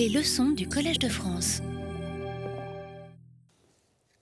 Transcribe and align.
Les 0.00 0.08
leçons 0.08 0.52
du 0.52 0.66
Collège 0.66 0.98
de 0.98 1.10
France. 1.10 1.60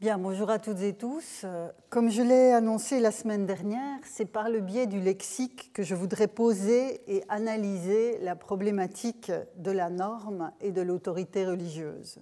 Bien, 0.01 0.19
bonjour 0.19 0.51
à 0.51 0.59
toutes 0.59 0.81
et 0.81 0.93
tous. 0.93 1.47
Comme 1.89 2.11
je 2.11 2.21
l'ai 2.21 2.51
annoncé 2.51 2.99
la 2.99 3.13
semaine 3.13 3.47
dernière, 3.47 4.01
c'est 4.03 4.25
par 4.25 4.49
le 4.49 4.59
biais 4.59 4.89
du 4.89 4.99
lexique 4.99 5.73
que 5.73 5.85
je 5.85 5.95
voudrais 5.95 6.27
poser 6.27 7.01
et 7.07 7.23
analyser 7.29 8.19
la 8.23 8.35
problématique 8.35 9.31
de 9.55 9.71
la 9.71 9.89
norme 9.89 10.51
et 10.61 10.73
de 10.73 10.83
l'autorité 10.83 11.47
religieuse. 11.47 12.19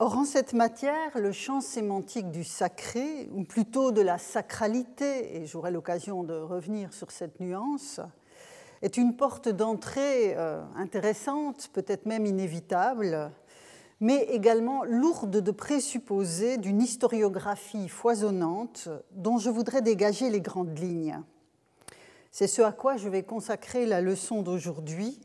Or, 0.00 0.18
en 0.18 0.24
cette 0.24 0.52
matière, 0.52 1.16
le 1.16 1.30
champ 1.30 1.60
sémantique 1.60 2.32
du 2.32 2.42
sacré, 2.42 3.28
ou 3.34 3.44
plutôt 3.44 3.92
de 3.92 4.00
la 4.00 4.18
sacralité, 4.18 5.36
et 5.36 5.46
j'aurai 5.46 5.70
l'occasion 5.70 6.24
de 6.24 6.34
revenir 6.34 6.92
sur 6.92 7.12
cette 7.12 7.38
nuance, 7.38 8.00
est 8.82 8.96
une 8.96 9.16
porte 9.16 9.48
d'entrée 9.48 10.34
euh, 10.36 10.62
intéressante, 10.76 11.68
peut-être 11.72 12.06
même 12.06 12.26
inévitable, 12.26 13.30
mais 14.00 14.24
également 14.24 14.84
lourde 14.84 15.40
de 15.40 15.50
présupposés 15.50 16.58
d'une 16.58 16.82
historiographie 16.82 17.88
foisonnante 17.88 18.88
dont 19.12 19.38
je 19.38 19.50
voudrais 19.50 19.82
dégager 19.82 20.28
les 20.30 20.40
grandes 20.40 20.78
lignes. 20.78 21.20
C'est 22.30 22.46
ce 22.46 22.60
à 22.60 22.72
quoi 22.72 22.98
je 22.98 23.08
vais 23.08 23.22
consacrer 23.22 23.86
la 23.86 24.02
leçon 24.02 24.42
d'aujourd'hui, 24.42 25.18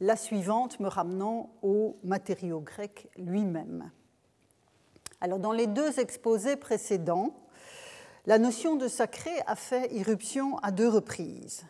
la 0.00 0.16
suivante 0.16 0.80
me 0.80 0.88
ramenant 0.88 1.50
au 1.62 1.96
matériau 2.02 2.60
grec 2.60 3.08
lui-même. 3.16 3.90
Alors, 5.20 5.38
dans 5.38 5.52
les 5.52 5.66
deux 5.66 5.98
exposés 6.00 6.56
précédents, 6.56 7.34
la 8.26 8.38
notion 8.38 8.76
de 8.76 8.88
sacré 8.88 9.30
a 9.46 9.54
fait 9.54 9.92
irruption 9.94 10.58
à 10.58 10.72
deux 10.72 10.88
reprises. 10.88 11.64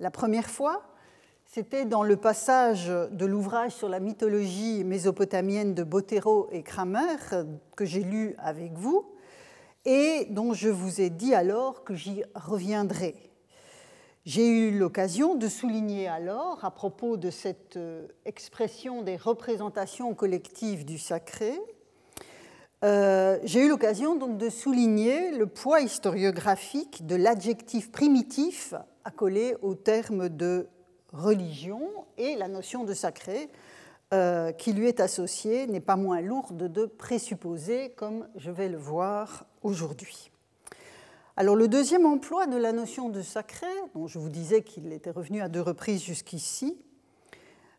La 0.00 0.10
première 0.10 0.50
fois, 0.50 0.82
c'était 1.46 1.84
dans 1.84 2.02
le 2.02 2.16
passage 2.16 2.88
de 2.88 3.26
l'ouvrage 3.26 3.72
sur 3.72 3.88
la 3.88 4.00
mythologie 4.00 4.82
mésopotamienne 4.82 5.72
de 5.72 5.84
Botero 5.84 6.48
et 6.50 6.64
Kramer 6.64 7.16
que 7.76 7.84
j'ai 7.84 8.02
lu 8.02 8.34
avec 8.38 8.72
vous 8.72 9.06
et 9.84 10.26
dont 10.30 10.52
je 10.52 10.68
vous 10.68 11.00
ai 11.00 11.10
dit 11.10 11.34
alors 11.34 11.84
que 11.84 11.94
j'y 11.94 12.24
reviendrai. 12.34 13.14
J'ai 14.24 14.48
eu 14.48 14.78
l'occasion 14.78 15.34
de 15.34 15.48
souligner 15.48 16.08
alors, 16.08 16.64
à 16.64 16.70
propos 16.70 17.18
de 17.18 17.30
cette 17.30 17.76
euh, 17.76 18.08
expression 18.24 19.02
des 19.02 19.16
représentations 19.16 20.14
collectives 20.14 20.86
du 20.86 20.96
sacré, 20.96 21.60
euh, 22.84 23.38
j'ai 23.44 23.64
eu 23.64 23.68
l'occasion 23.68 24.14
de 24.14 24.50
souligner 24.50 25.30
le 25.30 25.46
poids 25.46 25.80
historiographique 25.80 27.06
de 27.06 27.16
l'adjectif 27.16 27.90
primitif 27.90 28.74
accolé 29.04 29.56
au 29.62 29.74
terme 29.74 30.28
de 30.28 30.68
religion 31.10 31.88
et 32.18 32.36
la 32.36 32.46
notion 32.46 32.84
de 32.84 32.92
sacré 32.92 33.48
euh, 34.12 34.52
qui 34.52 34.74
lui 34.74 34.86
est 34.86 35.00
associée 35.00 35.66
n'est 35.66 35.80
pas 35.80 35.96
moins 35.96 36.20
lourde 36.20 36.70
de 36.70 36.84
présupposer, 36.84 37.90
comme 37.96 38.28
je 38.36 38.50
vais 38.50 38.68
le 38.68 38.76
voir 38.76 39.46
aujourd'hui. 39.62 40.30
Alors 41.36 41.56
le 41.56 41.68
deuxième 41.68 42.04
emploi 42.04 42.46
de 42.46 42.58
la 42.58 42.72
notion 42.72 43.08
de 43.08 43.22
sacré, 43.22 43.66
dont 43.94 44.06
je 44.06 44.18
vous 44.18 44.28
disais 44.28 44.62
qu'il 44.62 44.92
était 44.92 45.10
revenu 45.10 45.40
à 45.40 45.48
deux 45.48 45.62
reprises 45.62 46.02
jusqu'ici, 46.02 46.76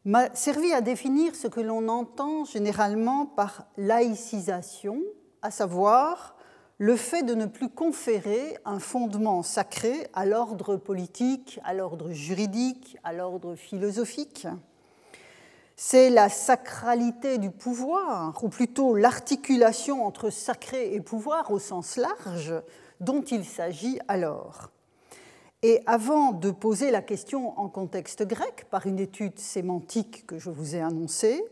m'a 0.06 0.34
servi 0.36 0.72
à 0.72 0.82
définir 0.82 1.36
ce 1.36 1.48
que 1.48 1.60
l'on 1.60 1.88
entend 1.90 2.46
généralement 2.46 3.26
par 3.26 3.66
laïcisation, 3.76 5.02
à 5.42 5.50
savoir 5.50 6.36
le 6.78 6.96
fait 6.96 7.24
de 7.24 7.34
ne 7.34 7.46
plus 7.46 7.70
conférer 7.70 8.58
un 8.66 8.80
fondement 8.80 9.42
sacré 9.42 10.08
à 10.14 10.26
l'ordre 10.26 10.76
politique, 10.76 11.60
à 11.64 11.74
l'ordre 11.74 12.12
juridique, 12.12 12.98
à 13.04 13.14
l'ordre 13.14 13.56
philosophique. 13.56 14.48
C'est 15.78 16.10
la 16.10 16.30
sacralité 16.30 17.38
du 17.38 17.50
pouvoir, 17.50 18.44
ou 18.44 18.50
plutôt 18.50 18.96
l'articulation 18.96 20.06
entre 20.06 20.30
sacré 20.30 20.94
et 20.94 21.02
pouvoir 21.02 21.52
au 21.52 21.60
sens 21.60 21.98
large, 21.98 22.54
dont 23.00 23.22
il 23.22 23.44
s'agit 23.44 24.00
alors. 24.08 24.70
Et 25.68 25.82
avant 25.88 26.32
de 26.32 26.52
poser 26.52 26.92
la 26.92 27.02
question 27.02 27.58
en 27.58 27.70
contexte 27.70 28.22
grec, 28.22 28.68
par 28.70 28.86
une 28.86 29.00
étude 29.00 29.40
sémantique 29.40 30.28
que 30.28 30.38
je 30.38 30.52
vous 30.52 30.76
ai 30.76 30.80
annoncée, 30.80 31.44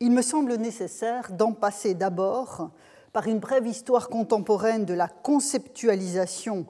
il 0.00 0.10
me 0.10 0.20
semble 0.20 0.56
nécessaire 0.56 1.32
d'en 1.32 1.52
passer 1.52 1.94
d'abord 1.94 2.72
par 3.14 3.26
une 3.26 3.38
brève 3.38 3.66
histoire 3.66 4.10
contemporaine 4.10 4.84
de 4.84 4.92
la 4.92 5.08
conceptualisation 5.08 6.66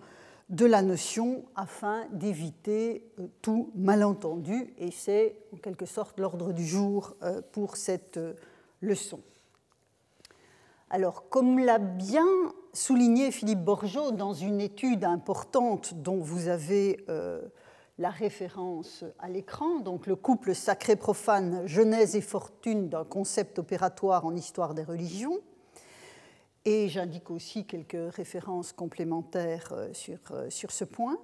de 0.50 0.66
la 0.66 0.82
notion 0.82 1.44
afin 1.56 2.04
d'éviter 2.12 3.10
euh, 3.18 3.26
tout 3.42 3.72
malentendu. 3.74 4.72
Et 4.78 4.92
c'est 4.92 5.34
en 5.52 5.56
quelque 5.56 5.86
sorte 5.86 6.20
l'ordre 6.20 6.52
du 6.52 6.64
jour 6.64 7.16
euh, 7.24 7.42
pour 7.50 7.76
cette 7.76 8.18
euh, 8.18 8.34
leçon. 8.82 9.18
Alors, 10.90 11.28
comme 11.28 11.58
l'a 11.58 11.78
bien 11.78 12.28
souligné 12.74 13.30
Philippe 13.30 13.60
Borgeot 13.60 14.10
dans 14.10 14.34
une 14.34 14.60
étude 14.60 15.04
importante 15.04 15.94
dont 15.94 16.18
vous 16.18 16.48
avez 16.48 17.04
euh, 17.08 17.40
la 17.98 18.10
référence 18.10 19.04
à 19.20 19.28
l'écran, 19.28 19.78
donc 19.78 20.06
le 20.06 20.16
couple 20.16 20.54
sacré-profane, 20.54 21.66
genèse 21.66 22.16
et 22.16 22.20
fortune 22.20 22.88
d'un 22.88 23.04
concept 23.04 23.60
opératoire 23.60 24.26
en 24.26 24.34
histoire 24.34 24.74
des 24.74 24.82
religions. 24.82 25.38
Et 26.64 26.88
j'indique 26.88 27.30
aussi 27.30 27.64
quelques 27.64 28.14
références 28.14 28.72
complémentaires 28.72 29.68
euh, 29.72 29.92
sur, 29.92 30.18
euh, 30.32 30.50
sur 30.50 30.72
ce 30.72 30.84
point. 30.84 31.16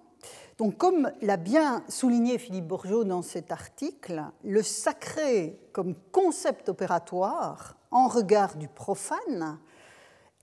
Donc, 0.59 0.77
comme 0.77 1.11
l'a 1.23 1.39
bien 1.39 1.83
souligné 1.89 2.39
Philippe 2.39 2.69
Borgeot 2.69 3.05
dans 3.05 3.23
cet 3.23 3.51
article, 3.51 4.23
le 4.45 4.63
sacré 4.63 5.59
comme 5.73 5.95
concept 6.13 6.69
opératoire 6.69 7.77
en 7.91 8.07
regard 8.07 8.57
du 8.57 8.69
profane 8.69 9.59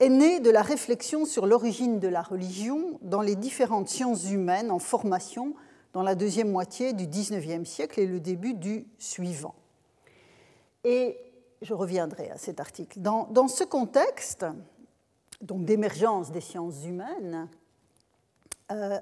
est 0.00 0.08
né 0.08 0.40
de 0.40 0.50
la 0.50 0.62
réflexion 0.62 1.24
sur 1.24 1.46
l'origine 1.46 1.98
de 1.98 2.08
la 2.08 2.22
religion 2.22 2.98
dans 3.02 3.20
les 3.20 3.34
différentes 3.34 3.88
sciences 3.88 4.30
humaines 4.30 4.70
en 4.70 4.78
formation 4.78 5.54
dans 5.92 6.02
la 6.02 6.14
deuxième 6.14 6.50
moitié 6.50 6.92
du 6.92 7.06
XIXe 7.06 7.68
siècle 7.68 7.98
et 8.00 8.06
le 8.06 8.20
début 8.20 8.54
du 8.54 8.86
suivant. 8.98 9.54
Et 10.84 11.18
je 11.62 11.74
reviendrai 11.74 12.30
à 12.30 12.36
cet 12.36 12.60
article. 12.60 13.00
Dans, 13.00 13.48
ce 13.48 13.64
contexte, 13.64 14.46
donc 15.40 15.64
d'émergence 15.64 16.30
des 16.30 16.40
sciences 16.40 16.84
humaines, 16.84 17.48
euh, 18.70 18.98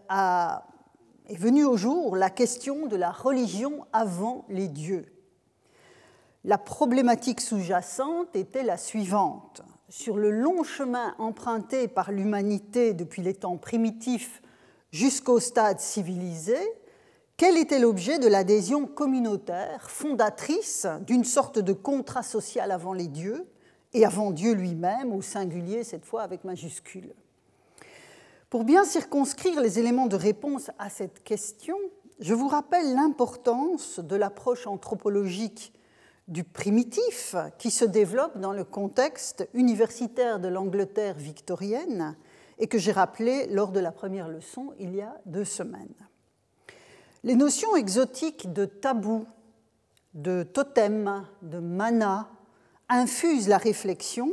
est 1.29 1.37
venue 1.37 1.65
au 1.65 1.77
jour 1.77 2.17
la 2.17 2.31
question 2.31 2.87
de 2.87 2.97
la 2.97 3.11
religion 3.11 3.85
avant 3.93 4.47
les 4.49 4.69
dieux. 4.69 5.05
La 6.45 6.57
problématique 6.57 7.41
sous-jacente 7.41 8.35
était 8.37 8.63
la 8.63 8.79
suivante 8.79 9.63
sur 9.89 10.17
le 10.17 10.31
long 10.31 10.63
chemin 10.65 11.15
emprunté 11.19 11.89
par 11.89 12.11
l'humanité 12.13 12.93
depuis 12.95 13.23
les 13.23 13.35
temps 13.35 13.57
primitifs 13.57 14.43
jusqu'au 14.91 15.41
stade 15.41 15.81
civilisé, 15.81 16.57
quel 17.37 17.59
était 17.59 17.79
l'objet 17.79 18.19
de 18.19 18.29
l'adhésion 18.29 18.87
communautaire 18.87 19.91
fondatrice 19.91 20.87
d'une 21.07 21.25
sorte 21.25 21.59
de 21.59 21.73
contrat 21.73 22.23
social 22.23 22.71
avant 22.71 22.95
les 22.95 23.09
dieux 23.09 23.47
et 23.93 24.05
avant 24.05 24.31
Dieu 24.31 24.53
lui-même, 24.53 25.13
au 25.13 25.23
singulier 25.23 25.85
cette 25.85 26.07
fois 26.07 26.23
avec 26.23 26.45
majuscule? 26.45 27.15
Pour 28.49 28.65
bien 28.65 28.85
circonscrire 28.85 29.61
les 29.61 29.79
éléments 29.79 30.07
de 30.07 30.17
réponse 30.17 30.71
à 30.79 30.89
cette 30.89 31.23
question, 31.25 31.77
je 32.21 32.33
vous 32.33 32.49
rappelle 32.49 32.95
l'importance 32.95 34.01
de 34.01 34.17
l'approche 34.17 34.67
anthropologique 34.67 35.73
du 36.29 36.43
primitif 36.43 37.37
qui 37.59 37.71
se 37.71 37.85
développe 37.85 38.39
dans 38.39 38.53
le 38.53 38.65
contexte 38.65 39.49
universitaire 39.55 40.41
de 40.41 40.49
l'Angleterre 40.49 41.17
victorienne 41.17 42.17
et 42.59 42.67
que 42.67 42.79
j'ai 42.79 42.93
rappelé 42.93 43.47
lors 43.47 43.71
de 43.71 43.81
la 43.81 43.93
première 43.93 44.29
leçon 44.29 44.73
il 44.79 44.95
y 44.95 45.03
a 45.03 45.15
deux 45.27 45.45
semaines. 45.45 45.95
Les 47.23 47.37
notions 47.37 47.77
exotiques 47.77 48.53
de 48.53 48.65
tabou, 48.65 49.27
de 50.15 50.43
totem, 50.43 51.27
de 51.43 51.59
mana 51.59 52.29
infusent 52.89 53.49
la 53.49 53.59
réflexion 53.59 54.31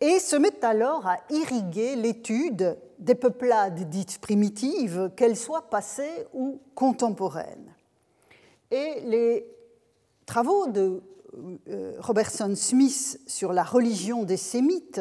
et 0.00 0.18
se 0.18 0.36
mettent 0.36 0.64
alors 0.64 1.06
à 1.06 1.18
irriguer 1.30 1.96
l'étude 1.96 2.78
des 2.98 3.14
peuplades 3.14 3.88
dites 3.88 4.18
primitives, 4.20 5.10
qu'elles 5.16 5.36
soient 5.36 5.70
passées 5.70 6.26
ou 6.32 6.60
contemporaines. 6.74 7.74
Et 8.70 9.00
les 9.04 9.57
travaux 10.28 10.66
de 10.66 11.02
euh, 11.68 11.94
Robertson 12.00 12.52
Smith 12.54 13.18
sur 13.26 13.54
la 13.54 13.64
religion 13.64 14.24
des 14.24 14.36
Sémites, 14.36 15.00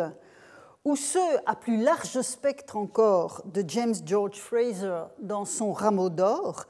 ou 0.86 0.96
ceux 0.96 1.20
à 1.46 1.54
plus 1.54 1.84
large 1.84 2.22
spectre 2.22 2.78
encore 2.78 3.42
de 3.46 3.62
James 3.68 3.94
George 4.06 4.40
Fraser 4.40 5.04
dans 5.20 5.44
son 5.44 5.74
Rameau 5.74 6.10
d'or, 6.10 6.64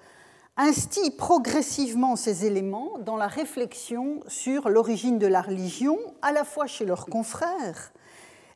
instillent 0.58 1.16
progressivement 1.16 2.16
ces 2.16 2.46
éléments 2.46 2.98
dans 2.98 3.16
la 3.16 3.28
réflexion 3.28 4.22
sur 4.28 4.70
l'origine 4.70 5.20
de 5.20 5.28
la 5.28 5.44
religion, 5.44 6.00
à 6.24 6.32
la 6.32 6.44
fois 6.44 6.66
chez 6.66 6.84
leurs 6.84 7.06
confrères 7.06 7.94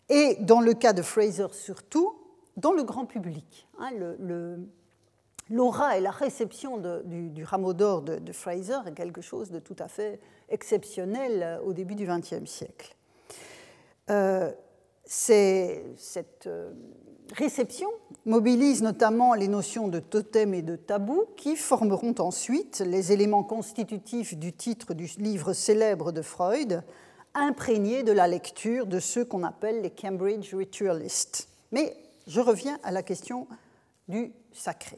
et, 0.09 0.35
dans 0.39 0.61
le 0.61 0.73
cas 0.73 0.93
de 0.93 1.03
Fraser 1.03 1.53
surtout, 1.53 2.15
dans 2.57 2.73
le 2.73 2.81
grand 2.81 3.05
public. 3.05 3.67
Hein, 3.77 3.91
l'aura 5.51 5.97
et 5.97 6.01
la 6.01 6.11
réception 6.11 6.77
du, 7.03 7.43
rameau 7.43 7.73
d'or 7.73 8.01
de, 8.01 8.31
Fraser 8.31 8.79
est 8.87 8.93
quelque 8.93 9.21
chose 9.21 9.51
de 9.51 9.59
tout 9.59 9.75
à 9.79 9.87
fait 9.87 10.19
exceptionnel 10.49 11.43
euh, 11.43 11.61
au 11.61 11.73
début 11.73 11.95
du 11.95 12.07
XXe 12.07 12.49
siècle. 12.49 12.95
Euh, 14.09 14.51
cette 15.05 16.47
euh, 16.47 16.71
réception 17.33 17.89
mobilise 18.25 18.81
notamment 18.81 19.33
les 19.33 19.47
notions 19.47 19.87
de 19.87 19.99
totem 19.99 20.53
et 20.53 20.61
de 20.61 20.75
tabou 20.75 21.25
qui 21.35 21.55
formeront 21.55 22.15
ensuite 22.19 22.79
les 22.85 23.11
éléments 23.11 23.43
constitutifs 23.43 24.37
du 24.37 24.53
titre 24.53 24.93
du 24.93 25.09
livre 25.17 25.53
célèbre 25.53 26.11
de 26.11 26.21
Freud, 26.21 26.83
imprégné 27.33 28.03
de 28.03 28.11
la 28.11 28.27
lecture 28.27 28.85
de 28.85 28.99
ceux 28.99 29.25
qu'on 29.25 29.43
appelle 29.43 29.81
les 29.81 29.91
Cambridge 29.91 30.53
Ritualists. 30.53 31.47
Mais 31.71 31.95
je 32.27 32.39
reviens 32.39 32.79
à 32.83 32.91
la 32.91 33.03
question 33.03 33.47
du 34.07 34.33
sacré. 34.53 34.97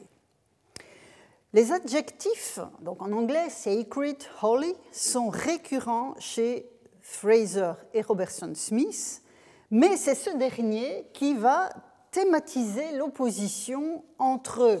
Les 1.54 1.70
adjectifs, 1.70 2.58
donc 2.80 3.00
en 3.00 3.12
anglais 3.12 3.48
sacred, 3.48 4.16
holy, 4.42 4.74
sont 4.90 5.28
récurrents 5.28 6.16
chez 6.18 6.68
Fraser 7.00 7.74
et 7.92 8.02
Robertson 8.02 8.50
Smith, 8.56 9.22
mais 9.70 9.96
c'est 9.96 10.16
ce 10.16 10.36
dernier 10.36 11.06
qui 11.12 11.34
va 11.34 11.68
thématiser 12.10 12.96
l'opposition 12.96 14.02
entre, 14.18 14.80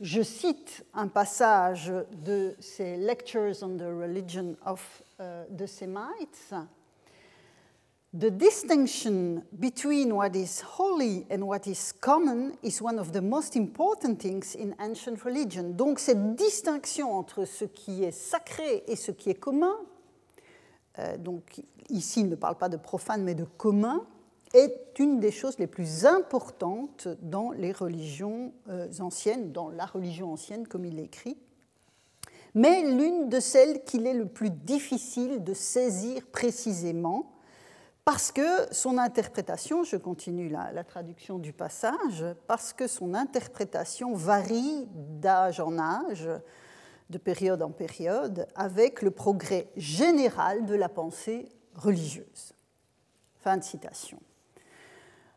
je 0.00 0.22
cite 0.22 0.86
un 0.94 1.08
passage 1.08 1.92
de 2.12 2.54
ses 2.60 2.96
Lectures 2.96 3.56
on 3.62 3.76
the 3.76 3.82
Religion 3.82 4.54
of 4.64 5.02
the 5.18 5.66
Semites, 5.66 6.54
The 8.16 8.30
distinction 8.30 9.42
between 9.58 10.12
what 10.12 10.36
is 10.36 10.60
holy 10.60 11.26
and 11.30 11.42
what 11.42 11.66
is 11.66 11.92
common 12.00 12.52
is 12.62 12.80
one 12.80 13.00
of 13.00 13.10
the 13.10 13.20
most 13.20 13.56
important 13.56 14.20
things 14.20 14.54
in 14.54 14.72
ancient 14.78 15.20
religion. 15.24 15.70
Donc 15.70 15.98
cette 15.98 16.36
distinction 16.36 17.12
entre 17.12 17.44
ce 17.44 17.64
qui 17.64 18.04
est 18.04 18.12
sacré 18.12 18.84
et 18.86 18.94
ce 18.94 19.10
qui 19.10 19.30
est 19.30 19.34
commun, 19.34 19.74
euh, 21.00 21.16
donc 21.18 21.60
ici 21.90 22.20
il 22.20 22.28
ne 22.28 22.36
parle 22.36 22.56
pas 22.56 22.68
de 22.68 22.76
profane 22.76 23.24
mais 23.24 23.34
de 23.34 23.42
commun, 23.42 24.06
est 24.52 24.96
une 25.00 25.18
des 25.18 25.32
choses 25.32 25.58
les 25.58 25.66
plus 25.66 26.06
importantes 26.06 27.08
dans 27.20 27.50
les 27.50 27.72
religions 27.72 28.52
euh, 28.68 28.86
anciennes, 29.00 29.50
dans 29.50 29.70
la 29.70 29.86
religion 29.86 30.32
ancienne 30.32 30.68
comme 30.68 30.84
il 30.84 30.94
l'écrit, 30.94 31.36
mais 32.54 32.88
l'une 32.88 33.28
de 33.28 33.40
celles 33.40 33.82
qu'il 33.82 34.06
est 34.06 34.14
le 34.14 34.26
plus 34.26 34.50
difficile 34.50 35.42
de 35.42 35.52
saisir 35.52 36.24
précisément 36.30 37.33
parce 38.04 38.32
que 38.32 38.72
son 38.72 38.98
interprétation, 38.98 39.82
je 39.82 39.96
continue 39.96 40.48
la, 40.48 40.84
traduction 40.84 41.38
du 41.38 41.52
passage, 41.52 42.24
parce 42.46 42.72
que 42.72 42.86
son 42.86 43.14
interprétation 43.14 44.14
varie 44.14 44.86
d'âge 44.92 45.60
en 45.60 45.78
âge, 45.78 46.28
de 47.08 47.18
période 47.18 47.62
en 47.62 47.70
période, 47.70 48.46
avec 48.54 49.00
le 49.00 49.10
progrès 49.10 49.70
général 49.76 50.66
de 50.66 50.74
la 50.74 50.90
pensée 50.90 51.48
religieuse. 51.76 52.52
Fin 53.36 53.56
de 53.56 53.64
citation. 53.64 54.18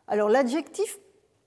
Alors 0.06 0.28
l'adjectif 0.28 0.98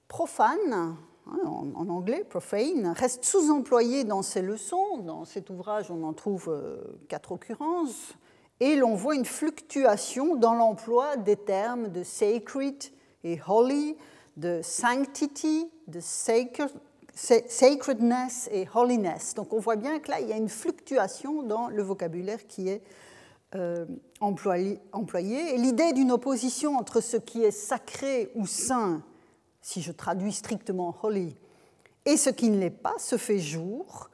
profane, 0.07 0.73
hein, 0.73 0.97
en, 1.45 1.89
anglais, 1.89 2.23
profane, 2.23 2.93
reste 2.97 3.25
sous-employé 3.25 4.03
dans 4.05 4.23
ses 4.23 4.41
leçons. 4.41 4.97
Dans 4.97 5.25
cet 5.25 5.51
ouvrage, 5.51 5.91
on 5.91 6.03
en 6.03 6.13
trouve 6.13 6.49
euh, 6.49 6.99
quatre 7.07 7.31
occurrences 7.31 8.15
et 8.61 8.75
l'on 8.75 8.95
voit 8.95 9.15
une 9.15 9.25
fluctuation 9.25 10.35
dans 10.35 10.53
l'emploi 10.53 11.17
des 11.17 11.35
termes 11.35 11.89
de 11.89 12.03
sacred 12.03 12.75
et 13.23 13.39
holy, 13.47 13.97
de 14.37 14.61
sanctity, 14.63 15.67
de 15.87 15.99
sacredness 15.99 16.79
et 18.51 18.67
holiness. 18.73 19.33
Donc 19.33 19.51
on 19.51 19.59
voit 19.59 19.77
bien 19.77 19.97
que 19.97 20.11
là, 20.11 20.19
il 20.21 20.29
y 20.29 20.33
a 20.33 20.37
une 20.37 20.47
fluctuation 20.47 21.41
dans 21.41 21.69
le 21.69 21.81
vocabulaire 21.81 22.45
qui 22.47 22.69
est 22.69 22.83
euh, 23.55 23.87
employé. 24.19 24.79
Et 25.55 25.57
l'idée 25.57 25.93
d'une 25.93 26.11
opposition 26.11 26.77
entre 26.77 27.01
ce 27.01 27.17
qui 27.17 27.43
est 27.43 27.49
sacré 27.49 28.29
ou 28.35 28.45
saint, 28.45 29.01
si 29.59 29.81
je 29.81 29.91
traduis 29.91 30.33
strictement 30.33 30.95
holy, 31.01 31.35
et 32.05 32.15
ce 32.15 32.29
qui 32.29 32.51
ne 32.51 32.59
l'est 32.59 32.69
pas, 32.69 32.93
se 32.99 33.17
fait 33.17 33.39
jour 33.39 34.10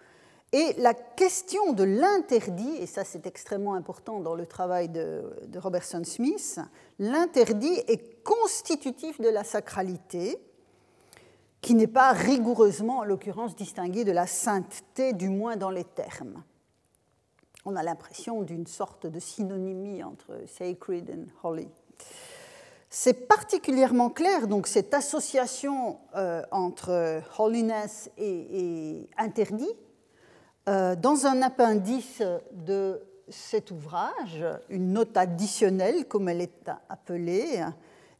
et 0.57 0.73
la 0.79 0.95
question 0.95 1.71
de 1.71 1.83
l'interdit, 1.83 2.77
et 2.79 2.87
ça 2.87 3.03
c'est 3.03 3.27
extrêmement 3.27 3.75
important 3.75 4.21
dans 4.21 4.33
le 4.33 4.47
travail 4.47 4.89
de, 4.89 5.21
Robertson 5.55 6.01
Smith, 6.03 6.59
l'interdit 6.97 7.79
est 7.87 8.23
constitutif 8.23 9.21
de 9.21 9.29
la 9.29 9.43
sacralité, 9.43 10.39
qui 11.61 11.75
n'est 11.75 11.85
pas 11.85 12.11
rigoureusement, 12.11 12.99
en 12.99 13.03
l'occurrence, 13.03 13.55
distinguée 13.55 14.03
de 14.03 14.11
la 14.11 14.25
sainteté, 14.25 15.13
du 15.13 15.29
moins 15.29 15.57
dans 15.57 15.69
les 15.69 15.83
termes. 15.83 16.43
On 17.63 17.75
a 17.75 17.83
l'impression 17.83 18.41
d'une 18.41 18.65
sorte 18.65 19.05
de 19.05 19.19
synonymie 19.19 20.01
entre 20.01 20.41
sacred 20.47 21.07
et 21.07 21.17
holy. 21.43 21.67
C'est 22.89 23.27
particulièrement 23.27 24.09
clair, 24.09 24.47
donc, 24.47 24.65
cette 24.65 24.95
association 24.95 25.99
euh, 26.15 26.41
entre 26.49 27.21
holiness 27.37 28.09
et 28.17 29.07
interdit, 29.17 29.69
dans 30.67 31.25
un 31.25 31.41
appendice 31.41 32.21
de 32.51 33.01
cet 33.29 33.71
ouvrage, 33.71 34.45
une 34.69 34.93
note 34.93 35.15
additionnelle, 35.15 36.05
comme 36.05 36.29
elle 36.29 36.41
est 36.41 36.69
appelée, 36.89 37.63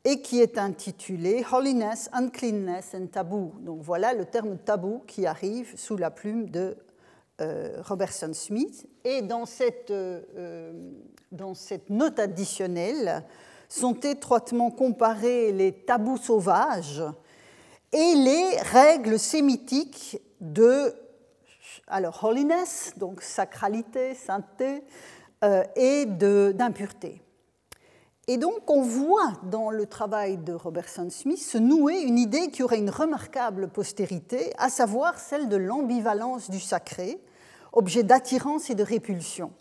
et 0.08 0.22
qui 0.22 0.40
est 0.40 0.58
intitulée 0.58 1.44
Holiness, 1.52 2.10
Uncleanness 2.14 2.96
and 2.96 3.08
Taboo. 3.08 3.52
Donc 3.60 3.82
voilà 3.82 4.14
le 4.14 4.24
terme 4.24 4.58
tabou 4.58 5.02
qui 5.06 5.26
arrive 5.26 5.78
sous 5.78 5.98
la 5.98 6.12
plume 6.12 6.50
de 6.50 6.78
euh, 7.42 7.82
Robertson 7.84 8.32
Smith. 8.34 8.88
Et 9.04 9.22
dans 9.22 9.46
cette, 9.46 9.92
euh, 9.92 10.72
dans 11.34 11.54
cette 11.54 11.90
note 11.90 12.20
additionnelle 12.20 13.26
sont 13.68 14.00
étroitement 14.00 14.72
comparés 14.72 15.52
les 15.52 15.74
tabous 15.74 16.18
sauvages 16.18 17.04
et 17.92 18.16
les 18.16 18.58
règles 18.72 19.20
sémitiques 19.20 20.22
de 20.40 20.94
alors 21.88 22.24
holiness, 22.24 22.94
donc 22.98 23.22
sacralité, 23.22 24.14
sainteté, 24.16 24.84
euh, 25.44 25.64
et 25.76 26.06
d'impureté. 26.06 27.22
Et 28.28 28.38
donc 28.38 28.70
on 28.70 28.82
voit 28.82 29.34
dans 29.44 29.70
le 29.70 29.86
travail 29.86 30.38
de 30.38 30.52
Robertson 30.54 31.10
Smith 31.10 31.40
se 31.42 31.58
nouer 31.58 32.02
une 32.02 32.18
idée 32.18 32.50
qui 32.50 32.62
aurait 32.62 32.80
une 32.80 32.90
remarquable 32.90 33.70
postérité, 33.70 34.52
à 34.58 34.70
savoir 34.70 35.18
celle 35.20 35.48
de 35.48 35.56
l'ambivalence 35.56 36.50
du 36.50 36.60
sacré, 36.60 37.22
objet 37.72 38.04
d'attirance 38.04 38.70
et 38.70 38.76
de 38.76 38.84
répulsion. 38.84 39.54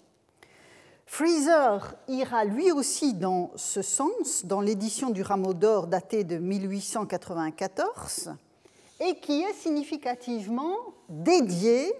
Fraser 1.06 1.78
ira 2.08 2.44
lui 2.44 2.72
aussi 2.72 3.14
dans 3.14 3.52
ce 3.54 3.82
sens 3.82 4.44
dans 4.44 4.60
l'édition 4.60 5.10
du 5.10 5.22
Rameau 5.22 5.54
d'or 5.54 5.86
datée 5.86 6.24
de 6.24 6.38
1894 6.38 8.32
et 8.98 9.14
qui 9.20 9.42
est 9.42 9.54
significativement 9.54 10.74
dédiée 11.08 11.92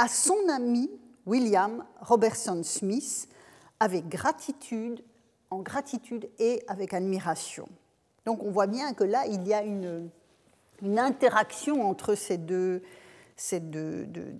à 0.00 0.08
son 0.08 0.48
ami 0.48 0.90
William 1.26 1.84
Robertson 2.00 2.62
Smith 2.62 3.28
avec 3.80 4.08
gratitude, 4.08 5.04
en 5.50 5.58
gratitude 5.58 6.30
et 6.38 6.62
avec 6.68 6.94
admiration. 6.94 7.68
Donc 8.24 8.42
on 8.42 8.50
voit 8.50 8.66
bien 8.66 8.94
que 8.94 9.04
là, 9.04 9.26
il 9.26 9.46
y 9.46 9.52
a 9.52 9.62
une, 9.62 10.08
interaction 10.96 11.86
entre 11.86 12.14
ces 12.14 12.38
deux, 12.38 12.82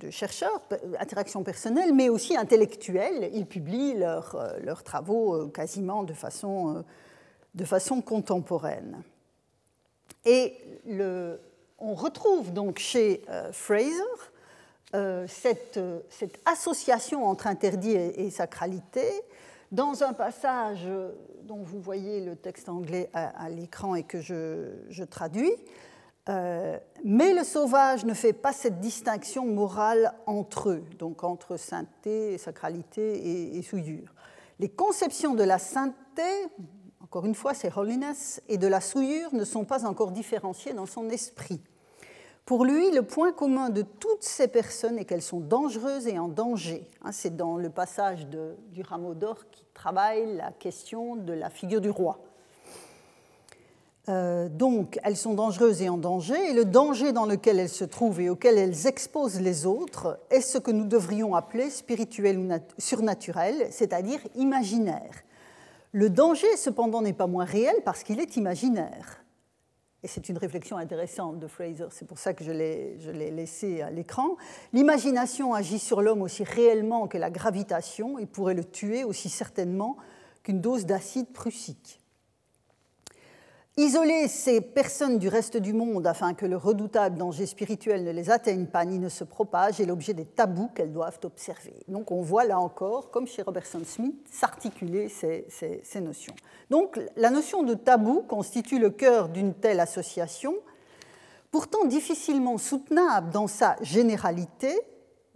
chercheurs, 0.08 0.62
interaction 0.98 1.42
personnelle, 1.42 1.92
mais 1.92 2.08
aussi 2.08 2.38
intellectuelle. 2.38 3.30
Ils 3.34 3.44
publient 3.44 3.98
leurs, 3.98 4.54
leurs 4.62 4.82
travaux 4.82 5.34
euh, 5.34 5.48
quasiment 5.48 6.04
de 6.04 6.14
façon, 6.14 6.76
euh, 6.76 6.82
de 7.54 7.66
façon 7.66 8.00
contemporaine. 8.00 9.02
Et 10.24 10.56
on 11.78 11.94
retrouve 11.94 12.54
donc 12.54 12.78
chez 12.78 13.22
euh, 13.28 13.52
Fraser 13.52 14.29
euh, 14.94 15.26
euh, 15.76 16.00
cette, 16.08 16.40
association 16.46 17.26
entre 17.26 17.46
interdit 17.46 17.92
et, 17.92 18.30
sacralité 18.30 19.04
dans 19.70 20.02
un 20.02 20.12
passage 20.12 20.88
dont 21.44 21.62
vous 21.62 21.80
voyez 21.80 22.20
le 22.20 22.34
texte 22.34 22.68
anglais 22.68 23.08
à, 23.14 23.48
l'écran 23.50 23.94
et 23.94 24.02
que 24.02 24.20
je, 24.20 25.04
traduis. 25.04 25.52
Euh, 26.28 26.76
mais 27.04 27.32
le 27.32 27.44
sauvage 27.44 28.04
ne 28.04 28.14
fait 28.14 28.32
pas 28.32 28.52
cette 28.52 28.80
distinction 28.80 29.46
morale 29.46 30.12
entre 30.26 30.70
eux, 30.70 30.84
donc 30.98 31.24
entre 31.24 31.56
sainteté, 31.56 32.36
sacralité 32.36 33.16
et, 33.16 33.58
et 33.58 33.62
souillure. 33.62 34.12
Les 34.58 34.68
conceptions 34.68 35.34
de 35.34 35.44
la 35.44 35.58
sainteté, 35.58 36.22
encore 37.00 37.26
une 37.26 37.34
fois, 37.34 37.54
c'est 37.54 37.76
holiness, 37.76 38.42
et 38.48 38.58
de 38.58 38.66
la 38.66 38.80
souillure 38.80 39.32
ne 39.34 39.44
sont 39.44 39.64
pas 39.64 39.86
encore 39.86 40.10
différenciées 40.10 40.74
dans 40.74 40.86
son 40.86 41.08
esprit. 41.10 41.62
Pour 42.44 42.64
lui, 42.64 42.90
le 42.90 43.02
point 43.02 43.32
commun 43.32 43.70
de 43.70 43.82
toutes 43.82 44.24
ces 44.24 44.48
personnes 44.48 44.98
est 44.98 45.04
qu'elles 45.04 45.22
sont 45.22 45.40
dangereuses 45.40 46.08
et 46.08 46.18
en 46.18 46.28
danger. 46.28 46.88
Hein, 47.02 47.12
c'est 47.12 47.36
dans 47.36 47.56
le 47.56 47.70
passage 47.70 48.26
du 48.26 48.82
rameau 48.82 49.14
d'or 49.14 49.36
qui 49.50 49.64
travaille 49.72 50.36
la 50.36 50.50
question 50.50 51.16
de 51.16 51.32
la 51.32 51.48
figure 51.48 51.80
du 51.80 51.90
roi. 51.90 52.18
Euh, 54.08 54.48
donc, 54.48 54.98
elles 55.04 55.16
sont 55.16 55.34
dangereuses 55.34 55.82
et 55.82 55.88
en 55.88 55.98
danger, 55.98 56.50
et 56.50 56.52
le 56.52 56.64
danger 56.64 57.12
dans 57.12 57.26
lequel 57.26 57.60
elles 57.60 57.68
se 57.68 57.84
trouvent 57.84 58.20
et 58.20 58.30
auquel 58.30 58.58
elles 58.58 58.86
exposent 58.86 59.40
les 59.40 59.66
autres 59.66 60.18
est 60.30 60.40
ce 60.40 60.58
que 60.58 60.70
nous 60.70 60.86
devrions 60.86 61.34
appeler 61.34 61.70
spirituel 61.70 62.38
ou 62.38 62.48
surnaturel, 62.78 63.68
c'est-à-dire 63.70 64.18
imaginaire. 64.34 65.22
Le 65.92 66.08
danger, 66.08 66.56
cependant, 66.56 67.02
n'est 67.02 67.12
pas 67.12 67.26
moins 67.26 67.44
réel 67.44 67.76
parce 67.84 68.02
qu'il 68.02 68.20
est 68.20 68.36
imaginaire. 68.36 69.22
Et 70.02 70.08
c'est 70.08 70.30
une 70.30 70.38
réflexion 70.38 70.78
intéressante 70.78 71.38
de 71.38 71.46
Fraser, 71.46 71.86
c'est 71.90 72.08
pour 72.08 72.18
ça 72.18 72.32
que 72.32 72.42
je 72.42 72.52
l'ai 72.52 73.30
laissé 73.30 73.82
à 73.82 73.90
l'écran. 73.90 74.36
L'imagination 74.72 75.52
agit 75.52 75.78
sur 75.78 76.00
l'homme 76.00 76.22
aussi 76.22 76.42
réellement 76.42 77.06
que 77.06 77.18
la 77.18 77.30
gravitation 77.30 78.18
et 78.18 78.24
pourrait 78.24 78.54
le 78.54 78.64
tuer 78.64 79.04
aussi 79.04 79.28
certainement 79.28 79.98
qu'une 80.42 80.62
dose 80.62 80.86
d'acide 80.86 81.30
prussique. 81.32 81.99
Isoler 83.80 84.28
ces 84.28 84.60
personnes 84.60 85.16
du 85.16 85.28
reste 85.28 85.56
du 85.56 85.72
monde 85.72 86.06
afin 86.06 86.34
que 86.34 86.44
le 86.44 86.58
redoutable 86.58 87.16
danger 87.16 87.46
spirituel 87.46 88.04
ne 88.04 88.10
les 88.10 88.28
atteigne 88.28 88.66
pas 88.66 88.84
ni 88.84 88.98
ne 88.98 89.08
se 89.08 89.24
propage 89.24 89.80
est 89.80 89.86
l'objet 89.86 90.12
des 90.12 90.26
tabous 90.26 90.68
qu'elles 90.74 90.92
doivent 90.92 91.18
observer. 91.24 91.72
Donc 91.88 92.10
on 92.10 92.20
voit 92.20 92.44
là 92.44 92.60
encore, 92.60 93.10
comme 93.10 93.26
chez 93.26 93.40
Robertson 93.40 93.80
Smith, 93.86 94.16
s'articuler 94.30 95.08
ces, 95.08 95.46
notions. 96.02 96.34
Donc 96.68 97.00
la 97.16 97.30
notion 97.30 97.62
de 97.62 97.72
tabou 97.72 98.20
constitue 98.20 98.78
le 98.78 98.90
cœur 98.90 99.30
d'une 99.30 99.54
telle 99.54 99.80
association, 99.80 100.56
pourtant 101.50 101.86
difficilement 101.86 102.58
soutenable 102.58 103.30
dans 103.30 103.46
sa 103.46 103.76
généralité, 103.80 104.78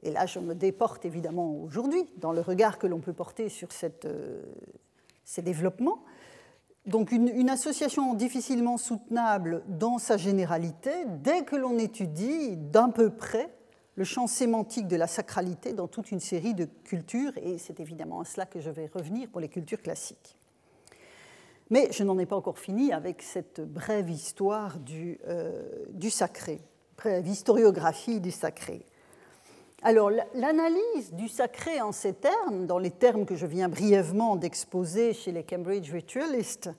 et 0.03 0.11
là 0.11 0.27
je 0.27 0.39
me 0.39 0.55
déporte 0.55 1.07
évidemment 1.07 1.63
aujourd'hui 1.63 2.05
dans 2.19 2.33
le 2.33 2.43
regard 2.43 2.79
que 2.79 2.87
l'on 2.87 3.01
peut 3.01 3.15
porter 3.15 3.49
sur 3.49 3.69
euh, 4.05 4.43
ces 5.25 5.41
développements, 5.41 6.05
donc 6.87 7.13
une, 7.13 7.49
association 7.49 8.15
difficilement 8.15 8.77
soutenable 8.77 9.63
dans 9.69 9.99
sa 9.99 10.17
généralité 10.17 10.91
dès 11.23 11.45
que 11.45 11.57
l'on 11.57 11.79
étudie 11.79 12.57
d'un 12.57 12.91
peu 12.91 13.11
près 13.11 13.51
le 13.97 14.05
champ 14.05 14.27
sémantique 14.27 14.89
de 14.89 14.97
la 14.97 15.07
sacralité 15.07 15.73
dans 15.73 15.89
toute 15.89 16.11
une 16.11 16.21
série 16.21 16.53
de 16.55 16.67
cultures, 16.85 17.33
et 17.39 17.59
c'est 17.59 17.81
évidemment 17.81 18.21
à 18.21 18.25
cela 18.25 18.45
que 18.45 18.61
je 18.61 18.71
vais 18.71 18.91
revenir 18.93 19.29
pour 19.29 19.41
les 19.41 19.49
cultures 19.49 19.81
classiques. 19.81 20.37
Mais 21.71 21.89
je 21.93 22.05
n'en 22.05 22.19
ai 22.19 22.27
pas 22.27 22.37
encore 22.37 22.59
fini 22.59 22.93
avec 22.93 23.23
cette 23.23 23.61
brève 23.61 24.11
histoire 24.11 24.79
du, 24.79 25.19
euh, 25.27 25.87
du 25.91 26.11
sacré, 26.11 26.61
brève 26.99 27.27
historiographie 27.27 28.21
du 28.21 28.31
sacré. 28.31 28.85
Alors, 29.87 30.11
l'analyse 30.33 31.13
du 31.13 31.29
sacré 31.29 31.83
en 31.83 31.93
ces 31.93 32.15
termes, 32.15 32.65
dans 32.65 32.79
les 32.79 32.91
termes 32.91 33.27
que 33.27 33.37
je 33.37 33.45
viens 33.45 33.69
brièvement 33.69 34.35
d'exposer 34.35 35.13
chez 35.13 35.31
les 35.31 35.43
Cambridge 35.43 35.93
Ritualists, 35.93 36.71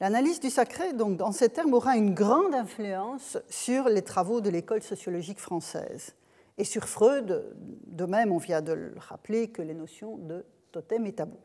l'analyse 0.00 0.40
du 0.40 0.48
sacré, 0.48 0.94
donc, 0.94 1.18
dans 1.18 1.30
ces 1.30 1.50
termes, 1.50 1.74
aura 1.74 1.98
une 1.98 2.14
grande 2.14 2.54
influence 2.54 3.36
sur 3.50 3.90
les 3.90 4.00
travaux 4.00 4.40
de 4.40 4.48
l'école 4.48 4.82
sociologique 4.82 5.40
française. 5.40 6.14
Et 6.56 6.64
sur 6.64 6.88
Freud, 6.88 7.54
de 7.86 8.04
même, 8.06 8.32
on 8.32 8.38
vient 8.38 8.62
de 8.62 8.72
le 8.72 8.94
rappeler, 8.96 9.48
que 9.48 9.60
les 9.60 9.74
notions 9.74 10.16
de 10.16 10.46
totem 10.72 11.04
et 11.04 11.12
tabou. 11.12 11.36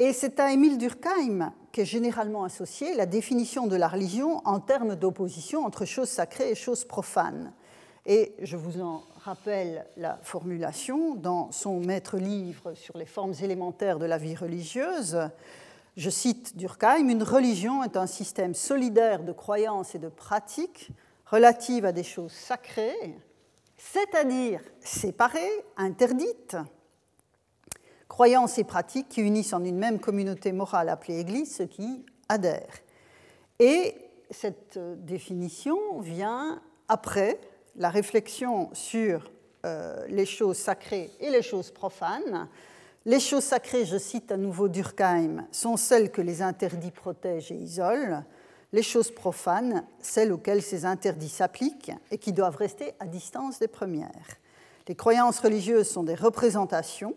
Et 0.00 0.12
c'est 0.12 0.40
à 0.40 0.52
Émile 0.52 0.78
Durkheim 0.78 1.52
qu'est 1.70 1.84
généralement 1.84 2.42
associée 2.42 2.96
la 2.96 3.06
définition 3.06 3.68
de 3.68 3.76
la 3.76 3.86
religion 3.86 4.40
en 4.44 4.58
termes 4.58 4.96
d'opposition 4.96 5.64
entre 5.64 5.84
choses 5.84 6.08
sacrées 6.08 6.50
et 6.50 6.56
choses 6.56 6.84
profanes. 6.84 7.52
Et 8.06 8.34
je 8.40 8.56
vous 8.56 8.80
en 8.80 9.04
rappelle 9.24 9.86
la 9.98 10.18
formulation 10.22 11.14
dans 11.14 11.52
son 11.52 11.80
maître 11.80 12.16
livre 12.16 12.72
sur 12.72 12.96
les 12.96 13.04
formes 13.04 13.34
élémentaires 13.42 13.98
de 13.98 14.06
la 14.06 14.16
vie 14.16 14.34
religieuse. 14.34 15.18
Je 15.96 16.08
cite 16.08 16.56
Durkheim, 16.56 17.08
Une 17.08 17.22
religion 17.22 17.84
est 17.84 17.98
un 17.98 18.06
système 18.06 18.54
solidaire 18.54 19.22
de 19.22 19.32
croyances 19.32 19.94
et 19.94 19.98
de 19.98 20.08
pratiques 20.08 20.90
relatives 21.26 21.84
à 21.84 21.92
des 21.92 22.02
choses 22.02 22.32
sacrées, 22.32 23.14
c'est-à-dire 23.76 24.62
séparées, 24.80 25.64
interdites, 25.76 26.56
croyances 28.08 28.56
et 28.58 28.64
pratiques 28.64 29.10
qui 29.10 29.20
unissent 29.20 29.52
en 29.52 29.64
une 29.64 29.78
même 29.78 30.00
communauté 30.00 30.52
morale 30.52 30.88
appelée 30.88 31.20
Église 31.20 31.56
ceux 31.56 31.66
qui 31.66 32.06
adhèrent. 32.30 32.78
Et 33.58 33.94
cette 34.30 34.78
définition 35.04 36.00
vient 36.00 36.62
après 36.88 37.38
la 37.76 37.90
réflexion 37.90 38.70
sur 38.72 39.30
euh, 39.66 40.06
les 40.08 40.26
choses 40.26 40.56
sacrées 40.56 41.10
et 41.20 41.30
les 41.30 41.42
choses 41.42 41.70
profanes. 41.70 42.48
Les 43.06 43.20
choses 43.20 43.44
sacrées, 43.44 43.84
je 43.84 43.98
cite 43.98 44.30
à 44.32 44.36
nouveau 44.36 44.68
Durkheim, 44.68 45.46
sont 45.52 45.76
celles 45.76 46.10
que 46.10 46.20
les 46.20 46.42
interdits 46.42 46.90
protègent 46.90 47.52
et 47.52 47.56
isolent. 47.56 48.24
Les 48.72 48.82
choses 48.82 49.10
profanes, 49.10 49.84
celles 50.00 50.32
auxquelles 50.32 50.62
ces 50.62 50.84
interdits 50.84 51.28
s'appliquent 51.28 51.92
et 52.10 52.18
qui 52.18 52.32
doivent 52.32 52.56
rester 52.56 52.92
à 53.00 53.06
distance 53.06 53.58
des 53.58 53.68
premières. 53.68 54.36
Les 54.86 54.94
croyances 54.94 55.40
religieuses 55.40 55.88
sont 55.88 56.02
des 56.02 56.14
représentations 56.14 57.14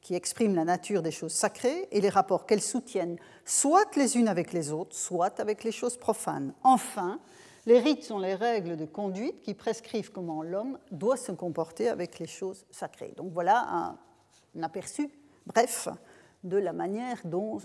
qui 0.00 0.14
expriment 0.14 0.54
la 0.54 0.64
nature 0.64 1.02
des 1.02 1.10
choses 1.10 1.32
sacrées 1.32 1.88
et 1.90 2.00
les 2.00 2.10
rapports 2.10 2.44
qu'elles 2.44 2.60
soutiennent, 2.60 3.16
soit 3.46 3.96
les 3.96 4.18
unes 4.18 4.28
avec 4.28 4.52
les 4.52 4.70
autres, 4.70 4.94
soit 4.94 5.40
avec 5.40 5.64
les 5.64 5.72
choses 5.72 5.96
profanes. 5.96 6.52
Enfin, 6.62 7.20
les 7.66 7.78
rites 7.78 8.04
sont 8.04 8.18
les 8.18 8.34
règles 8.34 8.76
de 8.76 8.84
conduite 8.84 9.40
qui 9.40 9.54
prescrivent 9.54 10.12
comment 10.12 10.42
l'homme 10.42 10.78
doit 10.90 11.16
se 11.16 11.32
comporter 11.32 11.88
avec 11.88 12.18
les 12.18 12.26
choses 12.26 12.66
sacrées. 12.70 13.14
Donc 13.16 13.32
voilà 13.32 13.96
un, 14.54 14.62
aperçu, 14.62 15.10
bref, 15.46 15.88
de 16.42 16.58
la 16.58 16.72
manière 16.72 17.20
dont 17.24 17.58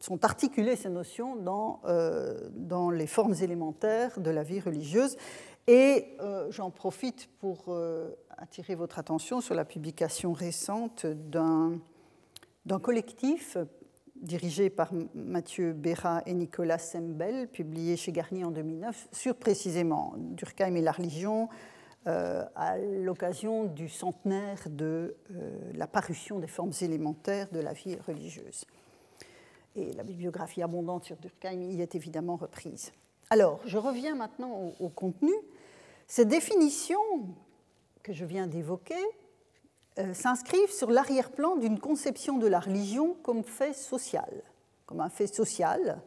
sont 0.00 0.24
articulées 0.24 0.76
ces 0.76 0.90
notions 0.90 1.36
dans, 1.36 1.80
euh, 1.86 2.50
les 2.92 3.06
formes 3.06 3.34
élémentaires 3.40 4.20
de 4.20 4.30
la 4.30 4.42
vie 4.42 4.60
religieuse. 4.60 5.16
Et 5.66 6.16
euh, 6.20 6.50
j'en 6.50 6.70
profite 6.70 7.28
pour 7.40 7.64
euh, 7.68 8.10
attirer 8.36 8.74
votre 8.74 8.98
attention 8.98 9.40
sur 9.40 9.54
la 9.54 9.64
publication 9.64 10.32
récente 10.32 11.06
d'un 11.06 11.80
collectif 12.82 13.56
dirigé 14.20 14.70
par 14.70 14.92
Mathieu 15.14 15.72
Béra 15.72 16.22
et 16.26 16.34
Nicolas 16.34 16.78
Sembel, 16.78 17.48
publié 17.48 17.96
chez 17.96 18.12
Garnier 18.12 18.44
en 18.44 18.50
2009, 18.50 19.08
sur 19.12 19.36
précisément 19.36 20.14
Durkheim 20.16 20.74
et 20.76 20.82
la 20.82 20.92
religion, 20.92 21.48
euh, 22.06 22.44
à 22.54 22.78
l'occasion 22.78 23.64
du 23.64 23.88
centenaire 23.88 24.58
de 24.70 25.16
euh, 25.30 25.50
la 25.74 25.86
parution 25.86 26.38
des 26.38 26.46
formes 26.46 26.72
élémentaires 26.80 27.48
de 27.50 27.60
la 27.60 27.72
vie 27.72 27.96
religieuse. 28.06 28.64
Et 29.76 29.92
la 29.92 30.04
bibliographie 30.04 30.62
abondante 30.62 31.04
sur 31.04 31.16
Durkheim 31.16 31.60
y 31.62 31.82
est 31.82 31.94
évidemment 31.94 32.36
reprise. 32.36 32.92
Alors, 33.30 33.60
je 33.66 33.78
reviens 33.78 34.14
maintenant 34.14 34.50
au, 34.50 34.86
au 34.86 34.88
contenu. 34.88 35.32
Ces 36.06 36.24
définitions 36.24 36.98
que 38.02 38.12
je 38.12 38.24
viens 38.24 38.46
d'évoquer 38.46 38.94
s'inscrivent 40.12 40.72
sur 40.72 40.90
l'arrière-plan 40.90 41.56
d'une 41.56 41.78
conception 41.78 42.38
de 42.38 42.46
la 42.46 42.60
religion 42.60 43.16
comme 43.22 43.44
fait 43.44 43.72
social, 43.72 44.42
comme 44.86 45.00
un 45.00 45.08
fait 45.10 45.26
social, 45.26 46.00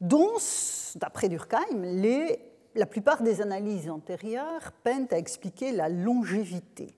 dont, 0.00 0.32
d'après 0.96 1.28
Durkheim, 1.28 1.84
la 2.74 2.86
plupart 2.86 3.22
des 3.22 3.40
analyses 3.40 3.90
antérieures 3.90 4.72
peinent 4.82 5.08
à 5.10 5.18
expliquer 5.18 5.72
la 5.72 5.88
longévité. 5.88 6.94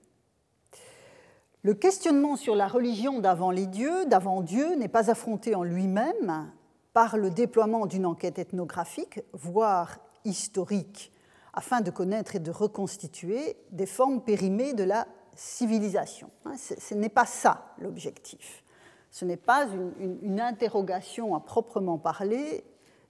Le 1.62 1.74
questionnement 1.74 2.36
sur 2.36 2.54
la 2.54 2.68
religion 2.68 3.20
d'avant 3.20 3.50
les 3.50 3.66
dieux, 3.66 4.04
d'avant 4.06 4.42
Dieu, 4.42 4.74
n'est 4.76 4.88
pas 4.88 5.10
affronté 5.10 5.54
en 5.54 5.62
lui-même 5.62 6.52
par 6.92 7.16
le 7.16 7.30
déploiement 7.30 7.86
d'une 7.86 8.06
enquête 8.06 8.38
ethnographique, 8.38 9.20
voire 9.32 9.98
historique, 10.24 11.10
afin 11.54 11.80
de 11.80 11.90
connaître 11.90 12.36
et 12.36 12.40
de 12.40 12.50
reconstituer 12.50 13.56
des 13.70 13.86
formes 13.86 14.20
périmées 14.20 14.74
de 14.74 14.84
la 14.84 15.06
civilisation. 15.36 16.30
Hein, 16.44 16.54
ce 16.56 16.94
n'est 16.94 17.08
pas 17.08 17.26
ça 17.26 17.74
l'objectif. 17.78 18.62
Ce 19.10 19.24
n'est 19.24 19.36
pas 19.36 19.68
une, 20.00 20.40
interrogation 20.40 21.34
à 21.36 21.40
proprement 21.40 21.98
parler 21.98 22.64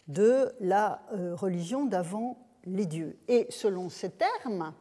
de 0.09 0.53
la 0.61 1.03
euh, 1.13 1.35
religion 1.35 1.87
d'avant 1.87 2.37
les 2.65 2.87
dieux. 2.87 3.17
Et 3.27 3.47
selon 3.49 3.89
ces 3.89 4.11
termes, 4.11 4.75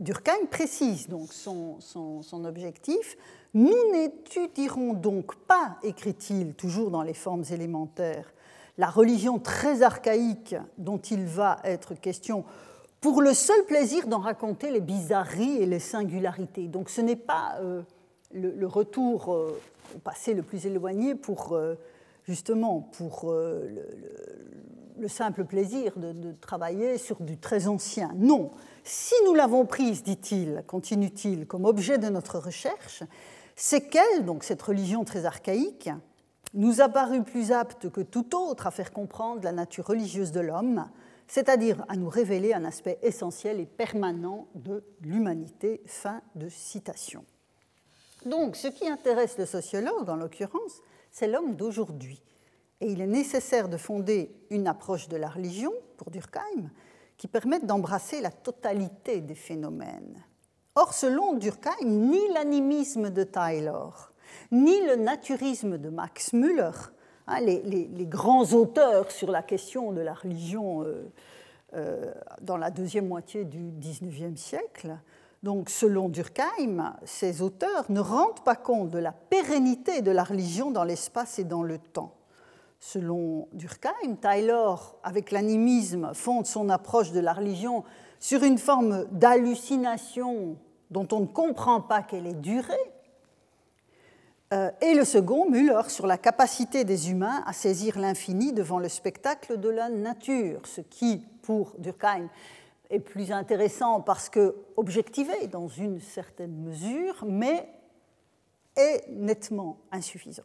Durkheim 0.00 0.46
précise 0.50 1.08
donc 1.08 1.32
son, 1.32 1.80
son 1.80 2.44
objectif. 2.44 3.16
Nous 3.54 3.90
n'étudierons 3.92 4.92
donc 4.92 5.34
pas, 5.46 5.78
écrit-il 5.82 6.54
toujours 6.54 6.90
dans 6.90 7.02
les 7.02 7.14
formes 7.14 7.44
élémentaires, 7.50 8.32
la 8.76 8.88
religion 8.90 9.38
très 9.38 9.82
archaïque 9.82 10.54
dont 10.78 10.98
il 10.98 11.24
va 11.24 11.58
être 11.64 11.94
question 11.94 12.44
pour 13.00 13.22
le 13.22 13.34
seul 13.34 13.64
plaisir 13.64 14.06
d'en 14.08 14.18
raconter 14.18 14.70
les 14.70 14.80
bizarreries 14.80 15.62
et 15.62 15.66
les 15.66 15.78
singularités. 15.78 16.68
Donc 16.68 16.90
ce 16.90 17.00
n'est 17.00 17.16
pas 17.16 17.56
euh, 17.60 17.82
le, 18.32 18.66
retour 18.66 19.32
euh, 19.32 19.60
au 19.94 19.98
passé 19.98 20.34
le 20.34 20.42
plus 20.42 20.66
éloigné 20.66 21.14
pour 21.14 21.52
euh, 21.52 21.74
justement 22.24 22.80
pour 22.80 23.32
le, 23.32 25.08
simple 25.08 25.44
plaisir 25.44 25.96
de, 25.96 26.12
de, 26.12 26.32
travailler 26.32 26.98
sur 26.98 27.22
du 27.22 27.38
très 27.38 27.68
ancien. 27.68 28.10
Non, 28.16 28.50
si 28.84 29.14
nous 29.24 29.34
l'avons 29.34 29.64
prise, 29.64 30.02
dit-il, 30.02 30.62
continue-t-il, 30.66 31.46
comme 31.46 31.64
objet 31.64 31.98
de 31.98 32.08
notre 32.08 32.38
recherche, 32.38 33.04
c'est 33.54 33.88
qu'elle, 33.88 34.24
donc 34.24 34.44
cette 34.44 34.60
religion 34.60 35.04
très 35.04 35.24
archaïque, 35.24 35.90
nous 36.54 36.80
a 36.80 36.88
paru 36.88 37.22
plus 37.22 37.52
apte 37.52 37.90
que 37.90 38.00
tout 38.00 38.36
autre 38.36 38.66
à 38.66 38.70
faire 38.70 38.92
comprendre 38.92 39.42
la 39.42 39.52
nature 39.52 39.86
religieuse 39.86 40.32
de 40.32 40.40
l'homme, 40.40 40.86
c'est-à-dire 41.28 41.84
à 41.88 41.96
nous 41.96 42.08
révéler 42.08 42.54
un 42.54 42.64
aspect 42.64 42.98
essentiel 43.02 43.60
et 43.60 43.66
permanent 43.66 44.48
de 44.54 44.82
l'humanité. 45.02 45.82
Fin 45.86 46.22
de 46.34 46.48
citation. 46.48 47.24
Donc, 48.24 48.56
ce 48.56 48.68
qui 48.68 48.88
intéresse 48.88 49.38
le 49.38 49.46
sociologue, 49.46 50.08
en 50.08 50.16
l'occurrence, 50.16 50.80
c'est 51.10 51.28
l'homme 51.28 51.54
d'aujourd'hui. 51.54 52.20
Et 52.80 52.90
il 52.90 53.00
est 53.00 53.06
nécessaire 53.06 53.68
de 53.68 53.76
fonder 53.76 54.34
une 54.50 54.66
approche 54.66 55.08
de 55.08 55.16
la 55.16 55.28
religion, 55.28 55.72
pour 55.96 56.10
Durkheim, 56.10 56.70
qui 57.16 57.28
permette 57.28 57.66
d'embrasser 57.66 58.20
la 58.20 58.30
totalité 58.30 59.20
des 59.20 59.34
phénomènes. 59.34 60.24
Or, 60.74 60.94
selon 60.94 61.34
Durkheim, 61.34 61.84
ni 61.84 62.20
l'animisme 62.32 63.10
de 63.10 63.24
Taylor, 63.24 64.12
ni 64.50 64.80
le 64.86 64.96
naturisme 64.96 65.76
de 65.76 65.88
Max 65.88 66.32
Müller, 66.32 66.70
hein, 67.28 67.40
les, 67.40 68.06
grands 68.06 68.52
auteurs 68.52 69.10
sur 69.10 69.30
la 69.30 69.42
question 69.42 69.92
de 69.92 70.00
la 70.00 70.14
religion 70.14 70.82
euh, 70.82 71.10
euh, 71.74 72.12
dans 72.40 72.56
la 72.56 72.70
deuxième 72.70 73.08
moitié 73.08 73.44
du 73.44 73.70
XIXe 73.78 74.40
siècle, 74.40 74.96
donc 75.42 75.70
selon 75.70 76.08
Durkheim, 76.08 76.94
ces 77.04 77.42
auteurs 77.42 77.84
ne 77.90 78.00
rendent 78.00 78.42
pas 78.44 78.56
compte 78.56 78.90
de 78.90 78.98
la 78.98 79.12
pérennité 79.12 80.02
de 80.02 80.10
la 80.10 80.24
religion 80.24 80.70
dans 80.70 80.84
l'espace 80.84 81.38
et 81.38 81.44
dans 81.44 81.62
le 81.62 81.78
temps. 81.78 82.14
Selon 82.80 83.48
Durkheim, 83.52 84.16
Taylor, 84.20 84.96
avec 85.02 85.30
l'animisme, 85.30 86.10
fonde 86.14 86.46
son 86.46 86.68
approche 86.68 87.12
de 87.12 87.20
la 87.20 87.32
religion 87.32 87.84
sur 88.18 88.42
une 88.42 88.58
forme 88.58 89.04
d'hallucination 89.12 90.56
dont 90.90 91.06
on 91.12 91.20
ne 91.20 91.26
comprend 91.26 91.80
pas 91.80 92.02
quelle 92.02 92.26
est 92.26 92.40
durée, 92.40 92.74
et 94.50 94.94
le 94.94 95.04
second, 95.04 95.50
Müller, 95.50 95.88
sur 95.88 96.06
la 96.06 96.16
capacité 96.16 96.84
des 96.84 97.10
humains 97.10 97.42
à 97.46 97.52
saisir 97.52 97.98
l'infini 97.98 98.52
devant 98.52 98.78
le 98.78 98.88
spectacle 98.88 99.58
de 99.58 99.68
la 99.68 99.90
nature, 99.90 100.62
ce 100.66 100.80
qui, 100.80 101.22
pour 101.42 101.74
Durkheim, 101.78 102.28
est 102.90 103.00
plus 103.00 103.32
intéressant 103.32 104.00
parce 104.00 104.28
que 104.28 104.56
objectivé 104.76 105.48
dans 105.48 105.68
une 105.68 106.00
certaine 106.00 106.56
mesure, 106.62 107.24
mais 107.26 107.68
est 108.76 109.08
nettement 109.10 109.78
insuffisant. 109.92 110.44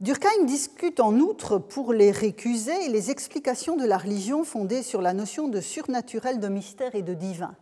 Durkheim 0.00 0.46
discute 0.46 1.00
en 1.00 1.14
outre 1.18 1.58
pour 1.58 1.92
les 1.92 2.10
récusés 2.10 2.88
les 2.88 3.10
explications 3.10 3.76
de 3.76 3.84
la 3.84 3.98
religion 3.98 4.42
fondées 4.42 4.82
sur 4.82 5.00
la 5.02 5.12
notion 5.12 5.48
de 5.48 5.60
surnaturel, 5.60 6.40
de 6.40 6.48
mystère 6.48 6.94
et 6.94 7.02
de 7.02 7.14
divin. 7.14 7.54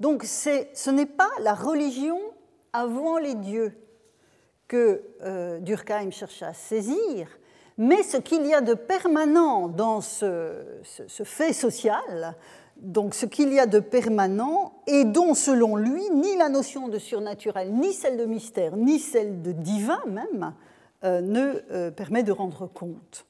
Donc 0.00 0.24
ce 0.24 0.90
n'est 0.90 1.06
pas 1.06 1.30
la 1.40 1.54
religion 1.54 2.18
avant 2.72 3.18
les 3.18 3.34
dieux 3.34 3.76
que 4.68 5.02
euh, 5.22 5.58
Durkheim 5.60 6.10
cherche 6.10 6.42
à 6.42 6.52
saisir, 6.52 7.26
mais 7.78 8.02
ce 8.02 8.18
qu'il 8.18 8.46
y 8.46 8.52
a 8.52 8.60
de 8.60 8.74
permanent 8.74 9.68
dans 9.68 10.00
ce, 10.00 10.52
fait 11.24 11.52
social, 11.52 12.36
donc 12.76 13.14
ce 13.14 13.24
qu'il 13.24 13.52
y 13.52 13.58
a 13.58 13.66
de 13.66 13.80
permanent 13.80 14.74
et 14.86 15.04
dont, 15.04 15.34
selon 15.34 15.76
lui, 15.76 16.10
ni 16.10 16.36
la 16.36 16.48
notion 16.48 16.88
de 16.88 16.98
surnaturel, 16.98 17.72
ni 17.72 17.92
celle 17.92 18.18
de 18.18 18.24
mystère, 18.24 18.76
ni 18.76 18.98
celle 18.98 19.42
de 19.42 19.52
divin 19.52 20.00
même, 20.06 20.52
euh, 21.04 21.20
ne 21.20 21.62
euh, 21.72 21.90
permet 21.90 22.22
de 22.22 22.32
rendre 22.32 22.66
compte. 22.66 23.24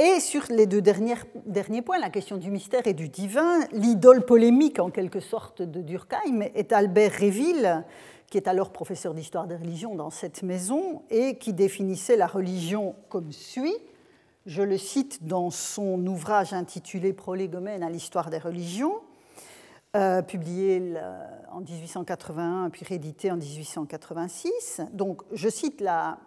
Et 0.00 0.20
sur 0.20 0.44
les 0.50 0.66
deux 0.66 0.80
derniers 0.80 1.82
points, 1.82 1.98
la 1.98 2.10
question 2.10 2.36
du 2.36 2.52
mystère 2.52 2.86
et 2.86 2.94
du 2.94 3.08
divin, 3.08 3.58
l'idole 3.72 4.24
polémique 4.24 4.78
en 4.78 4.90
quelque 4.90 5.18
sorte 5.18 5.60
de 5.60 5.80
Durkheim 5.80 6.42
est 6.54 6.72
Albert 6.72 7.10
Réville, 7.10 7.84
qui 8.30 8.36
est 8.36 8.48
alors 8.48 8.70
professeur 8.70 9.14
d'histoire 9.14 9.46
des 9.46 9.56
religions 9.56 9.94
dans 9.94 10.10
cette 10.10 10.42
maison 10.42 11.02
et 11.10 11.38
qui 11.38 11.52
définissait 11.52 12.16
la 12.16 12.26
religion 12.26 12.94
comme 13.08 13.32
suit. 13.32 13.76
Je 14.46 14.62
le 14.62 14.78
cite 14.78 15.26
dans 15.26 15.50
son 15.50 16.06
ouvrage 16.06 16.52
intitulé 16.52 17.12
Prolégomène 17.12 17.82
à 17.82 17.90
l'histoire 17.90 18.30
des 18.30 18.38
religions, 18.38 18.96
euh, 19.96 20.22
publié 20.22 20.94
en 21.52 21.60
1881 21.60 22.70
puis 22.70 22.84
réédité 22.84 23.30
en 23.30 23.36
1886. 23.36 24.82
Donc, 24.92 25.22
je 25.32 25.48
cite 25.48 25.80
la, 25.80 26.18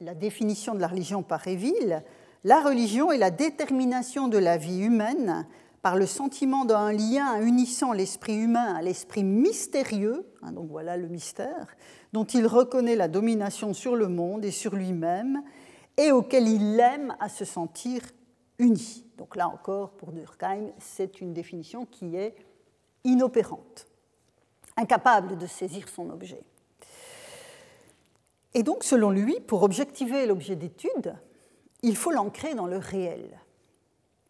la 0.00 0.14
définition 0.14 0.74
de 0.74 0.80
la 0.80 0.88
religion 0.88 1.22
par 1.22 1.40
Réville. 1.40 2.02
La 2.44 2.60
religion 2.60 3.12
est 3.12 3.18
la 3.18 3.30
détermination 3.30 4.28
de 4.28 4.38
la 4.38 4.56
vie 4.56 4.80
humaine 4.80 5.46
par 5.82 5.96
le 5.96 6.06
sentiment 6.06 6.64
d'un 6.64 6.92
lien 6.92 7.40
unissant 7.40 7.92
l'esprit 7.92 8.36
humain 8.36 8.74
à 8.74 8.82
l'esprit 8.82 9.24
mystérieux, 9.24 10.26
hein, 10.42 10.52
donc 10.52 10.68
voilà 10.70 10.96
le 10.96 11.08
mystère, 11.08 11.76
dont 12.12 12.24
il 12.24 12.46
reconnaît 12.46 12.96
la 12.96 13.08
domination 13.08 13.74
sur 13.74 13.96
le 13.96 14.08
monde 14.08 14.44
et 14.44 14.50
sur 14.50 14.74
lui-même, 14.74 15.42
et 15.96 16.12
auquel 16.12 16.48
il 16.48 16.78
aime 16.80 17.14
à 17.20 17.28
se 17.28 17.44
sentir 17.44 18.02
uni. 18.58 19.04
Donc 19.16 19.36
là 19.36 19.48
encore, 19.48 19.90
pour 19.92 20.12
Durkheim, 20.12 20.70
c'est 20.78 21.20
une 21.20 21.32
définition 21.32 21.86
qui 21.86 22.16
est 22.16 22.34
inopérante, 23.04 23.86
incapable 24.76 25.38
de 25.38 25.46
saisir 25.46 25.88
son 25.88 26.10
objet. 26.10 26.42
Et 28.54 28.62
donc, 28.62 28.82
selon 28.82 29.10
lui, 29.10 29.38
pour 29.40 29.62
objectiver 29.62 30.26
l'objet 30.26 30.56
d'étude, 30.56 31.14
il 31.82 31.96
faut 31.96 32.10
l'ancrer 32.10 32.54
dans 32.54 32.66
le 32.66 32.78
réel. 32.78 33.40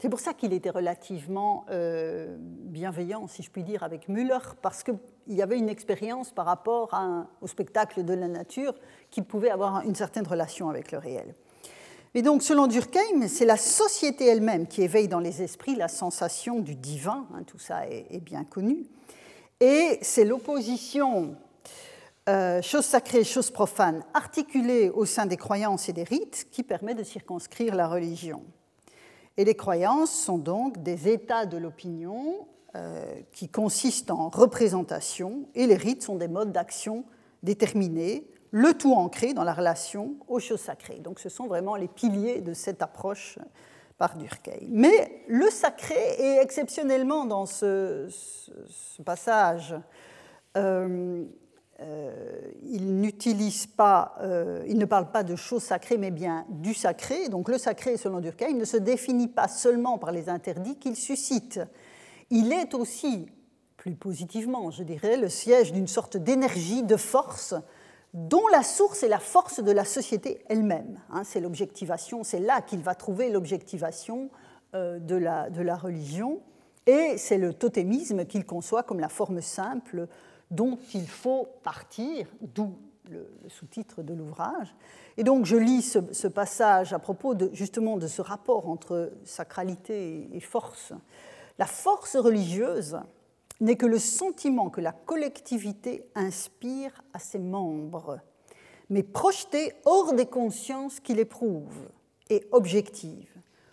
C'est 0.01 0.09
pour 0.09 0.21
ça 0.21 0.33
qu'il 0.33 0.53
était 0.53 0.71
relativement 0.71 1.67
euh, 1.71 2.37
bienveillant, 2.39 3.27
si 3.27 3.43
je 3.43 3.51
puis 3.51 3.65
dire, 3.65 3.83
avec 3.83 4.09
Müller, 4.09 4.39
parce 4.63 4.85
qu'il 4.85 4.97
y 5.27 5.43
avait 5.43 5.59
une 5.59 5.69
expérience 5.69 6.31
par 6.31 6.47
rapport 6.47 6.97
au 7.41 7.49
spectacle 7.49 8.05
de 8.05 8.15
la 8.15 8.29
nature 8.29 8.75
qui 9.11 9.23
pouvait 9.23 9.51
avoir 9.51 9.83
une 9.83 9.97
certaine 9.97 10.27
relation 10.27 10.71
avec 10.71 10.93
le 10.93 10.99
réel. 10.99 11.35
Et 12.15 12.23
donc, 12.23 12.45
selon 12.45 12.69
Durkheim, 12.69 13.27
c'est 13.27 13.45
la 13.45 13.57
société 13.57 14.27
elle-même 14.27 14.69
qui 14.69 14.83
éveille 14.83 15.09
dans 15.09 15.19
les 15.19 15.43
esprits 15.43 15.75
la 15.75 15.89
sensation 15.89 16.61
du 16.61 16.77
divin, 16.77 17.27
hein, 17.35 17.43
tout 17.45 17.59
ça 17.59 17.89
est, 17.89 18.21
bien 18.21 18.45
connu, 18.45 18.87
et 19.59 19.99
c'est 20.03 20.25
l'opposition 20.25 21.35
euh, 22.29 22.63
chose 22.63 22.85
sacrée, 22.85 23.25
chose 23.25 23.51
profane, 23.51 24.05
articulée 24.15 24.91
au 24.91 25.05
sein 25.05 25.27
des 25.27 25.37
croyances 25.37 25.89
et 25.89 25.93
des 25.93 26.05
rites 26.05 26.47
qui 26.53 26.63
permet 26.63 26.95
de 26.95 27.03
circonscrire 27.03 27.75
la 27.75 27.89
religion. 27.89 28.45
Et 29.38 29.44
les 29.44 29.55
croyances 29.55 30.11
sont 30.11 30.37
donc 30.37 30.83
des 30.83 31.09
états 31.09 31.46
de 31.46 31.57
l'opinion 31.57 32.48
euh, 32.74 33.14
qui 33.33 33.48
consistent 33.48 34.11
en 34.11 34.29
représentation, 34.29 35.48
et 35.55 35.66
les 35.66 35.77
rites 35.77 36.03
sont 36.03 36.16
des 36.16 36.27
modes 36.27 36.53
d'action 36.53 37.05
déterminés, 37.44 38.29
le 38.51 38.74
tout 38.74 38.92
ancré 38.92 39.35
dans 39.35 39.44
la 39.44 39.55
relation 39.55 40.16
aux 40.27 40.40
choses 40.40 40.61
sacrées. 40.61 40.98
Donc 40.98 41.20
ce 41.20 41.29
sont 41.29 41.46
vraiment 41.46 41.77
les 41.77 41.87
piliers 41.87 42.40
de 42.40 42.53
cette 42.53 42.83
approche 42.83 43.38
par 43.96 44.16
Durkheim. 44.16 44.66
Mais 44.70 45.22
le 45.29 45.48
sacré 45.51 45.94
est 46.18 46.42
exceptionnellement 46.42 47.24
dans 47.24 47.46
ce, 47.46 48.09
passage 49.05 49.77
euh, 50.57 51.24
euh, 51.81 52.41
il 52.64 53.01
n'utilise 53.01 53.67
pas, 53.67 54.17
euh, 54.21 54.64
il 54.67 54.79
ne 54.79 54.85
parle 54.85 55.12
pas 55.12 55.23
de 55.23 55.37
choses 55.37 55.62
sacrées, 55.62 55.97
mais 55.97 56.11
bien 56.11 56.45
du 56.49 56.75
sacré. 56.75 57.29
Donc 57.29 57.49
le 57.49 57.57
sacré, 57.57 57.97
selon 57.97 58.19
Durkheim, 58.21 58.55
ne 58.57 58.64
se 58.64 58.77
définit 58.77 59.29
pas 59.29 59.47
seulement 59.47 59.97
par 59.97 60.11
les 60.11 60.29
interdits 60.29 60.77
qu'il 60.77 60.97
suscite. 60.97 61.61
Il 62.31 62.53
est 62.53 62.75
aussi, 62.75 63.29
plus 63.77 63.95
positivement, 63.95 64.71
je 64.73 64.83
dirais, 64.83 65.17
le 65.17 65.29
siège 65.29 65.73
d'une 65.73 65.87
sorte 65.87 66.17
d'énergie, 66.17 66.83
de 66.83 66.97
force, 66.97 67.55
dont 68.12 68.49
la 68.49 68.64
source 68.64 69.05
est 69.05 69.09
la 69.09 69.21
force 69.21 69.62
de 69.62 69.71
la 69.71 69.85
société 69.85 70.43
elle-même. 70.49 70.99
Hein. 71.11 71.23
c'est 71.25 71.41
l'objectivation, 71.41 72.25
c'est 72.25 72.41
là 72.41 72.61
qu'il 72.61 72.81
va 72.81 72.97
trouver 72.97 73.31
l'objectivation 73.31 74.31
euh, 74.75 74.99
de, 74.99 75.14
la, 75.14 75.49
de 75.49 75.62
la 75.62 75.77
religion. 75.77 76.41
Et 76.87 77.19
c'est 77.19 77.38
le 77.38 77.55
totémisme 77.55 78.25
qu'il 78.25 78.47
conçoit 78.47 78.83
comme 78.83 78.99
la 78.99 79.09
forme 79.11 79.43
simple 79.43 80.09
dont 80.51 80.79
il 80.95 81.07
faut 81.07 81.49
partir, 81.63 82.27
d'où 82.41 82.75
le, 83.11 83.27
sous-titre 83.49 84.03
de 84.03 84.15
l'ouvrage. 84.15 84.75
Et 85.17 85.25
donc 85.25 85.45
je 85.45 85.57
lis 85.57 85.83
ce, 85.83 86.29
passage 86.29 86.93
à 86.93 86.99
propos 86.99 87.35
de, 87.35 87.51
justement 87.53 87.97
de 87.97 88.07
ce 88.07 88.23
rapport 88.23 88.69
entre 88.69 89.13
sacralité 89.25 90.29
et 90.33 90.41
force. 90.41 90.93
La 91.59 91.67
force 91.67 92.17
religieuse 92.17 92.99
n'est 93.61 93.77
que 93.77 93.87
le 93.87 93.99
sentiment 93.99 94.71
que 94.71 94.81
la 94.81 94.93
collectivité 94.93 96.05
inspire 96.15 97.03
à 97.13 97.19
ses 97.19 97.41
membres, 97.41 98.21
mais 98.91 99.03
projeté 99.03 99.73
hors 99.85 100.13
des 100.13 100.27
consciences 100.27 101.01
qui 101.01 101.15
l'éprouvent 101.15 101.89
et 102.31 102.47
objective. 102.53 103.29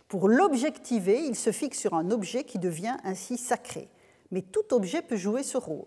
Pour 0.08 0.28
l'objectiver, 0.28 1.20
il 1.20 1.36
se 1.36 1.52
fixe 1.52 1.80
sur 1.80 1.94
un 1.94 2.10
objet 2.12 2.44
qui 2.44 2.58
devient 2.58 2.98
ainsi 3.04 3.38
sacré. 3.38 3.90
Mais 4.32 4.42
tout 4.42 4.74
objet 4.74 5.02
peut 5.02 5.18
jouer 5.18 5.44
ce 5.44 5.58
rôle 5.58 5.86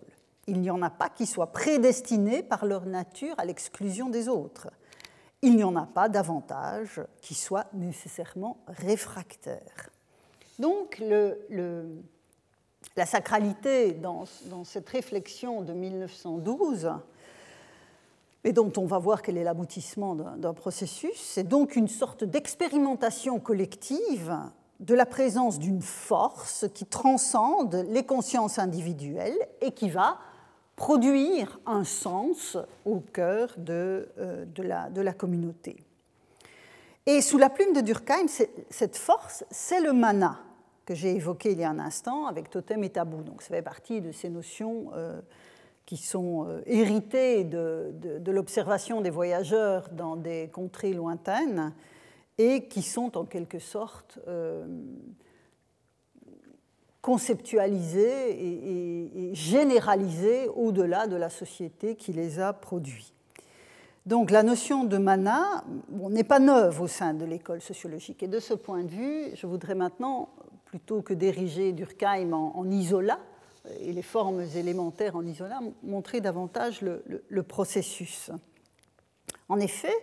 il 0.49 0.61
n'y 0.61 0.71
en 0.71 0.83
a 0.83 0.91
pas 0.91 1.11
qui 1.11 1.27
soient 1.27 1.53
prédestinés 1.53 2.43
par 2.43 2.65
leur 2.65 2.87
nature 2.87 3.35
à 3.39 3.45
l'exclusion 3.45 4.09
des 4.09 4.29
autres. 4.29 4.69
Il 5.43 5.55
n'y 5.55 5.63
en 5.63 5.77
a 5.77 5.87
pas 5.87 6.09
davantage 6.09 7.01
qui 7.21 7.35
soient 7.35 7.67
nécessairement 7.75 8.59
réfractaires. 8.67 9.91
Donc 10.59 11.01
la 12.97 13.07
sacralité 13.07 13.93
dans, 13.93 14.25
cette 14.65 14.89
réflexion 14.89 15.63
de 15.63 15.73
1912 15.73 16.91
et 18.45 18.53
dont 18.53 18.73
on 18.77 18.87
va 18.87 18.99
voir 18.99 19.23
quel 19.23 19.37
est 19.37 19.45
l'aboutissement 19.45 20.15
d'un 20.15 20.55
processus. 20.55 21.15
C'est 21.15 21.47
donc 21.47 21.77
une 21.77 21.89
sorte 21.89 22.25
d'expérimentation 22.25 23.39
collective 23.39 24.35
de 24.81 24.95
la 24.95 25.07
présence 25.07 25.59
d'une 25.59 25.83
force 25.83 26.67
qui 26.73 26.87
transcende 26.87 27.85
les 27.91 28.05
consciences 28.05 28.59
individuelles 28.59 29.37
et 29.61 29.73
qui 29.73 29.91
va 29.91 30.19
produire 30.79 31.59
un 31.67 31.83
sens 31.83 32.57
au 32.87 33.01
cœur 33.01 33.53
de, 33.59 34.09
euh, 34.19 34.45
de, 34.47 35.03
la, 35.03 35.13
communauté. 35.13 35.77
Et 37.05 37.21
sous 37.21 37.37
la 37.37 37.51
plume 37.51 37.75
de 37.75 37.81
Durkheim, 37.81 38.27
cette 38.71 38.97
force, 38.97 39.45
c'est 39.51 39.81
le 39.81 39.93
mana 39.93 40.39
que 40.87 40.95
j'ai 40.95 41.17
évoqué 41.17 41.53
il 41.53 41.59
y 41.59 41.65
a 41.65 41.71
un 41.71 41.81
instant 41.81 42.27
avec 42.27 42.49
totem 42.49 42.85
et 42.85 42.91
tabou. 42.91 43.23
Donc 43.23 43.43
ça 43.43 43.49
fait 43.49 43.61
partie 43.61 44.01
de 44.01 44.13
ces 44.13 44.31
notions 44.31 44.93
euh, 44.95 45.21
qui 45.85 45.97
sont 45.97 46.47
euh, 46.47 46.63
héritées 46.65 47.43
de, 47.43 47.93
de 48.21 48.31
l'observation 48.31 49.01
des 49.01 49.11
voyageurs 49.11 49.89
dans 49.91 50.15
des 50.15 50.49
contrées 50.53 50.95
lointaines 50.95 51.75
et 52.39 52.69
qui 52.69 52.83
sont 52.83 53.19
en 53.19 53.25
quelque 53.25 53.59
sorte 53.59 54.21
conceptualisées 57.09 58.33
et, 58.33 59.31
et, 59.31 59.35
généralisées 59.35 60.47
au-delà 60.49 61.07
de 61.07 61.17
la 61.17 61.31
société 61.31 61.95
qui 61.95 62.13
les 62.13 62.39
a 62.39 62.53
produits. 62.53 63.15
Donc 64.05 64.31
la 64.31 64.43
notion 64.43 64.85
de 64.85 64.99
mana 64.99 65.65
n'est 65.89 66.23
pas 66.23 66.39
neuve 66.39 66.83
au 66.83 66.87
sein 66.87 67.15
de 67.15 67.25
l'école 67.25 67.63
sociologique. 67.63 68.23
Et 68.23 68.29
de 68.29 68.39
ce 68.39 68.53
point 68.53 68.85
de 68.85 68.91
vue, 68.91 69.25
je 69.35 69.47
voudrais 69.47 69.75
maintenant, 69.75 70.29
plutôt 70.67 71.01
que 71.01 71.15
d'ériger 71.15 71.73
Durkheim 71.73 72.35
en, 72.35 72.53
en, 72.55 72.71
isola 72.71 73.19
et 73.81 73.95
les 73.95 74.03
formes 74.03 74.43
élémentaires 74.55 75.17
en 75.17 75.25
isola, 75.25 75.61
montrer 75.83 76.21
davantage 76.21 76.83
le, 76.83 77.03
le, 77.07 77.25
le 77.27 77.43
processus. 77.43 78.31
En 79.49 79.59
effet, 79.61 79.97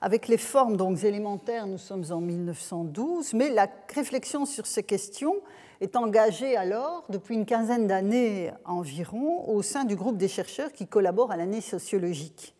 avec 0.00 0.28
les 0.28 0.38
formes 0.38 0.78
donc 0.78 1.04
élémentaires, 1.04 1.66
nous 1.66 1.76
sommes 1.76 2.06
en 2.10 2.22
1912, 2.22 3.34
mais 3.34 3.50
la 3.50 3.68
réflexion 3.94 4.46
sur 4.46 4.66
ces 4.66 4.82
questions 4.82 5.36
est 5.80 5.96
engagée 5.96 6.56
alors 6.56 7.04
depuis 7.08 7.34
une 7.34 7.46
quinzaine 7.46 7.86
d'années 7.86 8.52
environ 8.64 9.48
au 9.48 9.62
sein 9.62 9.84
du 9.84 9.96
groupe 9.96 10.16
des 10.16 10.28
chercheurs 10.28 10.72
qui 10.72 10.86
collaborent 10.86 11.32
à 11.32 11.36
l'année 11.36 11.60
sociologique, 11.60 12.54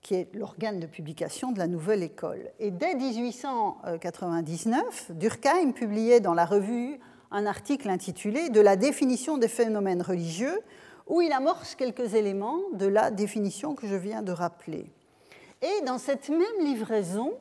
qui 0.00 0.14
est 0.14 0.34
l'organe 0.34 0.80
de 0.80 0.86
publication 0.86 1.52
de 1.52 1.58
la 1.58 1.66
nouvelle 1.66 2.02
école. 2.02 2.50
Et 2.58 2.70
dès 2.70 2.94
1899, 2.94 5.10
Durkheim 5.10 5.72
publiait 5.72 6.20
dans 6.20 6.34
la 6.34 6.46
revue 6.46 6.98
un 7.30 7.46
article 7.46 7.90
intitulé 7.90 8.48
De 8.48 8.60
la 8.60 8.76
définition 8.76 9.38
des 9.38 9.48
phénomènes 9.48 10.02
religieux, 10.02 10.60
où 11.06 11.20
il 11.20 11.32
amorce 11.32 11.74
quelques 11.74 12.14
éléments 12.14 12.58
de 12.72 12.86
la 12.86 13.10
définition 13.10 13.74
que 13.74 13.86
je 13.86 13.96
viens 13.96 14.22
de 14.22 14.32
rappeler. 14.32 14.90
Et 15.62 15.84
dans 15.84 15.98
cette 15.98 16.28
même 16.28 16.40
livraison, 16.60 17.32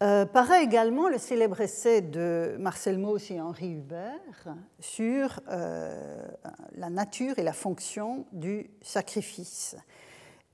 euh, 0.00 0.26
paraît 0.26 0.62
également 0.62 1.08
le 1.08 1.18
célèbre 1.18 1.60
essai 1.60 2.02
de 2.02 2.56
Marcel 2.60 2.98
Mauss 2.98 3.32
et 3.32 3.40
Henri 3.40 3.72
Hubert 3.72 4.54
sur 4.78 5.40
euh, 5.48 6.24
la 6.76 6.88
nature 6.88 7.38
et 7.38 7.42
la 7.42 7.52
fonction 7.52 8.24
du 8.32 8.70
sacrifice. 8.80 9.76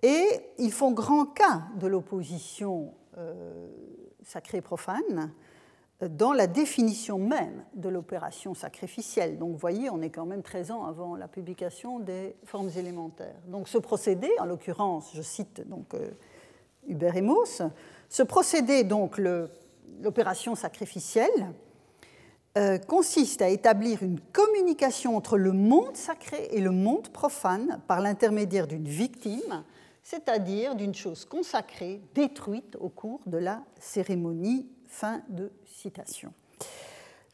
Et 0.03 0.25
ils 0.59 0.73
font 0.73 0.93
grand 0.93 1.27
cas 1.27 1.63
de 1.79 1.87
l'opposition 1.87 2.95
euh, 3.19 3.69
sacrée-profane 4.23 5.31
dans 6.01 6.33
la 6.33 6.47
définition 6.47 7.19
même 7.19 7.65
de 7.75 7.89
l'opération 7.89 8.55
sacrificielle. 8.55 9.39
Donc 9.39 9.53
vous 9.53 9.59
voyez, 9.59 9.91
on 9.91 10.03
est 10.03 10.11
quand 10.11 10.27
même 10.27 10.43
13 10.43 10.71
ans 10.71 10.85
avant 10.85 11.17
la 11.17 11.29
publication 11.29 12.01
des 12.01 12.35
formes 12.45 12.71
élémentaires. 12.77 13.41
Donc 13.47 13.69
ce 13.69 13.79
procédé, 13.79 14.31
en 14.41 14.47
l'occurrence, 14.47 15.11
je 15.15 15.23
cite 15.23 15.67
donc 15.69 15.95
euh, 15.95 16.11
Hubert 16.89 17.17
et 17.17 17.23
Mauss, 17.23 17.63
ce 18.15 18.23
procédé, 18.23 18.85
donc 18.85 19.19
l'opération 20.01 20.55
sacrificielle, 20.55 21.53
euh, 22.57 22.79
consiste 22.79 23.43
à 23.43 23.49
établir 23.49 24.05
une 24.05 24.21
communication 24.21 25.17
entre 25.17 25.37
le 25.37 25.51
monde 25.51 25.97
sacré 25.97 26.49
et 26.53 26.61
le 26.61 26.71
monde 26.71 27.09
profane 27.09 27.81
par 27.89 28.01
l'intermédiaire 28.01 28.69
d'une 28.69 28.87
victime, 28.87 29.65
c'est-à-dire 30.05 30.77
d'une 30.77 30.95
chose 30.95 31.25
consacrée, 31.25 32.01
détruite 32.15 32.77
au 32.79 32.89
cours 32.89 33.21
de 33.27 33.39
la 33.39 33.65
cérémonie. 33.81 34.69
Fin 34.87 35.23
de 35.29 35.51
citation. 35.67 36.33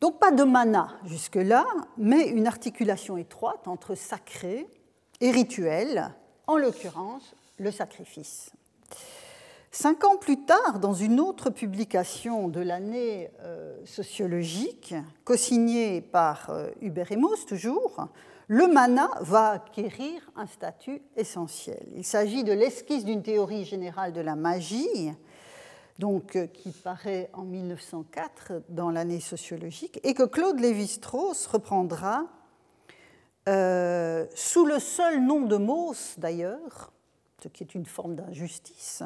Donc 0.00 0.18
pas 0.18 0.30
de 0.30 0.44
mana 0.44 0.96
jusque-là, 1.04 1.66
mais 1.98 2.26
une 2.28 2.46
articulation 2.46 3.18
étroite 3.18 3.68
entre 3.68 3.94
sacré 3.94 4.66
et 5.20 5.30
rituel, 5.30 6.10
en 6.46 6.56
l'occurrence 6.56 7.34
le 7.58 7.70
sacrifice. 7.70 8.50
Cinq 9.72 10.04
ans 10.04 10.16
plus 10.16 10.44
tard, 10.44 10.80
dans 10.80 10.94
une 10.94 11.20
autre 11.20 11.48
publication 11.48 12.48
de 12.48 12.60
l'année 12.60 13.30
euh, 13.42 13.76
sociologique, 13.84 14.94
co-signée 15.24 16.00
par 16.00 16.50
euh, 16.50 16.70
Hubert 16.80 17.12
Emos 17.12 17.46
toujours, 17.46 18.08
le 18.48 18.66
mana 18.66 19.08
va 19.20 19.50
acquérir 19.50 20.28
un 20.34 20.48
statut 20.48 21.00
essentiel. 21.16 21.86
Il 21.94 22.04
s'agit 22.04 22.42
de 22.42 22.52
l'esquisse 22.52 23.04
d'une 23.04 23.22
théorie 23.22 23.64
générale 23.64 24.12
de 24.12 24.20
la 24.20 24.34
magie, 24.34 25.12
donc, 26.00 26.34
euh, 26.34 26.48
qui 26.48 26.72
paraît 26.72 27.30
en 27.32 27.42
1904 27.42 28.62
dans 28.70 28.90
l'année 28.90 29.20
sociologique, 29.20 30.00
et 30.02 30.14
que 30.14 30.24
Claude 30.24 30.58
Lévi-Strauss 30.58 31.46
reprendra 31.46 32.24
euh, 33.48 34.26
sous 34.34 34.66
le 34.66 34.80
seul 34.80 35.22
nom 35.24 35.42
de 35.42 35.56
Mauss, 35.56 36.14
d'ailleurs, 36.18 36.92
ce 37.40 37.48
qui 37.48 37.62
est 37.62 37.74
une 37.74 37.86
forme 37.86 38.16
d'injustice, 38.16 39.04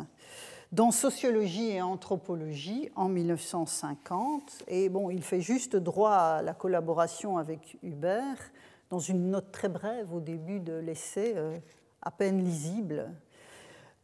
dans 0.75 0.91
Sociologie 0.91 1.71
et 1.71 1.83
Anthropologie 1.83 2.91
en 2.97 3.09
1950. 3.09 4.65
Et 4.67 4.89
bon, 4.89 5.09
il 5.09 5.23
fait 5.23 5.41
juste 5.41 5.77
droit 5.77 6.15
à 6.15 6.43
la 6.43 6.53
collaboration 6.53 7.39
avec 7.39 7.79
Hubert 7.85 8.51
dans 8.91 8.99
une 8.99 9.31
note 9.31 9.53
très 9.53 9.69
brève 9.69 10.13
au 10.13 10.19
début 10.19 10.59
de 10.59 10.73
l'essai, 10.73 11.35
euh, 11.37 11.57
à 12.03 12.11
peine 12.11 12.43
lisible, 12.43 13.09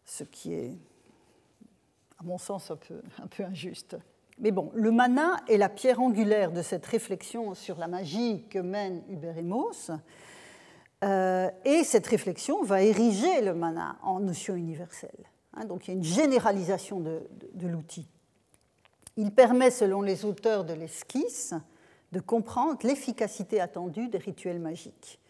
ce 0.05 0.23
qui 0.23 0.55
est 0.55 0.79
à 2.21 2.23
mon 2.23 2.39
sens 2.39 2.71
un 2.71 2.77
peu, 2.77 3.43
injuste. 3.43 3.97
Mais 4.39 4.53
bon, 4.53 4.71
le 4.73 4.93
mana 4.93 5.39
est 5.49 5.57
la 5.57 5.69
pierre 5.69 6.01
angulaire 6.01 6.53
de 6.53 6.63
cette 6.63 6.87
réflexion 6.87 7.55
sur 7.55 7.79
la 7.79 7.89
magie 7.89 8.45
que 8.49 8.61
mène 8.61 9.03
Hubert 9.09 9.43
Mauss. 9.43 9.91
Euh, 11.03 11.51
et 11.65 11.83
cette 11.83 12.07
réflexion 12.07 12.63
va 12.63 12.83
ériger 12.83 13.41
le 13.43 13.55
mana 13.55 13.97
en 14.03 14.21
notion 14.21 14.55
universelle. 14.55 15.30
Hein, 15.55 15.65
donc 15.65 15.87
il 15.87 15.91
y 15.91 15.95
a 15.95 15.97
une 15.97 16.05
généralisation 16.05 17.01
de, 17.01 17.23
de, 17.55 17.67
l'outil. 17.67 18.07
Il 19.17 19.33
permet, 19.33 19.71
selon 19.71 20.03
les 20.03 20.25
auteurs 20.25 20.65
de 20.65 20.73
l'esquisse, 20.73 21.55
de 22.13 22.21
comprendre 22.21 22.79
l'efficacité 22.83 23.61
attendue 23.61 24.09
des 24.09 24.19
rituels 24.19 24.61
magiques. 24.61 25.21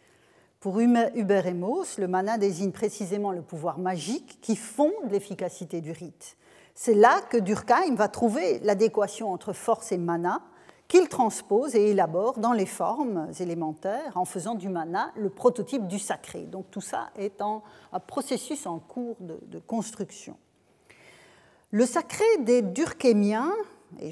Pour 0.60 0.78
Hubert 0.78 1.46
et 1.46 1.54
Mauss, 1.54 1.98
le 1.98 2.06
mana 2.06 2.36
désigne 2.36 2.72
précisément 2.72 3.32
le 3.32 3.40
pouvoir 3.40 3.78
magique 3.78 4.38
qui 4.42 4.56
fonde 4.56 5.10
l'efficacité 5.10 5.80
du 5.80 5.92
rite. 5.92 6.36
C'est 6.74 6.94
là 6.94 7.20
que 7.30 7.38
Durkheim 7.38 7.94
va 7.94 8.08
trouver 8.08 8.58
l'adéquation 8.60 9.32
entre 9.32 9.54
force 9.54 9.92
et 9.92 9.98
mana, 9.98 10.42
qu'il 10.90 11.08
transpose 11.08 11.76
et 11.76 11.90
élabore 11.90 12.40
dans 12.40 12.52
les 12.52 12.66
formes 12.66 13.28
élémentaires 13.38 14.16
en 14.16 14.24
faisant 14.24 14.56
du 14.56 14.68
mana 14.68 15.12
le 15.16 15.30
prototype 15.30 15.86
du 15.86 16.00
sacré. 16.00 16.42
Donc 16.42 16.68
tout 16.72 16.80
ça 16.80 17.10
est 17.16 17.40
en, 17.40 17.62
un 17.92 18.00
processus 18.00 18.66
en 18.66 18.80
cours 18.80 19.16
de, 19.20 19.60
construction. 19.60 20.36
Le 21.70 21.86
sacré 21.86 22.24
des 22.40 22.62
Durkheimiens, 22.62 23.52
et 24.00 24.10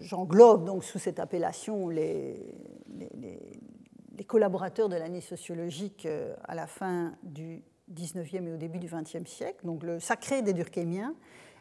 j'englobe 0.00 0.64
donc 0.64 0.82
sous 0.82 0.98
cette 0.98 1.20
appellation 1.20 1.88
les 1.90 2.34
collaborateurs 4.26 4.88
de 4.88 4.96
l'année 4.96 5.20
sociologique 5.20 6.06
euh, 6.06 6.34
à 6.48 6.56
la 6.56 6.66
fin 6.66 7.12
du 7.22 7.62
19e 7.94 8.48
et 8.48 8.52
au 8.52 8.56
début 8.56 8.80
du 8.80 8.88
20e 8.88 9.26
siècle, 9.26 9.64
donc 9.64 9.84
le 9.84 10.00
sacré 10.00 10.42
des 10.42 10.54
Durkheimiens, 10.54 11.14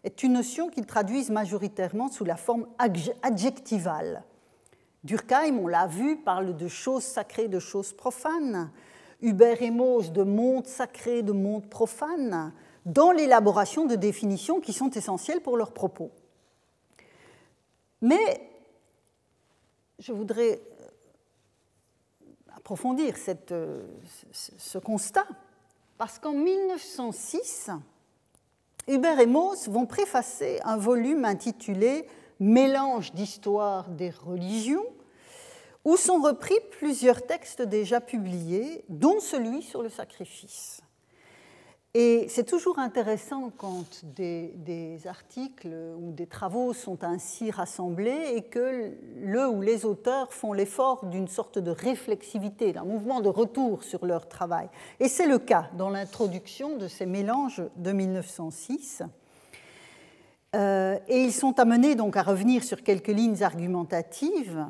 est 0.04 0.24
une 0.24 0.34
notion 0.34 0.70
qu'ils 0.70 0.88
traduisent 0.88 1.30
majoritairement 1.30 2.08
sous 2.10 2.26
la 2.26 2.36
forme 2.36 2.66
adjectivale. 3.22 4.24
Durkheim, 5.06 5.60
on 5.60 5.68
l'a 5.68 5.86
vu, 5.86 6.18
parle 6.18 6.58
de 6.58 6.68
choses 6.68 7.04
sacrées, 7.04 7.48
de 7.48 7.60
choses 7.60 7.94
profanes. 7.94 8.72
Hubert 9.22 9.62
et 9.62 9.70
Mauss 9.70 10.12
de 10.12 10.24
monde 10.24 10.66
sacré, 10.66 11.22
de 11.22 11.32
monde 11.32 11.70
profane, 11.70 12.52
dans 12.88 13.12
l'élaboration 13.12 13.86
de 13.86 13.96
définitions 13.96 14.60
qui 14.60 14.74
sont 14.74 14.90
essentielles 14.90 15.42
pour 15.42 15.58
leurs 15.58 15.74
propos. 15.74 16.10
Mais 18.02 18.50
je 20.00 20.12
voudrais 20.12 20.60
approfondir 22.56 23.16
cette, 23.16 23.54
ce 24.32 24.78
constat, 24.80 25.28
parce 26.00 26.18
qu'en 26.18 26.34
1906, 26.34 27.70
Hubert 28.88 29.20
et 29.20 29.28
Mauss 29.28 29.70
vont 29.70 29.86
préfacer 29.86 30.60
un 30.64 30.78
volume 30.78 31.26
intitulé 31.26 32.08
Mélange 32.40 33.14
d'histoire 33.14 33.90
des 33.90 34.10
religions, 34.10 34.86
où 35.86 35.98
sont 35.98 36.22
repris 36.22 36.56
plusieurs 36.72 37.26
textes 37.26 37.62
déjà 37.62 38.02
publiés, 38.02 38.84
dont 38.90 39.20
celui 39.20 39.62
sur 39.62 39.84
le 39.84 39.90
sacrifice. 39.90 40.82
Et 41.98 42.26
c'est 42.28 42.44
toujours 42.44 42.78
intéressant 42.78 43.54
quand 43.56 44.04
des, 44.04 45.00
articles 45.06 45.74
ou 45.98 46.12
des 46.12 46.28
travaux 46.28 46.74
sont 46.74 47.06
ainsi 47.06 47.52
rassemblés 47.52 48.34
et 48.36 48.42
que 48.42 48.92
le 49.16 49.48
ou 49.48 49.62
les 49.62 49.86
auteurs 49.86 50.34
font 50.34 50.52
l'effort 50.52 51.06
d'une 51.06 51.30
sorte 51.30 51.58
de 51.58 51.72
réflexivité, 51.72 52.74
d'un 52.74 52.84
mouvement 52.84 53.22
de 53.22 53.30
retour 53.30 53.86
sur 53.86 54.06
leur 54.06 54.28
travail. 54.28 54.68
Et 55.00 55.08
c'est 55.08 55.26
le 55.26 55.40
cas 55.40 55.70
dans 55.78 55.90
l'introduction 55.90 56.76
de 56.76 56.90
ces 56.90 57.06
mélanges 57.06 57.64
de 57.78 57.94
1906. 57.94 59.04
Euh, 60.56 60.98
et 61.10 61.22
ils 61.22 61.34
sont 61.34 61.60
amenés 61.60 61.96
donc 61.96 62.16
à 62.16 62.24
revenir 62.24 62.64
sur 62.64 62.82
quelques 62.82 63.10
lignes 63.10 63.44
argumentatives 63.44 64.66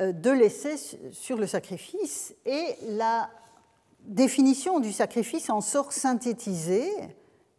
euh, 0.00 0.12
de 0.12 0.30
l'essai 0.30 0.76
sur 1.12 1.36
le 1.36 1.46
sacrifice 1.46 2.34
et 2.46 2.64
la 2.88 3.28
définition 4.00 4.80
du 4.80 4.92
sacrifice 4.92 5.50
en 5.50 5.60
sort 5.60 5.92
synthétisée. 5.92 6.90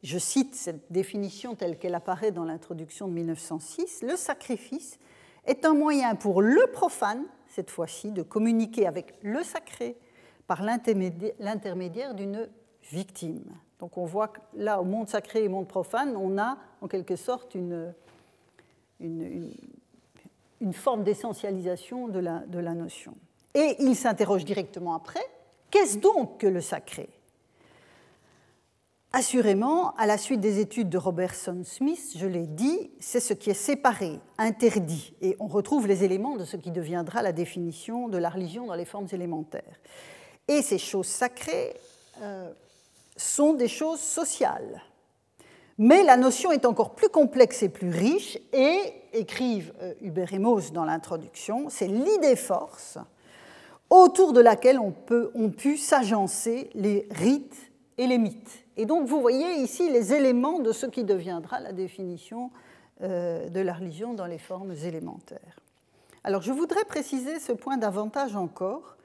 Je 0.02 0.18
cite 0.18 0.56
cette 0.56 0.92
définition 0.92 1.54
telle 1.54 1.78
qu'elle 1.78 1.94
apparaît 1.94 2.32
dans 2.32 2.46
l'introduction 2.46 3.08
de 3.08 3.14
1906. 3.14 4.02
Le 4.02 4.16
sacrifice 4.16 4.98
est 5.46 5.66
un 5.66 5.76
moyen 5.76 6.16
pour 6.16 6.42
le 6.42 6.66
profane, 6.72 7.26
cette 7.48 7.70
fois-ci, 7.70 8.12
de 8.12 8.24
communiquer 8.24 8.88
avec 8.88 9.14
le 9.22 9.44
sacré 9.44 9.98
par 10.48 10.64
l'intermédiaire 10.64 12.16
d'une 12.16 12.50
victime. 12.92 13.44
Donc 13.80 13.98
on 13.98 14.06
voit 14.06 14.30
que 14.30 14.40
là, 14.56 14.82
au 14.82 14.86
monde 14.86 15.08
sacré 15.08 15.44
et 15.44 15.48
au 15.48 15.52
monde 15.52 15.68
profane, 15.68 16.16
on 16.16 16.38
a 16.38 16.58
en 16.82 16.88
quelque 16.88 17.16
sorte 17.16 17.56
une, 17.56 17.94
une, 19.00 19.52
une, 20.62 20.74
forme 20.74 21.04
d'essentialisation 21.04 22.08
de 22.08 22.20
la, 22.20 22.40
de 22.48 22.60
la 22.60 22.74
notion. 22.74 23.16
Et 23.54 23.76
il 23.80 23.96
s'interroge 23.96 24.46
directement 24.46 24.96
après 24.96 25.26
Qu'est-ce 25.72 25.98
donc 25.98 26.38
que 26.38 26.48
le 26.48 26.62
sacré? 26.62 27.10
Assurément, 29.12 29.96
à 29.96 30.06
la 30.06 30.18
suite 30.18 30.42
des 30.42 30.60
études 30.60 30.90
de 30.90 30.98
Robertson 30.98 31.62
Smith, 31.64 32.16
je 32.18 32.26
l'ai 32.28 32.48
dit, 32.48 32.92
c'est 33.00 33.22
ce 33.22 33.34
qui 33.34 33.50
est 33.50 33.54
séparé, 33.54 34.20
interdit, 34.38 35.14
et 35.22 35.38
on 35.40 35.48
retrouve 35.48 35.88
les 35.88 36.04
éléments 36.04 36.36
de 36.36 36.44
ce 36.44 36.58
qui 36.58 36.70
deviendra 36.70 37.22
la 37.22 37.32
définition 37.32 38.10
de 38.10 38.18
la 38.18 38.30
religion 38.30 38.66
dans 38.66 38.76
les 38.76 38.84
formes 38.84 39.08
élémentaires. 39.14 39.80
Et 40.50 40.62
ces 40.62 40.78
choses 40.78 41.08
sacrées 41.08 41.74
euh, 42.22 42.52
sont 43.16 43.54
des 43.54 43.68
choses 43.68 44.00
sociales. 44.00 44.82
Mais 45.78 46.04
la 46.04 46.18
notion 46.18 46.52
est 46.52 46.66
encore 46.66 46.96
plus 46.96 47.10
complexe 47.10 47.62
et 47.64 47.70
plus 47.70 47.90
riche, 47.90 48.38
et, 48.54 48.80
écrivent 49.14 49.74
euh, 49.82 49.94
Hubert 50.02 50.34
et 50.34 50.40
Mauss 50.40 50.72
dans 50.72 50.86
l'introduction, 50.86 51.68
c'est 51.70 51.88
l'idée 51.88 52.36
force 52.36 52.98
autour 53.90 54.34
de 54.34 54.42
laquelle 54.42 54.80
on 54.80 54.92
peut, 54.92 55.32
ont 55.36 55.52
pu 55.52 55.78
s'agencer 55.78 56.70
les 56.74 57.08
rites 57.12 57.72
et 57.98 58.08
les 58.08 58.18
mythes. 58.18 58.66
Et 58.78 58.86
donc 58.86 59.08
vous 59.08 59.22
voyez 59.22 59.62
ici 59.62 59.90
les 59.90 60.14
éléments 60.14 60.60
de 60.60 60.72
ce 60.72 60.86
qui 60.86 61.04
deviendra 61.04 61.60
la 61.60 61.72
définition 61.72 62.52
euh, 63.02 63.48
de 63.50 63.60
la 63.60 63.74
religion 63.74 64.14
dans 64.14 64.26
les 64.26 64.38
formes 64.38 64.74
élémentaires. 64.84 65.60
Alors 66.24 66.42
je 66.42 66.52
voudrais 66.52 66.84
préciser 66.86 67.40
ce 67.40 67.52
point 67.52 67.78
davantage 67.78 68.36
encore 68.36 68.98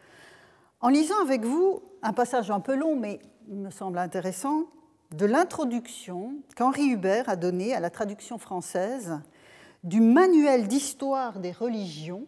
en 0.81 0.89
lisant 0.89 1.21
avec 1.23 1.45
vous 1.45 1.83
un 2.03 2.13
passage 2.13 2.51
un 2.51 2.61
peu 2.61 2.75
long, 2.75 2.97
mais 2.97 3.21
me 3.51 3.71
semble 3.71 3.99
intéressant, 3.99 4.67
de 5.11 5.27
l'introduction 5.27 6.35
qu'Henri 6.57 6.91
Hubert 6.91 7.29
a 7.29 7.35
donnée 7.35 7.75
à 7.75 7.81
la 7.81 7.91
traduction 7.91 8.39
française 8.39 9.19
du 9.83 10.01
manuel 10.01 10.69
d'histoire 10.69 11.41
des 11.41 11.51
religions 11.51 12.27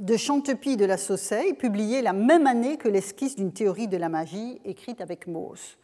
de 0.00 0.16
Chantepie 0.16 0.76
de 0.76 0.84
la 0.84 0.96
Sauceille, 0.96 1.54
publié 1.54 2.02
la 2.02 2.12
même 2.12 2.46
année 2.46 2.78
que 2.78 2.88
l'esquisse 2.88 3.36
d'une 3.36 3.52
théorie 3.52 3.86
de 3.86 3.96
la 3.96 4.08
magie 4.08 4.60
écrite 4.64 5.00
avec 5.00 5.28
Mauss. 5.28 5.76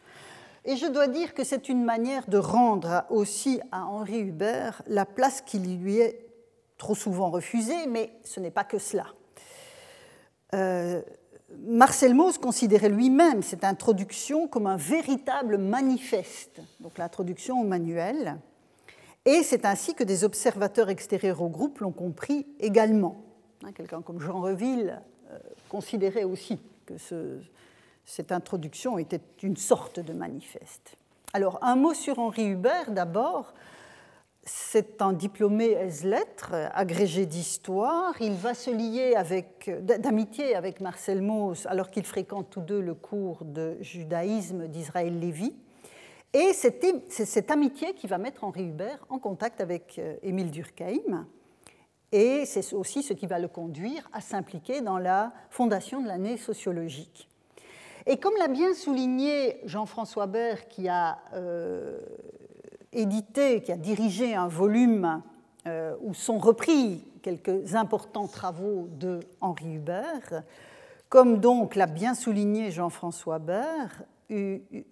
Et 0.65 0.75
je 0.75 0.87
dois 0.87 1.07
dire 1.07 1.33
que 1.33 1.43
c'est 1.43 1.69
une 1.69 1.83
manière 1.83 2.27
de 2.27 2.37
rendre 2.37 3.05
aussi 3.09 3.61
à 3.71 3.85
Henri 3.85 4.19
Hubert 4.19 4.81
la 4.87 5.05
place 5.05 5.41
qui 5.41 5.59
lui 5.59 5.97
est 5.97 6.27
trop 6.77 6.95
souvent 6.95 7.29
refusée, 7.29 7.87
mais 7.87 8.11
ce 8.23 8.39
n'est 8.39 8.51
pas 8.51 8.63
que 8.63 8.79
cela. 8.79 9.05
Euh, 10.53 11.01
Marcel 11.65 12.13
Mauss 12.13 12.37
considérait 12.37 12.89
lui-même 12.89 13.41
cette 13.41 13.63
introduction 13.63 14.47
comme 14.47 14.67
un 14.67 14.77
véritable 14.77 15.57
manifeste, 15.57 16.61
donc 16.79 16.97
l'introduction 16.97 17.61
au 17.61 17.63
manuel, 17.63 18.37
et 19.25 19.41
c'est 19.41 19.65
ainsi 19.65 19.95
que 19.95 20.03
des 20.03 20.23
observateurs 20.23 20.89
extérieurs 20.89 21.41
au 21.41 21.49
groupe 21.49 21.79
l'ont 21.79 21.91
compris 21.91 22.45
également. 22.59 23.23
Hein, 23.63 23.71
quelqu'un 23.71 24.01
comme 24.01 24.19
Jean 24.19 24.39
Reville 24.39 25.01
euh, 25.31 25.37
considérait 25.67 26.25
aussi 26.25 26.59
que 26.85 26.93
cette 28.05 28.31
introduction 28.31 28.99
était 28.99 29.21
une 29.41 29.57
sorte 29.57 29.99
de 29.99 30.13
manifeste. 30.13 30.95
Alors, 31.33 31.57
un 31.63 31.75
mot 31.75 31.95
sur 31.95 32.19
Henri 32.19 32.45
Hubert 32.45 32.91
d'abord. 32.91 33.53
C'est 34.45 35.01
un 35.01 35.11
diplômé 35.11 35.71
ès-lettres, 35.71 36.53
agrégé 36.73 37.25
d'histoire. 37.25 38.13
Il 38.21 38.33
va 38.33 38.53
se 38.53 38.69
lier 38.69 39.15
d'amitié 39.81 40.55
avec 40.55 40.81
Marcel 40.81 41.21
Mauss 41.21 41.65
alors 41.65 41.89
qu'ils 41.89 42.05
fréquentent 42.05 42.51
tous 42.51 42.61
deux 42.61 42.79
le 42.79 42.93
cours 42.93 43.43
de 43.43 43.77
judaïsme 43.81 44.67
d'Israël 44.67 45.19
Lévy. 45.19 45.55
Et 46.33 46.53
c'est 46.53 47.01
cette 47.07 47.49
amitié 47.49 47.93
qui 47.95 48.05
va 48.05 48.19
mettre 48.19 48.43
Henri 48.43 48.65
Hubert 48.65 49.03
en 49.09 49.17
contact 49.17 49.61
avec 49.61 49.97
euh, 49.97 50.15
Émile 50.21 50.51
Durkheim 50.51 51.25
et 52.11 52.45
c'est 52.45 52.73
aussi 52.73 53.03
ce 53.03 53.13
qui 53.13 53.27
va 53.27 53.39
le 53.39 53.47
conduire 53.47 54.07
à 54.13 54.21
s'impliquer 54.21 54.81
dans 54.81 54.97
la 54.97 55.33
fondation 55.49 56.01
de 56.01 56.07
l'année 56.07 56.37
sociologique. 56.37 57.27
Et 58.05 58.17
comme 58.17 58.35
l'a 58.37 58.47
bien 58.47 58.73
souligné 58.73 59.59
Jean-François 59.65 60.27
Bert, 60.27 60.67
qui 60.67 60.87
a 60.87 61.19
euh, 61.33 61.99
édité, 62.95 63.61
qui 63.61 63.71
a 63.71 63.77
dirigé 63.77 64.35
un 64.35 64.47
volume 64.47 65.21
euh, 65.67 65.95
où 66.01 66.13
sont 66.13 66.39
repris 66.39 67.05
quelques 67.21 67.75
importants 67.75 68.27
travaux 68.27 68.87
de 68.99 69.19
Henri 69.41 69.73
Hubert, 69.75 70.43
comme 71.09 71.39
donc 71.39 71.75
l'a 71.75 71.87
bien 71.87 72.13
souligné 72.13 72.71
Jean-François 72.71 73.39
Bert, 73.39 74.03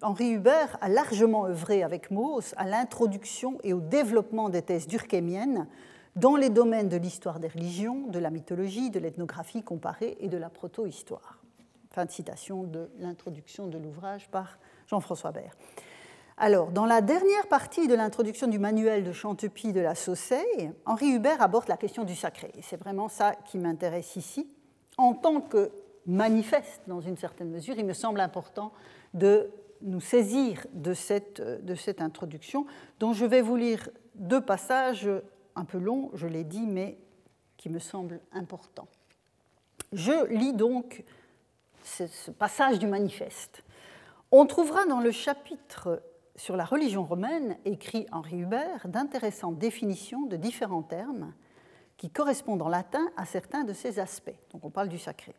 Henri 0.00 0.30
Hubert 0.30 0.78
a 0.80 0.88
largement 0.88 1.46
œuvré 1.46 1.82
avec 1.82 2.10
Mauss 2.10 2.54
à 2.56 2.66
l'introduction 2.66 3.58
et 3.64 3.72
au 3.72 3.80
développement 3.80 4.48
des 4.48 4.62
thèses 4.62 4.86
durkheimiennes 4.86 5.66
dans 6.14 6.36
les 6.36 6.50
domaines 6.50 6.88
de 6.88 6.96
l'histoire 6.96 7.40
des 7.40 7.48
religions, 7.48 8.06
de 8.06 8.20
la 8.20 8.30
mythologie, 8.30 8.90
de 8.90 9.00
l'ethnographie 9.00 9.64
comparée 9.64 10.16
et 10.20 10.28
de 10.28 10.36
la 10.36 10.50
proto-histoire. 10.50 11.42
Fin 11.90 12.04
de 12.04 12.10
citation 12.10 12.62
de 12.62 12.88
l'introduction 12.98 13.66
de 13.66 13.78
l'ouvrage 13.78 14.28
par 14.30 14.58
Jean-François 14.86 15.32
Bert. 15.32 15.56
Alors, 16.36 16.72
dans 16.72 16.84
la 16.84 17.00
dernière 17.00 17.46
partie 17.46 17.86
de 17.86 17.94
l'introduction 17.94 18.48
du 18.48 18.58
manuel 18.58 19.04
de 19.04 19.12
Chantepie 19.12 19.72
de 19.72 19.80
la 19.80 19.94
Sauceille, 19.94 20.72
Henri 20.84 21.10
Hubert 21.10 21.40
aborde 21.40 21.68
la 21.68 21.76
question 21.76 22.02
du 22.02 22.16
sacré. 22.16 22.50
C'est 22.60 22.76
vraiment 22.76 23.08
ça 23.08 23.36
qui 23.36 23.56
m'intéresse 23.56 24.16
ici. 24.16 24.48
En 24.98 25.14
tant 25.14 25.40
que 25.40 25.70
manifeste, 26.06 26.82
dans 26.88 27.00
une 27.00 27.16
certaine 27.16 27.50
mesure, 27.50 27.76
il 27.78 27.86
me 27.86 27.92
semble 27.92 28.18
important 28.18 28.72
de 29.14 29.48
nous 29.82 30.00
saisir 30.00 30.66
de 30.72 30.92
cette, 30.92 31.40
introduction, 32.00 32.66
dont 32.98 33.12
je 33.12 33.24
vais 33.24 33.40
vous 33.40 33.56
lire 33.56 33.88
deux 34.16 34.40
passages 34.40 35.08
un 35.54 35.64
peu 35.64 35.78
long, 35.78 36.10
je 36.14 36.26
l'ai 36.26 36.44
dit, 36.44 36.66
mais 36.66 36.98
qui 37.56 37.68
me 37.68 37.78
semble 37.78 38.20
important. 38.32 38.88
Je 39.92 40.26
lis 40.32 40.52
donc 40.52 41.04
ce 41.84 42.32
passage 42.32 42.80
du 42.80 42.88
manifeste. 42.88 43.62
On 44.32 44.46
trouvera 44.46 44.84
dans 44.86 45.00
le 45.00 45.12
chapitre 45.12 46.02
sur 46.36 46.56
la 46.56 46.64
religion 46.64 47.04
romaine, 47.04 47.56
écrit 47.64 48.06
Henri 48.12 48.38
Hubert, 48.38 48.88
d'intéressantes 48.88 49.58
définitions 49.58 50.26
de 50.26 50.36
différents 50.36 50.82
termes 50.82 51.32
qui 51.96 52.10
correspondent 52.10 52.62
en 52.62 52.68
latin 52.68 53.06
à 53.16 53.24
certains 53.24 53.64
de 53.64 53.72
ces 53.72 53.98
aspects. 53.98 54.34
Donc 54.52 54.64
on 54.64 54.70
parle 54.70 54.88
du 54.88 54.98
sacré. 54.98 55.34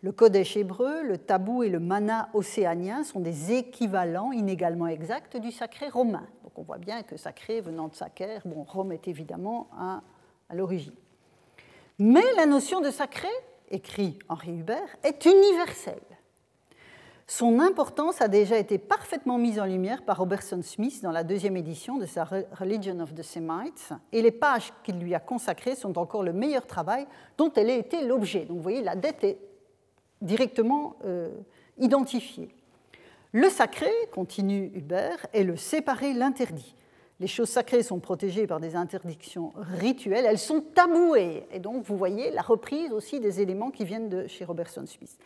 Le 0.00 0.12
Kodesh 0.12 0.56
hébreu, 0.56 1.02
le 1.02 1.18
tabou 1.18 1.64
et 1.64 1.68
le 1.68 1.80
mana 1.80 2.28
océanien 2.32 3.02
sont 3.02 3.20
des 3.20 3.52
équivalents 3.52 4.30
inégalement 4.30 4.86
exacts 4.86 5.36
du 5.36 5.50
sacré 5.50 5.88
romain. 5.88 6.26
Donc 6.44 6.56
on 6.56 6.62
voit 6.62 6.78
bien 6.78 7.02
que 7.02 7.16
sacré 7.16 7.60
venant 7.60 7.88
de 7.88 7.94
sacre, 7.94 8.46
bon, 8.46 8.62
Rome 8.62 8.92
est 8.92 9.08
évidemment 9.08 9.68
à, 9.76 10.02
à 10.48 10.54
l'origine. 10.54 10.94
Mais 11.98 12.22
la 12.36 12.46
notion 12.46 12.80
de 12.80 12.90
sacré, 12.90 13.28
écrit 13.70 14.18
Henri 14.28 14.52
Hubert, 14.52 14.96
est 15.02 15.24
universelle. 15.24 15.98
Son 17.30 17.60
importance 17.60 18.22
a 18.22 18.28
déjà 18.28 18.56
été 18.56 18.78
parfaitement 18.78 19.36
mise 19.36 19.60
en 19.60 19.66
lumière 19.66 20.02
par 20.02 20.16
Robertson 20.16 20.62
Smith 20.62 21.02
dans 21.02 21.12
la 21.12 21.24
deuxième 21.24 21.58
édition 21.58 21.98
de 21.98 22.06
sa 22.06 22.24
Religion 22.24 22.98
of 23.00 23.14
the 23.14 23.22
Semites, 23.22 23.90
et 24.12 24.22
les 24.22 24.30
pages 24.30 24.72
qu'il 24.82 24.98
lui 24.98 25.14
a 25.14 25.20
consacrées 25.20 25.74
sont 25.74 25.98
encore 25.98 26.22
le 26.22 26.32
meilleur 26.32 26.66
travail 26.66 27.06
dont 27.36 27.52
elle 27.52 27.68
a 27.68 27.74
été 27.74 28.02
l'objet. 28.02 28.46
Donc 28.46 28.56
vous 28.56 28.62
voyez, 28.62 28.80
la 28.80 28.96
dette 28.96 29.24
est 29.24 29.36
directement 30.22 30.96
euh, 31.04 31.28
identifié. 31.76 32.48
Le 33.32 33.50
sacré, 33.50 33.90
continue 34.10 34.72
Hubert, 34.74 35.26
est 35.34 35.44
le 35.44 35.58
séparé, 35.58 36.14
l'interdit. 36.14 36.74
Les 37.20 37.26
choses 37.26 37.48
sacrées 37.48 37.82
sont 37.82 37.98
protégées 37.98 38.46
par 38.46 38.60
des 38.60 38.76
interdictions 38.76 39.52
rituelles, 39.56 40.24
elles 40.24 40.38
sont 40.38 40.60
tabouées. 40.60 41.46
Et 41.52 41.58
donc, 41.58 41.82
vous 41.84 41.96
voyez 41.96 42.30
la 42.30 42.42
reprise 42.42 42.92
aussi 42.92 43.18
des 43.18 43.40
éléments 43.40 43.70
qui 43.70 43.84
viennent 43.84 44.08
de 44.08 44.28
chez 44.28 44.44
Robertson 44.44 44.84
Smith. 44.86 45.18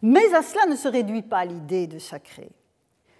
Mais 0.00 0.32
à 0.32 0.42
cela 0.42 0.66
ne 0.66 0.76
se 0.76 0.86
réduit 0.86 1.22
pas 1.22 1.44
l'idée 1.44 1.88
de 1.88 1.98
sacré. 1.98 2.50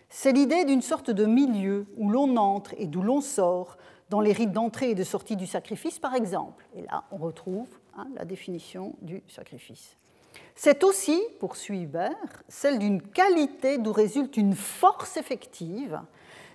C'est 0.09 0.33
l'idée 0.33 0.65
d'une 0.65 0.83
sorte 0.83 1.11
de 1.11 1.25
milieu 1.25 1.87
où 1.97 2.11
l'on 2.11 2.37
entre 2.37 2.75
et 2.79 2.87
d'où 2.87 3.03
l'on 3.03 3.21
sort, 3.21 3.79
dans 4.11 4.21
les 4.21 4.33
rites 4.33 4.53
d'entrée 4.53 4.91
et 4.91 4.95
de 4.95 5.05
sortie 5.05 5.37
du 5.37 5.47
sacrifice, 5.47 5.99
par 5.99 6.15
exemple. 6.15 6.67
Et 6.77 6.83
là, 6.83 7.05
on 7.13 7.17
retrouve 7.17 7.69
hein, 7.97 8.09
la 8.17 8.25
définition 8.25 8.97
du 9.03 9.23
sacrifice. 9.29 9.97
C'est 10.55 10.85
aussi, 10.85 11.21
poursuit 11.39 11.83
Hubert, 11.83 12.43
celle 12.49 12.79
d'une 12.79 13.03
qualité 13.03 13.79
d'où 13.79 13.93
résulte 13.93 14.37
une 14.37 14.55
force 14.55 15.17
effective. 15.17 16.01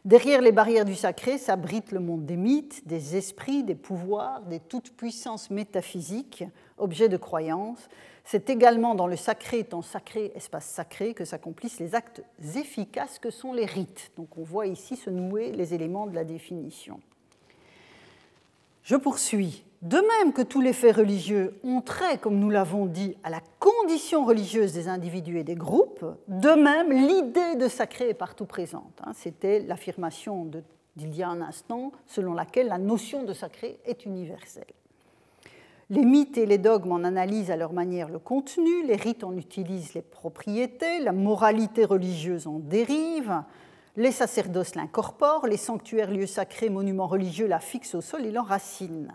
Derrière 0.06 0.39
les 0.41 0.52
barrières 0.52 0.86
du 0.86 0.94
sacré 0.94 1.39
s'abrite 1.39 1.91
le 1.91 2.00
monde 2.00 2.28
des 2.28 2.38
mythes, 2.38 2.88
des 2.88 3.15
esprits, 3.15 3.63
des 3.63 3.74
pouvoirs, 3.74 4.44
des 4.44 4.60
toutes-puissances 4.60 5.50
métaphysiques, 5.50 6.44
objets 6.78 7.10
de 7.10 7.18
croyance. 7.18 7.89
C'est 8.24 8.52
également 8.52 8.94
dans 8.94 9.08
le 9.08 9.15
sacré 9.15 9.60
étant 9.60 9.82
sacré, 9.82 10.32
espace 10.36 10.68
sacré, 10.68 11.15
que 11.15 11.26
s'accomplissent 11.26 11.80
les 11.80 11.96
actes 11.96 12.22
efficaces 12.56 13.18
que 13.18 13.32
sont 13.32 13.52
les 13.52 13.65
rites. 13.65 14.12
Donc 14.15 14.38
on 14.38 14.44
voit 14.44 14.68
ici 14.68 14.96
se 14.96 15.10
nouer 15.10 15.52
les 15.52 15.74
éléments 15.74 16.06
de 16.06 16.13
la 16.13 16.24
définition. 16.24 17.00
Je 18.84 18.96
poursuis. 18.96 19.65
De 19.86 19.98
même 19.98 20.34
que 20.34 20.41
tous 20.41 20.62
les 20.62 20.74
faits 20.74 20.95
religieux 20.95 21.60
ont 21.63 21.80
trait, 21.80 22.17
comme 22.17 22.39
nous 22.39 22.50
l'avons 22.50 22.88
dit, 22.88 23.15
à 23.24 23.30
la 23.30 23.39
condition 23.60 24.26
religieuse 24.26 24.74
des 24.74 24.88
individus 24.88 25.38
et 25.38 25.43
des 25.43 25.54
groupes, 25.54 26.04
de 26.28 26.50
même 26.50 26.91
l'idée 26.91 27.56
de 27.56 27.67
sacré 27.67 28.10
est 28.10 28.15
partout 28.15 28.48
présente. 28.48 29.00
Hein. 29.04 29.12
C'était 29.13 29.60
l'affirmation 29.60 30.50
d'il 30.95 31.15
y 31.15 31.21
a 31.21 31.30
un 31.30 31.39
instant 31.39 31.91
selon 32.08 32.34
laquelle 32.34 32.67
la 32.67 32.80
notion 32.80 33.21
de 33.26 33.34
sacré 33.34 33.78
est 33.86 34.08
universelle. 34.08 34.74
Les 35.91 36.04
mythes 36.04 36.39
et 36.39 36.48
les 36.48 36.58
dogmes 36.58 36.93
en 36.93 37.04
analysent 37.04 37.52
à 37.52 37.56
leur 37.56 37.71
manière 37.71 38.10
le 38.10 38.17
contenu, 38.17 38.88
les 38.88 38.95
rites 38.95 39.24
en 39.24 39.38
utilisent 39.38 39.93
les 39.93 40.02
propriétés, 40.02 40.98
la 40.98 41.12
moralité 41.12 41.86
religieuse 41.86 42.48
en 42.48 42.58
dérive, 42.58 43.43
les 43.98 44.12
sacerdoces 44.12 44.74
l'incorporent, 44.74 45.45
les 45.45 45.58
sanctuaires, 45.58 46.10
lieux 46.10 46.26
sacrés, 46.26 46.71
monuments 46.71 47.06
religieux 47.06 47.45
la 47.45 47.60
fixent 47.60 47.93
au 47.93 48.02
sol 48.02 48.26
et 48.26 48.32
l'enracinent. 48.32 49.12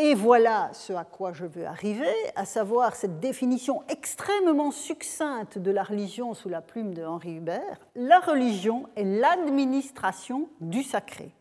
Et 0.00 0.14
voilà 0.14 0.70
ce 0.74 0.92
à 0.92 1.02
quoi 1.02 1.32
je 1.32 1.44
veux 1.44 1.66
arriver, 1.66 2.14
à 2.36 2.44
savoir 2.44 2.94
cette 2.94 3.18
définition 3.18 3.82
extrêmement 3.88 4.70
succincte 4.70 5.58
de 5.58 5.72
la 5.72 5.82
religion 5.82 6.34
sous 6.34 6.48
la 6.48 6.62
plume 6.62 6.94
de 6.94 7.02
Henri 7.04 7.32
Hubert. 7.32 7.80
La 7.96 8.20
religion 8.20 8.88
est 8.94 9.02
l'administration 9.02 10.48
du 10.60 10.84
sacré. 10.84 11.34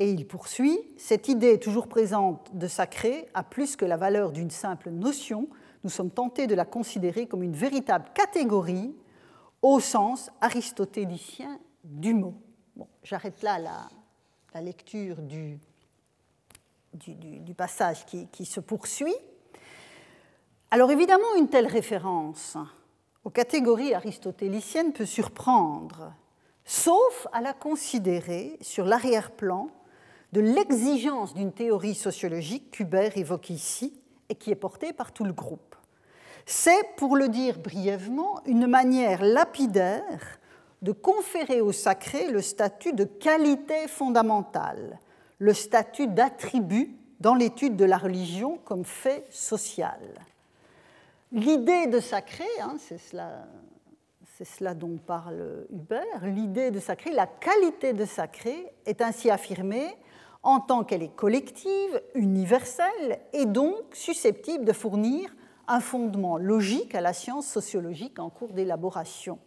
Et 0.00 0.10
il 0.10 0.26
poursuit, 0.26 0.80
cette 0.96 1.28
idée 1.28 1.60
toujours 1.60 1.86
présente 1.86 2.50
de 2.56 2.66
sacré 2.66 3.28
a 3.34 3.44
plus 3.44 3.76
que 3.76 3.84
la 3.84 3.96
valeur 3.96 4.32
d'une 4.32 4.50
simple 4.50 4.90
notion, 4.90 5.48
nous 5.84 5.90
sommes 5.90 6.10
tentés 6.10 6.48
de 6.48 6.56
la 6.56 6.64
considérer 6.64 7.28
comme 7.28 7.44
une 7.44 7.54
véritable 7.54 8.06
catégorie 8.14 8.96
au 9.62 9.78
sens 9.78 10.32
aristotélicien 10.40 11.60
du 11.84 12.14
mot. 12.14 12.34
Bon, 12.74 12.88
J'arrête 13.04 13.44
là 13.44 13.60
la, 13.60 13.88
la 14.54 14.60
lecture 14.60 15.22
du, 15.22 15.60
du, 16.94 17.54
passage 17.54 18.04
qui, 18.06 18.44
se 18.44 18.60
poursuit. 18.60 19.14
Alors 20.70 20.90
évidemment, 20.90 21.34
une 21.38 21.48
telle 21.48 21.66
référence 21.66 22.56
aux 23.24 23.30
catégories 23.30 23.94
aristotéliciennes 23.94 24.92
peut 24.92 25.06
surprendre, 25.06 26.12
sauf 26.64 27.26
à 27.32 27.40
la 27.40 27.52
considérer 27.52 28.56
sur 28.60 28.84
l'arrière-plan 28.84 29.68
de 30.32 30.40
l'exigence 30.40 31.34
d'une 31.34 31.52
théorie 31.52 31.94
sociologique 31.94 32.70
qu'Hubert 32.70 33.16
évoque 33.16 33.50
ici 33.50 34.00
et 34.28 34.34
qui 34.34 34.50
est 34.50 34.56
portée 34.56 34.92
par 34.92 35.12
tout 35.12 35.24
le 35.24 35.32
groupe. 35.32 35.76
C'est, 36.46 36.94
pour 36.96 37.16
le 37.16 37.28
dire 37.28 37.58
brièvement, 37.58 38.40
une 38.46 38.66
manière 38.66 39.24
lapidaire 39.24 40.38
de 40.82 40.92
conférer 40.92 41.60
au 41.60 41.72
sacré 41.72 42.28
le 42.30 42.40
statut 42.40 42.92
de 42.92 43.04
qualité 43.04 43.88
fondamentale, 43.88 45.00
le 45.38 45.52
statut 45.52 46.06
d'attribut 46.06 46.96
dans 47.20 47.34
l'étude 47.34 47.76
de 47.76 47.84
la 47.84 47.98
religion 47.98 48.58
comme 48.64 48.84
fait 48.84 49.24
social. 49.30 50.00
L'idée 51.32 51.86
de 51.86 52.00
sacré, 52.00 52.46
hein, 52.60 52.76
c'est 52.78 52.98
cela, 52.98 53.46
cela, 54.44 54.74
dont 54.74 54.98
parle 54.98 55.66
Hubert, 55.72 56.24
l'idée 56.24 56.70
de 56.70 56.80
sacré, 56.80 57.10
la 57.12 57.26
qualité 57.26 57.92
de 57.92 58.04
sacré 58.04 58.72
est 58.84 59.00
ainsi 59.00 59.30
affirmée 59.30 59.96
en 60.42 60.60
tant 60.60 60.84
qu'elle 60.84 61.02
est 61.02 61.14
collective, 61.14 62.00
universelle 62.14 63.18
et 63.32 63.46
donc 63.46 63.76
susceptible 63.92 64.64
de 64.64 64.72
fournir 64.72 65.34
un 65.66 65.80
fondement 65.80 66.38
logique 66.38 66.94
à 66.94 67.00
la 67.00 67.12
science 67.12 67.46
sociologique 67.48 68.18
en 68.20 68.30
cours 68.30 68.52
d'élaboration. 68.52 69.38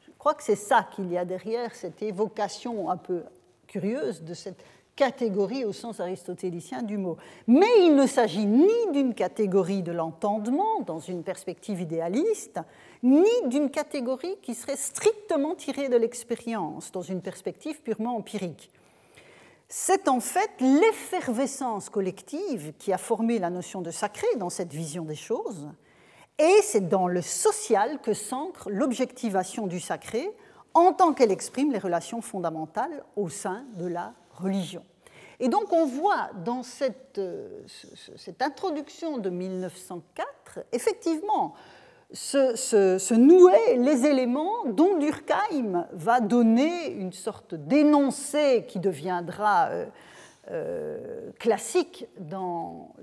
Je 0.00 0.10
crois 0.16 0.34
que 0.34 0.42
c'est 0.42 0.56
ça 0.56 0.88
qu'il 0.94 1.12
y 1.12 1.18
a 1.18 1.26
derrière 1.26 1.74
cette 1.74 2.02
évocation 2.02 2.90
un 2.90 2.96
peu 2.96 3.22
curieuse 3.66 4.22
de 4.22 4.32
cette 4.32 4.64
catégorie 4.98 5.64
au 5.64 5.72
sens 5.72 6.00
aristotélicien 6.00 6.82
du 6.82 6.98
mot. 6.98 7.18
Mais 7.46 7.86
il 7.86 7.94
ne 7.94 8.04
s'agit 8.04 8.46
ni 8.46 8.72
d'une 8.92 9.14
catégorie 9.14 9.84
de 9.84 9.92
l'entendement 9.92 10.80
dans 10.84 10.98
une 10.98 11.22
perspective 11.22 11.80
idéaliste, 11.80 12.58
ni 13.04 13.30
d'une 13.46 13.70
catégorie 13.70 14.36
qui 14.42 14.56
serait 14.56 14.76
strictement 14.76 15.54
tirée 15.54 15.88
de 15.88 15.96
l'expérience 15.96 16.90
dans 16.90 17.02
une 17.02 17.22
perspective 17.22 17.80
purement 17.80 18.16
empirique. 18.16 18.72
C'est 19.68 20.08
en 20.08 20.18
fait 20.18 20.50
l'effervescence 20.58 21.90
collective 21.90 22.72
qui 22.76 22.92
a 22.92 22.98
formé 22.98 23.38
la 23.38 23.50
notion 23.50 23.82
de 23.82 23.92
sacré 23.92 24.26
dans 24.38 24.50
cette 24.50 24.72
vision 24.72 25.04
des 25.04 25.14
choses, 25.14 25.68
et 26.40 26.56
c'est 26.62 26.88
dans 26.88 27.06
le 27.06 27.22
social 27.22 28.00
que 28.00 28.14
s'ancre 28.14 28.68
l'objectivation 28.68 29.68
du 29.68 29.78
sacré 29.78 30.28
en 30.74 30.92
tant 30.92 31.12
qu'elle 31.12 31.30
exprime 31.30 31.70
les 31.70 31.78
relations 31.78 32.20
fondamentales 32.20 33.04
au 33.14 33.28
sein 33.28 33.64
de 33.76 33.86
la 33.86 34.14
religion. 34.38 34.82
Et 35.40 35.48
donc 35.48 35.72
on 35.72 35.86
voit 35.86 36.30
dans 36.44 36.62
cette, 36.62 37.18
euh, 37.18 37.62
introduction 38.40 39.18
de 39.18 39.30
1904, 39.30 40.60
effectivement, 40.72 41.54
se, 42.12 43.14
nouer 43.14 43.76
les 43.76 44.06
éléments 44.06 44.64
dont 44.64 44.98
Durkheim 44.98 45.86
va 45.92 46.20
donner 46.20 46.90
une 46.90 47.12
sorte 47.12 47.54
d'énoncé 47.54 48.64
qui 48.66 48.80
deviendra 48.80 49.68
euh, 49.68 49.86
euh, 50.50 51.30
classique 51.38 52.06
dans 52.18 52.94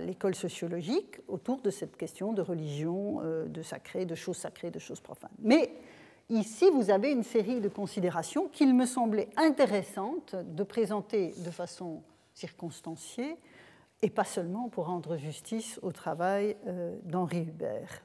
l'école 0.00 0.34
sociologique 0.34 1.20
autour 1.28 1.60
de 1.60 1.70
cette 1.70 1.96
question 1.96 2.32
de 2.32 2.40
religion, 2.40 3.20
de 3.46 3.62
sacré, 3.62 4.06
de 4.06 4.14
choses 4.14 4.38
sacrées, 4.38 4.70
de 4.70 4.78
choses 4.78 5.00
profanes. 5.00 5.30
Mais 5.40 5.70
Ici, 6.30 6.70
vous 6.70 6.90
avez 6.90 7.12
une 7.12 7.22
série 7.22 7.60
de 7.60 7.68
considérations 7.68 8.48
qu'il 8.48 8.74
me 8.74 8.86
semblait 8.86 9.28
intéressante 9.36 10.34
de 10.34 10.62
présenter 10.62 11.34
de 11.44 11.50
façon 11.50 12.02
circonstanciée 12.32 13.36
et 14.00 14.08
pas 14.08 14.24
seulement 14.24 14.70
pour 14.70 14.86
rendre 14.86 15.18
justice 15.18 15.78
au 15.82 15.92
travail 15.92 16.56
euh, 16.66 16.96
d'Henri 17.04 17.40
Hubert. 17.40 18.02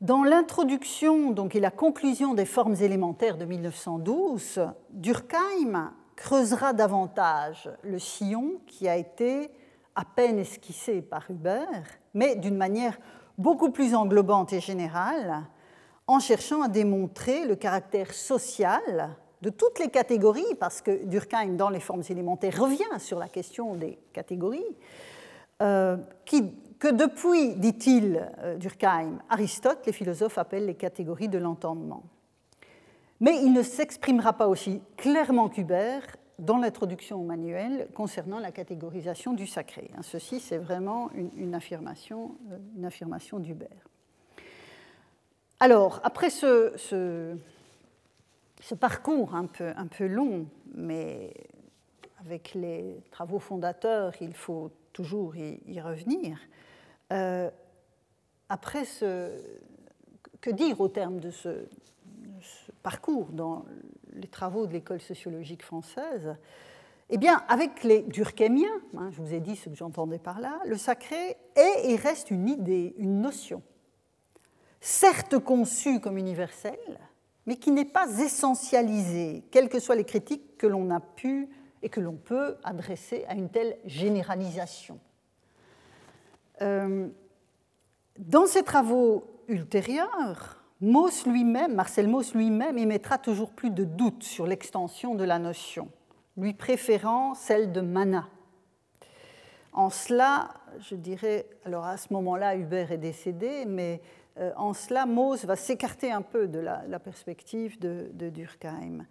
Dans 0.00 0.24
l'introduction 0.24 1.30
donc, 1.30 1.54
et 1.54 1.60
la 1.60 1.70
conclusion 1.70 2.32
des 2.32 2.46
formes 2.46 2.76
élémentaires 2.80 3.36
de 3.36 3.44
1912, 3.44 4.60
Durkheim 4.90 5.92
creusera 6.16 6.72
davantage 6.72 7.70
le 7.82 7.98
sillon 7.98 8.60
qui 8.66 8.88
a 8.88 8.96
été 8.96 9.50
à 9.94 10.04
peine 10.04 10.38
esquissé 10.38 11.02
par 11.02 11.30
Hubert, 11.30 11.98
mais 12.14 12.36
d'une 12.36 12.56
manière 12.56 12.98
beaucoup 13.36 13.70
plus 13.70 13.94
englobante 13.94 14.52
et 14.52 14.60
générale, 14.60 15.44
en 16.08 16.18
cherchant 16.20 16.62
à 16.62 16.68
démontrer 16.68 17.44
le 17.44 17.54
caractère 17.54 18.12
social 18.12 19.10
de 19.42 19.50
toutes 19.50 19.78
les 19.78 19.88
catégories, 19.88 20.54
parce 20.58 20.80
que 20.80 21.04
Durkheim, 21.04 21.54
dans 21.56 21.68
les 21.68 21.80
formes 21.80 22.02
élémentaires, 22.08 22.60
revient 22.60 22.98
sur 22.98 23.18
la 23.18 23.28
question 23.28 23.74
des 23.74 23.98
catégories, 24.12 24.64
euh, 25.62 25.96
que 26.24 26.90
depuis, 26.90 27.54
dit-il, 27.54 28.26
euh, 28.38 28.56
Durkheim, 28.56 29.18
Aristote, 29.28 29.86
les 29.86 29.92
philosophes 29.92 30.38
appellent 30.38 30.66
les 30.66 30.74
catégories 30.74 31.28
de 31.28 31.38
l'entendement. 31.38 32.02
Mais 33.20 33.42
il 33.42 33.52
ne 33.52 33.62
s'exprimera 33.62 34.32
pas 34.32 34.48
aussi 34.48 34.80
clairement 34.96 35.48
qu'Hubert 35.48 36.16
dans 36.38 36.56
l'introduction 36.56 37.20
au 37.20 37.24
manuel 37.24 37.88
concernant 37.94 38.38
la 38.38 38.52
catégorisation 38.52 39.34
du 39.34 39.46
sacré. 39.46 39.90
Ceci, 40.02 40.38
c'est 40.40 40.58
vraiment 40.58 41.10
une, 41.12 41.26
euh, 41.26 42.58
une 42.76 42.84
affirmation 42.84 43.38
d'Hubert. 43.40 43.87
Alors, 45.60 46.00
après 46.04 46.30
ce, 46.30 47.36
parcours 48.78 49.34
un 49.34 49.46
peu, 49.46 50.06
long, 50.06 50.46
mais 50.74 51.34
avec 52.20 52.54
les 52.54 53.02
travaux 53.10 53.40
fondateurs, 53.40 54.12
il 54.20 54.34
faut 54.34 54.70
toujours 54.92 55.34
y, 55.36 55.80
revenir. 55.80 56.38
Euh, 57.12 57.50
après 58.48 58.84
ce, 58.84 59.32
que 60.40 60.50
dire 60.50 60.80
au 60.80 60.88
terme 60.88 61.18
de 61.18 61.32
ce, 61.32 61.66
parcours 62.84 63.26
dans 63.32 63.64
les 64.14 64.28
travaux 64.28 64.66
de 64.66 64.72
l'école 64.72 65.00
sociologique 65.00 65.64
française? 65.64 66.36
Eh 67.10 67.18
bien, 67.18 67.42
avec 67.48 67.82
les 67.82 68.02
durkheimiens, 68.02 68.80
hein, 68.96 69.10
je 69.10 69.20
vous 69.20 69.34
ai 69.34 69.40
dit 69.40 69.56
ce 69.56 69.70
que 69.70 69.74
j'entendais 69.74 70.18
par 70.18 70.40
là, 70.40 70.60
le 70.66 70.76
sacré 70.76 71.36
est 71.56 71.90
et 71.90 71.96
reste 71.96 72.30
une 72.30 72.48
idée, 72.48 72.94
une 72.98 73.20
notion 73.22 73.60
certes 74.80 75.38
conçu 75.38 76.00
comme 76.00 76.18
universel, 76.18 76.78
mais 77.46 77.56
qui 77.56 77.70
n'est 77.70 77.84
pas 77.84 78.18
essentialisé, 78.18 79.44
quelles 79.50 79.68
que 79.68 79.80
soient 79.80 79.96
les 79.96 80.04
critiques 80.04 80.56
que 80.58 80.66
l'on 80.66 80.90
a 80.90 81.00
pu 81.00 81.48
et 81.82 81.88
que 81.88 82.00
l'on 82.00 82.16
peut 82.16 82.56
adresser 82.64 83.24
à 83.28 83.34
une 83.34 83.48
telle 83.48 83.78
généralisation. 83.84 84.98
Euh, 86.60 87.08
dans 88.18 88.46
ses 88.46 88.62
travaux 88.62 89.24
ultérieurs, 89.46 90.62
lui-même, 90.80 91.74
Marcel 91.74 92.08
Mauss 92.08 92.34
lui-même, 92.34 92.78
émettra 92.78 93.18
toujours 93.18 93.50
plus 93.50 93.70
de 93.70 93.84
doutes 93.84 94.22
sur 94.22 94.46
l'extension 94.46 95.14
de 95.14 95.24
la 95.24 95.38
notion, 95.38 95.88
lui 96.36 96.54
préférant 96.54 97.34
celle 97.34 97.72
de 97.72 97.80
mana. 97.80 98.28
En 99.72 99.90
cela, 99.90 100.50
je 100.80 100.94
dirais, 100.94 101.46
alors 101.64 101.84
à 101.84 101.96
ce 101.96 102.12
moment-là, 102.12 102.56
Hubert 102.56 102.90
est 102.90 102.98
décédé, 102.98 103.64
mais 103.66 104.00
euh, 104.38 104.52
en 104.56 104.72
cela, 104.72 105.06
Mauss 105.06 105.44
va 105.44 105.56
s'écarter 105.56 106.12
un 106.12 106.22
peu 106.22 106.46
de 106.46 106.58
la, 106.58 106.98
perspective 106.98 107.78
de, 107.78 108.30
Durkheim. 108.30 109.04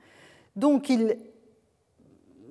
Donc 0.55 0.89
il 0.89 1.17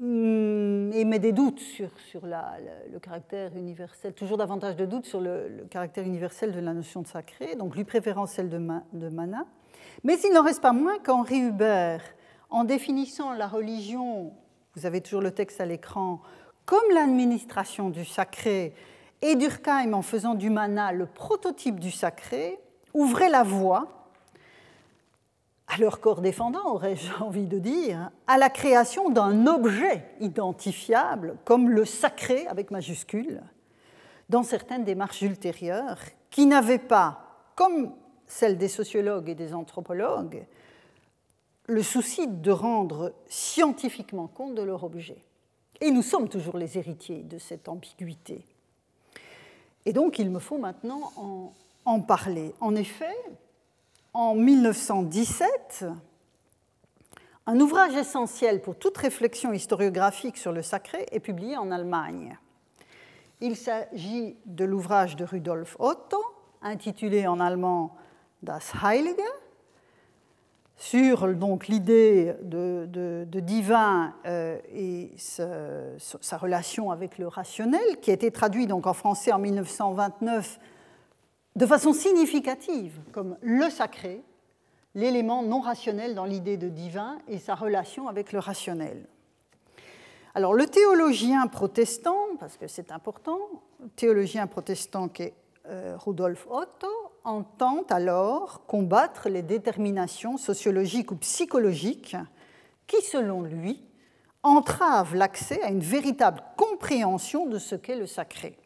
mm, 0.01 0.93
émet 0.93 1.19
des 1.19 1.33
doutes 1.33 1.61
sur, 1.61 1.91
le 2.25 2.99
caractère 2.99 3.57
universel, 3.57 4.13
toujours 4.13 4.37
davantage 4.37 4.77
de 4.77 4.85
doutes 4.85 5.07
sur 5.07 5.21
le, 5.21 5.67
caractère 5.71 6.05
universel 6.05 6.53
de 6.53 6.61
la 6.61 6.75
notion 6.75 7.03
de 7.03 7.07
sacré, 7.07 7.57
donc 7.57 7.77
lui 7.77 7.85
préférant 7.85 8.27
celle 8.27 8.51
de 8.51 9.09
Mana. 9.09 9.47
Mais 10.05 10.19
il 10.25 10.33
n'en 10.33 10.43
reste 10.43 10.61
pas 10.61 10.73
moins 10.73 10.99
qu'Henri 10.99 11.41
Hubert, 11.41 12.03
en 12.51 12.65
définissant 12.65 13.33
la 13.33 13.49
religion, 13.49 14.33
vous 14.75 14.87
avez 14.87 15.01
toujours 15.01 15.23
le 15.23 15.31
texte 15.31 15.61
à 15.61 15.67
l'écran, 15.67 16.21
comme 16.65 16.91
l'administration 16.93 17.91
du 17.91 18.05
sacré, 18.05 18.75
et 19.23 19.35
Durkheim 19.35 19.95
en 19.95 20.03
faisant 20.03 20.35
du 20.35 20.51
mana 20.51 20.93
le 20.93 21.07
prototype 21.07 21.81
du 21.81 21.91
sacré, 21.91 22.59
ouvrait 22.97 23.29
la 23.29 23.43
voie 23.43 23.89
à 25.69 25.79
leur 25.79 26.01
corps 26.01 26.21
défendant, 26.21 26.65
aurais-je 26.67 27.13
envie 27.21 27.47
de 27.47 27.59
dire, 27.59 28.11
à 28.27 28.39
la 28.39 28.51
création 28.51 29.11
d'un 29.11 29.47
objet 29.47 30.05
identifiable 30.21 31.37
comme 31.45 31.71
le 31.71 31.85
sacré 31.85 32.47
avec 32.47 32.71
majuscule 32.71 33.43
dans 34.29 34.43
certaines 34.43 34.85
démarches 34.85 35.23
ultérieures 35.23 35.99
qui 36.31 36.47
n'avaient 36.47 36.79
pas, 36.79 37.51
comme 37.55 37.93
celles 38.27 38.59
des 38.59 38.69
sociologues 38.69 39.29
et 39.29 39.35
des 39.35 39.55
anthropologues, 39.55 40.47
le 41.67 41.83
souci 41.83 42.27
de 42.29 42.51
rendre 42.51 43.13
scientifiquement 43.29 44.29
compte 44.29 44.55
de 44.55 44.63
leur 44.63 44.85
objet. 44.85 45.19
Et 45.81 45.91
nous 45.91 46.03
sommes 46.03 46.29
toujours 46.29 46.57
les 46.57 46.79
héritiers 46.79 47.23
de 47.23 47.39
cette 47.39 47.69
ambiguïté. 47.69 48.45
Et 49.85 49.93
donc 49.93 50.19
il 50.19 50.31
me 50.31 50.39
faut 50.39 50.59
maintenant 50.59 51.13
en 51.17 51.53
en 51.87 52.01
parler. 52.01 52.55
En 52.61 52.75
effet, 52.75 53.17
en 54.13 54.35
1917, 54.35 55.87
un 57.47 57.61
ouvrage 57.61 57.95
essentiel 57.95 58.61
pour 58.61 58.77
toute 58.77 58.99
réflexion 58.99 59.53
historiographique 59.53 60.37
sur 60.37 60.53
le 60.53 60.63
sacré 60.63 61.07
est 61.13 61.21
publié 61.21 61.57
en 61.57 61.71
Allemagne. 61.71 62.37
Il 63.41 63.57
s'agit 63.57 64.37
de 64.47 64.65
l'ouvrage 64.65 65.17
de 65.17 65.25
Rudolf 65.25 65.77
Otto, 65.79 66.23
intitulé 66.61 67.27
en 67.27 67.39
allemand 67.39 67.95
Das 68.43 68.73
Heilige, 68.83 69.15
sur 70.79 71.27
l'idée 71.27 72.35
de, 72.43 73.25
divin 73.41 74.15
euh, 74.27 74.59
et 74.75 75.13
sa 75.17 76.37
relation 76.37 76.91
avec 76.91 77.19
le 77.19 77.29
rationnel, 77.29 78.01
qui 78.03 78.11
a 78.11 78.15
été 78.15 78.31
traduit 78.31 78.67
donc 78.67 78.87
en 78.87 78.93
français 78.93 79.33
en 79.33 79.39
1929 79.39 80.59
de 81.57 81.67
façon 81.67 81.93
significative 81.93 83.01
comme 83.13 83.37
le 83.41 83.69
sacré, 83.71 84.23
l'élément 84.95 85.43
non 85.43 85.61
rationnel 85.61 86.15
dans 86.15 86.27
l'idée 86.27 86.57
de 86.57 86.69
divin 86.69 87.19
et 87.29 87.39
sa 87.39 87.55
relation 87.55 88.09
avec 88.09 88.33
le 88.33 88.39
rationnel. 88.39 89.07
Alors 90.35 90.53
le 90.53 90.67
théologien 90.67 91.47
protestant, 91.47 92.19
parce 92.39 92.59
que 92.59 92.67
c'est 92.67 92.93
important, 92.93 93.39
le 93.83 93.89
théologien 93.89 94.47
protestant 94.47 95.09
qui 95.09 95.23
est 95.23 95.35
euh, 95.69 95.97
Rudolf 95.99 96.47
Otto, 96.51 96.89
entend 97.25 97.83
alors 97.89 98.67
combattre 98.67 99.31
les 99.31 99.43
déterminations 99.43 100.37
sociologiques 100.37 101.11
ou 101.11 101.17
psychologiques 101.17 102.17
qui, 102.87 103.03
selon 103.03 103.43
lui, 103.43 103.83
entravent 104.43 105.17
l'accès 105.17 105.61
à 105.63 105.71
une 105.71 105.81
véritable 105.81 106.43
compréhension 106.57 107.47
de 107.47 107.59
ce 107.59 107.75
qu'est 107.75 107.97
le 107.97 108.07
sacré. 108.07 108.57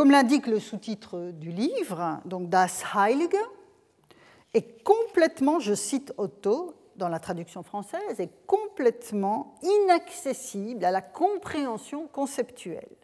Comme 0.00 0.12
l'indique 0.12 0.46
le 0.46 0.60
sous-titre 0.60 1.30
du 1.32 1.50
livre, 1.50 2.20
donc 2.24 2.48
Das 2.48 2.84
Heilige, 2.96 3.36
est 4.54 4.82
complètement, 4.82 5.60
je 5.60 5.74
cite 5.74 6.14
Otto 6.16 6.72
dans 6.96 7.10
la 7.10 7.18
traduction 7.18 7.62
française, 7.62 8.18
est 8.18 8.32
complètement 8.46 9.56
inaccessible 9.62 10.86
à 10.86 10.90
la 10.90 11.02
compréhension 11.02 12.06
conceptuelle. 12.06 12.96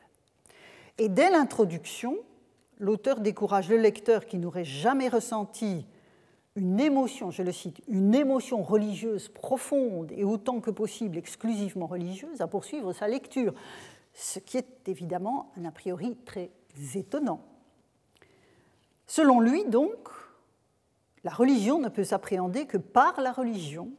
Et 0.97 1.11
dès 1.11 1.31
l'introduction, 1.31 2.17
l'auteur 2.79 3.21
décourage 3.21 3.69
le 3.69 3.77
lecteur 3.77 4.25
qui 4.25 4.39
n'aurait 4.39 4.65
jamais 4.65 5.11
ressenti 5.11 5.85
une 6.55 6.81
émotion, 6.81 7.31
je 7.31 7.43
le 7.43 7.53
cite, 7.53 7.83
une 7.89 8.15
émotion 8.15 8.63
religieuse 8.63 9.29
profonde 9.29 10.13
et 10.13 10.25
autant 10.25 10.61
que 10.61 10.71
possible 10.71 11.19
exclusivement 11.19 11.89
religieuse 11.89 12.41
à 12.41 12.47
poursuivre 12.47 12.95
sa 12.95 13.07
lecture, 13.07 13.53
ce 14.15 14.39
qui 14.39 14.57
est 14.57 14.89
évidemment 14.89 15.53
un 15.61 15.67
a 15.67 15.71
priori 15.71 16.17
très 16.25 16.49
étonnant. 16.95 17.45
Selon 19.07 19.41
lui, 19.41 19.65
donc, 19.65 20.09
la 21.25 21.31
religion 21.31 21.81
ne 21.81 21.89
peut 21.89 22.05
s'appréhender 22.05 22.67
que 22.67 22.77
par 22.77 23.21
la 23.21 23.33
religion 23.33 23.91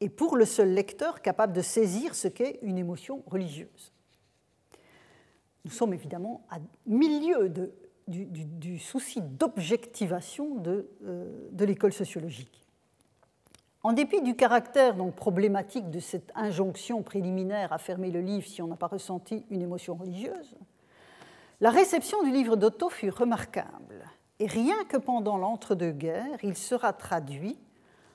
et 0.00 0.08
pour 0.08 0.36
le 0.36 0.44
seul 0.44 0.72
lecteur 0.72 1.22
capable 1.22 1.52
de 1.52 1.62
saisir 1.62 2.14
ce 2.14 2.28
qu'est 2.28 2.58
une 2.62 2.78
émotion 2.78 3.22
religieuse. 3.26 3.92
Nous 5.64 5.70
sommes 5.70 5.94
évidemment 5.94 6.44
à 6.50 6.56
milieu 6.86 7.52
du, 8.08 8.78
souci 8.80 9.20
d'objectivation 9.20 10.56
de, 10.56 10.88
euh, 11.04 11.48
de 11.52 11.64
l'école 11.64 11.92
sociologique. 11.92 12.66
En 13.84 13.92
dépit 13.92 14.22
du 14.22 14.34
caractère 14.34 14.94
donc 14.94 15.14
problématique 15.14 15.90
de 15.90 16.00
cette 16.00 16.32
injonction 16.34 17.02
préliminaire 17.02 17.72
à 17.72 17.78
fermer 17.78 18.10
le 18.10 18.20
livre 18.20 18.46
si 18.46 18.62
on 18.62 18.68
n'a 18.68 18.76
pas 18.76 18.86
ressenti 18.86 19.44
une 19.50 19.62
émotion 19.62 19.94
religieuse, 19.94 20.56
la 21.62 21.70
réception 21.70 22.24
du 22.24 22.32
livre 22.32 22.56
d'Otto 22.56 22.90
fut 22.90 23.08
remarquable, 23.08 24.04
et 24.40 24.46
rien 24.46 24.82
que 24.88 24.96
pendant 24.96 25.36
l'entre-deux-guerres, 25.36 26.42
il 26.42 26.56
sera 26.56 26.92
traduit 26.92 27.56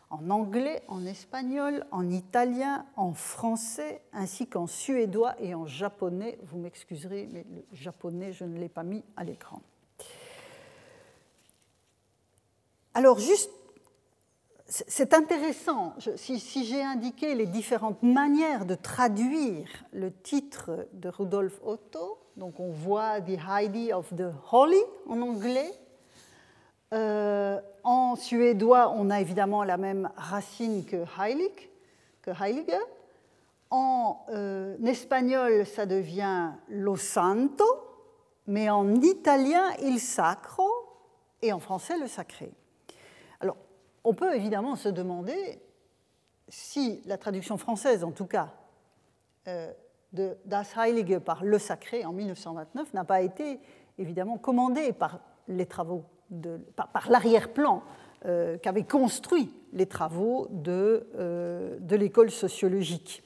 en 0.09 0.29
anglais, 0.29 0.83
en 0.89 1.05
espagnol, 1.05 1.85
en 1.91 2.09
italien, 2.09 2.85
en 2.97 3.13
français, 3.13 4.01
ainsi 4.11 4.47
qu'en 4.47 4.67
suédois 4.67 5.33
et 5.39 5.55
en 5.55 5.65
japonais. 5.65 6.37
Vous 6.43 6.57
m'excuserez, 6.57 7.29
mais 7.31 7.45
le 7.49 7.65
japonais, 7.71 8.33
je 8.33 8.43
ne 8.43 8.59
l'ai 8.59 8.67
pas 8.67 8.83
mis 8.83 9.05
à 9.15 9.23
l'écran. 9.23 9.61
Alors, 12.93 13.17
juste, 13.19 13.51
c'est 14.65 15.13
intéressant, 15.13 15.93
si 16.17 16.65
j'ai 16.65 16.83
indiqué 16.83 17.33
les 17.33 17.45
différentes 17.45 18.03
manières 18.03 18.65
de 18.65 18.75
traduire 18.75 19.85
le 19.93 20.11
titre 20.11 20.89
de 20.91 21.07
Rudolf 21.07 21.61
Otto, 21.63 22.16
donc 22.37 22.59
on 22.59 22.69
voit 22.69 23.19
The 23.19 23.37
Heidi 23.49 23.91
of 23.91 24.13
the 24.15 24.31
Holy 24.51 24.81
en 25.09 25.21
anglais. 25.21 25.73
Euh, 26.93 27.59
en 27.83 28.15
suédois, 28.15 28.93
on 28.95 29.09
a 29.09 29.19
évidemment 29.19 29.63
la 29.63 29.77
même 29.77 30.09
racine 30.15 30.85
que 30.85 31.03
heilig, 31.19 31.69
que 32.21 32.31
heilige. 32.31 32.77
En 33.69 34.25
euh, 34.29 34.77
espagnol, 34.85 35.65
ça 35.65 35.85
devient 35.85 36.51
lo 36.69 36.95
santo, 36.95 37.65
mais 38.45 38.69
en 38.69 38.95
italien, 39.01 39.63
il 39.81 39.99
sacro, 39.99 40.69
et 41.41 41.51
en 41.51 41.59
français, 41.59 41.97
le 41.97 42.07
sacré. 42.07 42.51
Alors, 43.41 43.57
on 44.03 44.13
peut 44.13 44.33
évidemment 44.35 44.77
se 44.77 44.87
demander 44.87 45.59
si 46.47 47.01
la 47.05 47.17
traduction 47.17 47.57
française, 47.57 48.05
en 48.05 48.11
tout 48.11 48.25
cas, 48.25 48.53
euh, 49.47 49.73
de 50.13 50.37
Das 50.45 50.75
Heilige 50.77 51.19
par 51.19 51.43
le 51.43 51.59
Sacré 51.59 52.05
en 52.05 52.13
1929 52.13 52.93
n'a 52.93 53.03
pas 53.03 53.21
été 53.21 53.59
évidemment 53.97 54.37
commandé 54.37 54.93
par 54.93 55.19
l'arrière-plan 57.09 57.83
euh, 58.25 58.57
qu'avaient 58.57 58.83
construit 58.83 59.53
les 59.73 59.85
travaux 59.85 60.47
de, 60.49 61.07
euh, 61.19 61.77
de 61.79 61.95
l'école 61.95 62.31
sociologique. 62.31 63.23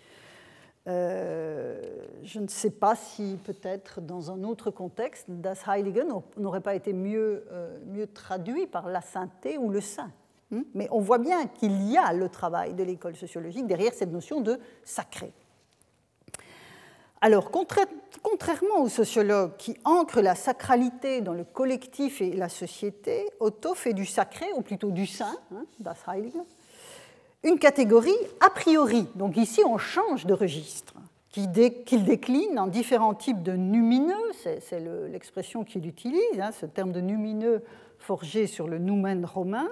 Euh, 0.88 1.82
je 2.24 2.40
ne 2.40 2.48
sais 2.48 2.72
pas 2.72 2.96
si 2.96 3.40
peut-être 3.44 4.02
dans 4.02 4.32
un 4.32 4.44
autre 4.44 4.70
contexte, 4.70 5.28
Das 5.30 5.64
Heilige 5.66 6.04
n'aurait 6.36 6.60
pas 6.60 6.76
été 6.76 6.92
mieux, 6.92 7.46
mieux 7.88 8.08
traduit 8.08 8.68
par 8.68 8.90
la 8.90 9.00
sainteté 9.00 9.58
ou 9.58 9.70
le 9.70 9.80
saint. 9.80 10.12
Hmm? 10.50 10.64
Mais 10.74 10.90
on 10.92 11.00
voit 11.00 11.20
bien 11.20 11.48
qu'il 11.48 11.90
y 11.90 11.98
a 11.98 12.12
le 12.12 12.28
travail 12.28 12.74
de 12.74 12.84
l'école 12.84 13.16
sociologique 13.16 13.68
derrière 13.68 13.94
cette 13.94 14.12
notion 14.12 14.42
de 14.42 14.60
sacré. 14.84 15.32
Alors, 17.22 17.52
contrairement 17.52 18.82
aux 18.82 18.90
sociologues 18.90 19.56
qui 19.58 19.78
ancrent 19.86 20.22
la 20.22 20.34
sacralité 20.34 21.22
dans 21.22 21.34
le 21.34 21.44
collectif 21.44 22.20
et 22.20 22.32
la 22.32 22.50
société, 22.50 23.30
Otto 23.40 23.76
fait 23.76 23.94
du 23.94 24.08
sacré, 24.08 24.48
ou 24.56 24.62
plutôt 24.62 24.90
du 24.90 25.06
saint, 25.06 25.38
hein, 25.54 25.66
une 27.44 27.60
catégorie 27.60 28.12
a 28.40 28.50
priori. 28.50 29.08
Donc 29.16 29.38
ici, 29.38 29.62
on 29.66 29.78
change 29.78 30.26
de 30.26 30.34
registre, 30.34 30.96
qu'il 31.30 31.52
décline 31.52 32.58
en 32.58 32.66
différents 32.66 33.14
types 33.14 33.44
de 33.44 33.54
numineux, 33.54 34.32
c'est 34.34 34.80
l'expression 35.10 35.64
qu'il 35.64 35.86
utilise, 35.88 36.40
hein, 36.40 36.52
ce 36.52 36.66
terme 36.66 36.92
de 36.92 37.02
numineux 37.02 37.64
forgé 38.00 38.48
sur 38.48 38.68
le 38.68 38.80
noumen 38.80 39.26
romain, 39.26 39.70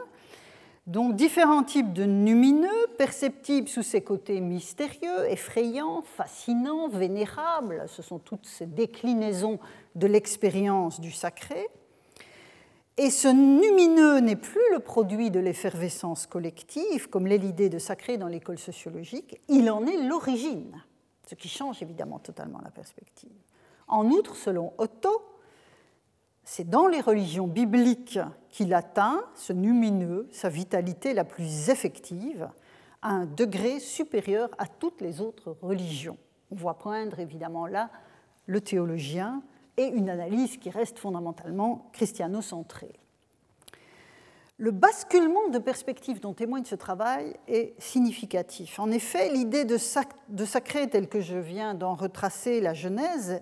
donc 0.90 1.16
différents 1.16 1.62
types 1.62 1.94
de 1.94 2.04
numineux, 2.04 2.88
perceptibles 2.98 3.68
sous 3.68 3.84
ses 3.84 4.02
côtés 4.02 4.42
mystérieux, 4.42 5.30
effrayants, 5.30 6.02
fascinants, 6.02 6.88
vénérables, 6.88 7.84
ce 7.88 8.02
sont 8.02 8.18
toutes 8.18 8.48
ces 8.48 8.66
déclinaisons 8.66 9.60
de 9.94 10.08
l'expérience 10.08 11.00
du 11.00 11.12
sacré. 11.12 11.68
Et 12.98 13.12
ce 13.12 13.28
numineux 13.28 14.20
n'est 14.20 14.36
plus 14.36 14.60
le 14.74 14.80
produit 14.80 15.30
de 15.30 15.40
l'effervescence 15.40 16.26
collective, 16.26 17.08
comme 17.08 17.28
l'est 17.28 17.38
l'idée 17.38 17.70
de 17.70 17.78
sacré 17.78 18.18
dans 18.18 18.28
l'école 18.28 18.58
sociologique, 18.58 19.40
il 19.48 19.70
en 19.70 19.86
est 19.86 20.08
l'origine, 20.08 20.84
ce 21.28 21.36
qui 21.36 21.50
change 21.50 21.84
évidemment 21.84 22.18
totalement 22.18 22.62
la 22.64 22.72
perspective. 22.72 23.30
En 23.88 24.08
outre, 24.08 24.36
selon 24.36 24.74
Otto, 24.80 25.22
c'est 26.52 26.68
dans 26.68 26.88
les 26.88 27.00
religions 27.00 27.46
bibliques 27.46 28.18
qu'il 28.50 28.74
atteint, 28.74 29.24
ce 29.36 29.54
numineux, 29.54 30.28
sa 30.32 30.50
vitalité 30.50 31.14
la 31.14 31.24
plus 31.24 31.70
effective, 31.70 32.50
à 33.04 33.12
un 33.12 33.28
degré 33.28 33.80
supérieur 33.80 34.50
à 34.58 34.66
toutes 34.66 35.00
les 35.00 35.22
autres 35.22 35.56
religions. 35.62 36.18
On 36.50 36.56
voit 36.56 36.80
poindre 36.80 37.20
évidemment 37.20 37.68
là 37.68 37.92
le 38.48 38.62
théologien 38.62 39.44
et 39.78 39.86
une 39.86 40.10
analyse 40.10 40.58
qui 40.58 40.72
reste 40.72 40.98
fondamentalement 40.98 41.88
christiano-centrée. 41.94 42.96
Le 44.58 44.72
basculement 44.72 45.50
de 45.50 45.60
perspective 45.60 46.20
dont 46.20 46.34
témoigne 46.34 46.66
ce 46.66 46.74
travail 46.74 47.36
est 47.48 47.80
significatif. 47.80 48.80
En 48.80 48.90
effet, 48.90 49.30
l'idée 49.30 49.66
de, 49.66 49.78
sacré 49.78 50.90
telle 50.90 51.10
que 51.10 51.22
je 51.22 51.38
viens 51.38 51.76
d'en 51.76 51.94
retracer 51.94 52.60
la 52.60 52.74
genèse, 52.74 53.40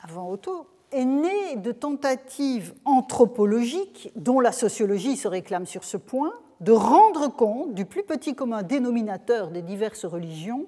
avant 0.00 0.28
Otto, 0.28 0.66
est 0.94 1.04
née 1.04 1.56
de 1.56 1.72
tentatives 1.72 2.74
anthropologiques, 2.84 4.12
dont 4.16 4.40
la 4.40 4.52
sociologie 4.52 5.16
se 5.16 5.28
réclame 5.28 5.66
sur 5.66 5.84
ce 5.84 5.96
point, 5.96 6.32
de 6.60 6.72
rendre 6.72 7.28
compte 7.28 7.74
du 7.74 7.84
plus 7.84 8.04
petit 8.04 8.34
commun 8.34 8.62
dénominateur 8.62 9.50
des 9.50 9.62
diverses 9.62 10.04
religions, 10.04 10.66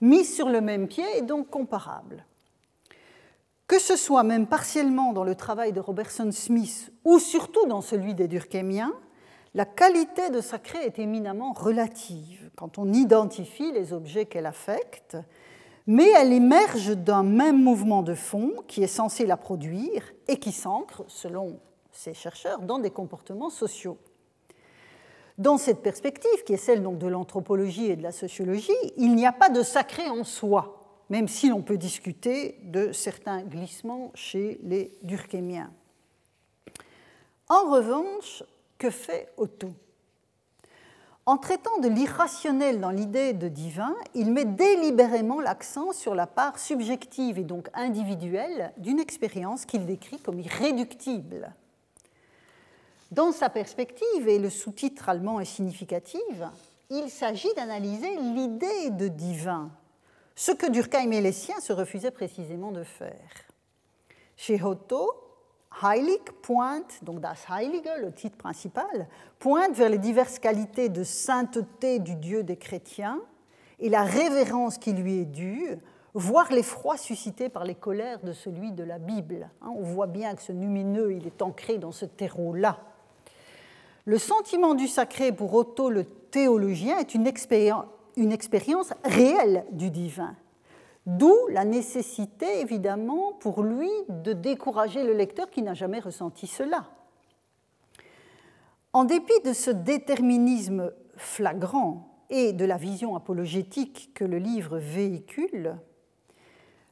mises 0.00 0.34
sur 0.34 0.48
le 0.48 0.60
même 0.60 0.88
pied 0.88 1.04
et 1.16 1.22
donc 1.22 1.48
comparables. 1.48 2.24
Que 3.66 3.78
ce 3.78 3.96
soit 3.96 4.22
même 4.22 4.46
partiellement 4.46 5.12
dans 5.12 5.24
le 5.24 5.34
travail 5.34 5.72
de 5.72 5.80
Robertson 5.80 6.30
Smith 6.32 6.92
ou 7.04 7.18
surtout 7.18 7.66
dans 7.66 7.80
celui 7.80 8.14
des 8.14 8.28
Durkheimiens, 8.28 8.94
la 9.54 9.64
qualité 9.64 10.30
de 10.30 10.40
sacré 10.40 10.78
est 10.84 10.98
éminemment 10.98 11.52
relative 11.52 12.50
quand 12.56 12.78
on 12.78 12.92
identifie 12.92 13.72
les 13.72 13.92
objets 13.92 14.26
qu'elle 14.26 14.46
affecte 14.46 15.16
mais 15.88 16.10
elle 16.10 16.34
émerge 16.34 16.94
d'un 16.94 17.22
même 17.22 17.62
mouvement 17.62 18.02
de 18.02 18.14
fond 18.14 18.52
qui 18.68 18.82
est 18.82 18.86
censé 18.86 19.24
la 19.24 19.38
produire 19.38 20.12
et 20.28 20.38
qui 20.38 20.52
s'ancre, 20.52 21.02
selon 21.08 21.58
ces 21.92 22.12
chercheurs, 22.12 22.60
dans 22.60 22.78
des 22.78 22.90
comportements 22.90 23.48
sociaux. 23.48 23.96
Dans 25.38 25.56
cette 25.56 25.80
perspective, 25.80 26.44
qui 26.44 26.52
est 26.52 26.58
celle 26.58 26.82
de 26.82 27.06
l'anthropologie 27.06 27.86
et 27.86 27.96
de 27.96 28.02
la 28.02 28.12
sociologie, 28.12 28.70
il 28.98 29.14
n'y 29.14 29.26
a 29.26 29.32
pas 29.32 29.48
de 29.48 29.62
sacré 29.62 30.10
en 30.10 30.24
soi, 30.24 31.04
même 31.08 31.26
si 31.26 31.48
l'on 31.48 31.62
peut 31.62 31.78
discuter 31.78 32.56
de 32.64 32.92
certains 32.92 33.42
glissements 33.42 34.12
chez 34.14 34.60
les 34.62 34.92
Durkheimiens. 35.02 35.72
En 37.48 37.70
revanche, 37.70 38.42
que 38.76 38.90
fait 38.90 39.32
Otto? 39.38 39.70
En 41.28 41.36
traitant 41.36 41.76
de 41.80 41.88
l'irrationnel 41.88 42.80
dans 42.80 42.88
l'idée 42.88 43.34
de 43.34 43.48
divin, 43.48 43.94
il 44.14 44.32
met 44.32 44.46
délibérément 44.46 45.42
l'accent 45.42 45.92
sur 45.92 46.14
la 46.14 46.26
part 46.26 46.58
subjective 46.58 47.38
et 47.38 47.44
donc 47.44 47.68
individuelle 47.74 48.72
d'une 48.78 48.98
expérience 48.98 49.66
qu'il 49.66 49.84
décrit 49.84 50.18
comme 50.20 50.40
irréductible. 50.40 51.52
Dans 53.10 53.32
sa 53.32 53.50
perspective, 53.50 54.26
et 54.26 54.38
le 54.38 54.48
sous-titre 54.48 55.10
allemand 55.10 55.38
est 55.38 55.44
significatif, 55.44 56.22
il 56.88 57.10
s'agit 57.10 57.52
d'analyser 57.56 58.16
l'idée 58.16 58.88
de 58.88 59.08
divin, 59.08 59.70
ce 60.34 60.52
que 60.52 60.70
Durkheim 60.70 61.12
et 61.12 61.20
les 61.20 61.32
siens 61.32 61.60
se 61.60 61.74
refusaient 61.74 62.10
précisément 62.10 62.72
de 62.72 62.84
faire. 62.84 63.44
Chez 64.34 64.62
Otto, 64.62 65.27
Heilig 65.82 66.22
pointe, 66.42 67.04
donc 67.04 67.20
das 67.20 67.46
Heilige, 67.48 67.90
le 68.00 68.12
titre 68.12 68.36
principal, 68.36 69.06
pointe 69.38 69.74
vers 69.74 69.88
les 69.88 69.98
diverses 69.98 70.38
qualités 70.38 70.88
de 70.88 71.04
sainteté 71.04 71.98
du 71.98 72.16
Dieu 72.16 72.42
des 72.42 72.56
chrétiens 72.56 73.20
et 73.78 73.88
la 73.88 74.02
révérence 74.02 74.78
qui 74.78 74.92
lui 74.92 75.20
est 75.20 75.24
due, 75.24 75.78
voire 76.14 76.50
l'effroi 76.50 76.96
suscité 76.96 77.48
par 77.48 77.64
les 77.64 77.76
colères 77.76 78.20
de 78.24 78.32
celui 78.32 78.72
de 78.72 78.82
la 78.82 78.98
Bible. 78.98 79.50
Hein, 79.62 79.70
on 79.76 79.82
voit 79.82 80.08
bien 80.08 80.34
que 80.34 80.42
ce 80.42 80.52
numineux, 80.52 81.12
il 81.12 81.26
est 81.26 81.42
ancré 81.42 81.78
dans 81.78 81.92
ce 81.92 82.06
terreau-là. 82.06 82.80
Le 84.04 84.18
sentiment 84.18 84.74
du 84.74 84.88
sacré 84.88 85.32
pour 85.32 85.54
Otto 85.54 85.90
le 85.90 86.04
théologien 86.04 86.98
est 86.98 87.14
une 87.14 87.26
expérience 87.26 88.92
réelle 89.04 89.64
du 89.70 89.90
divin 89.90 90.34
D'où 91.08 91.34
la 91.48 91.64
nécessité, 91.64 92.60
évidemment, 92.60 93.32
pour 93.32 93.62
lui 93.62 93.88
de 94.10 94.34
décourager 94.34 95.04
le 95.04 95.14
lecteur 95.14 95.48
qui 95.48 95.62
n'a 95.62 95.72
jamais 95.72 96.00
ressenti 96.00 96.46
cela. 96.46 96.84
En 98.92 99.04
dépit 99.04 99.40
de 99.42 99.54
ce 99.54 99.70
déterminisme 99.70 100.92
flagrant 101.16 102.26
et 102.28 102.52
de 102.52 102.66
la 102.66 102.76
vision 102.76 103.16
apologétique 103.16 104.10
que 104.12 104.26
le 104.26 104.36
livre 104.36 104.76
véhicule, 104.76 105.76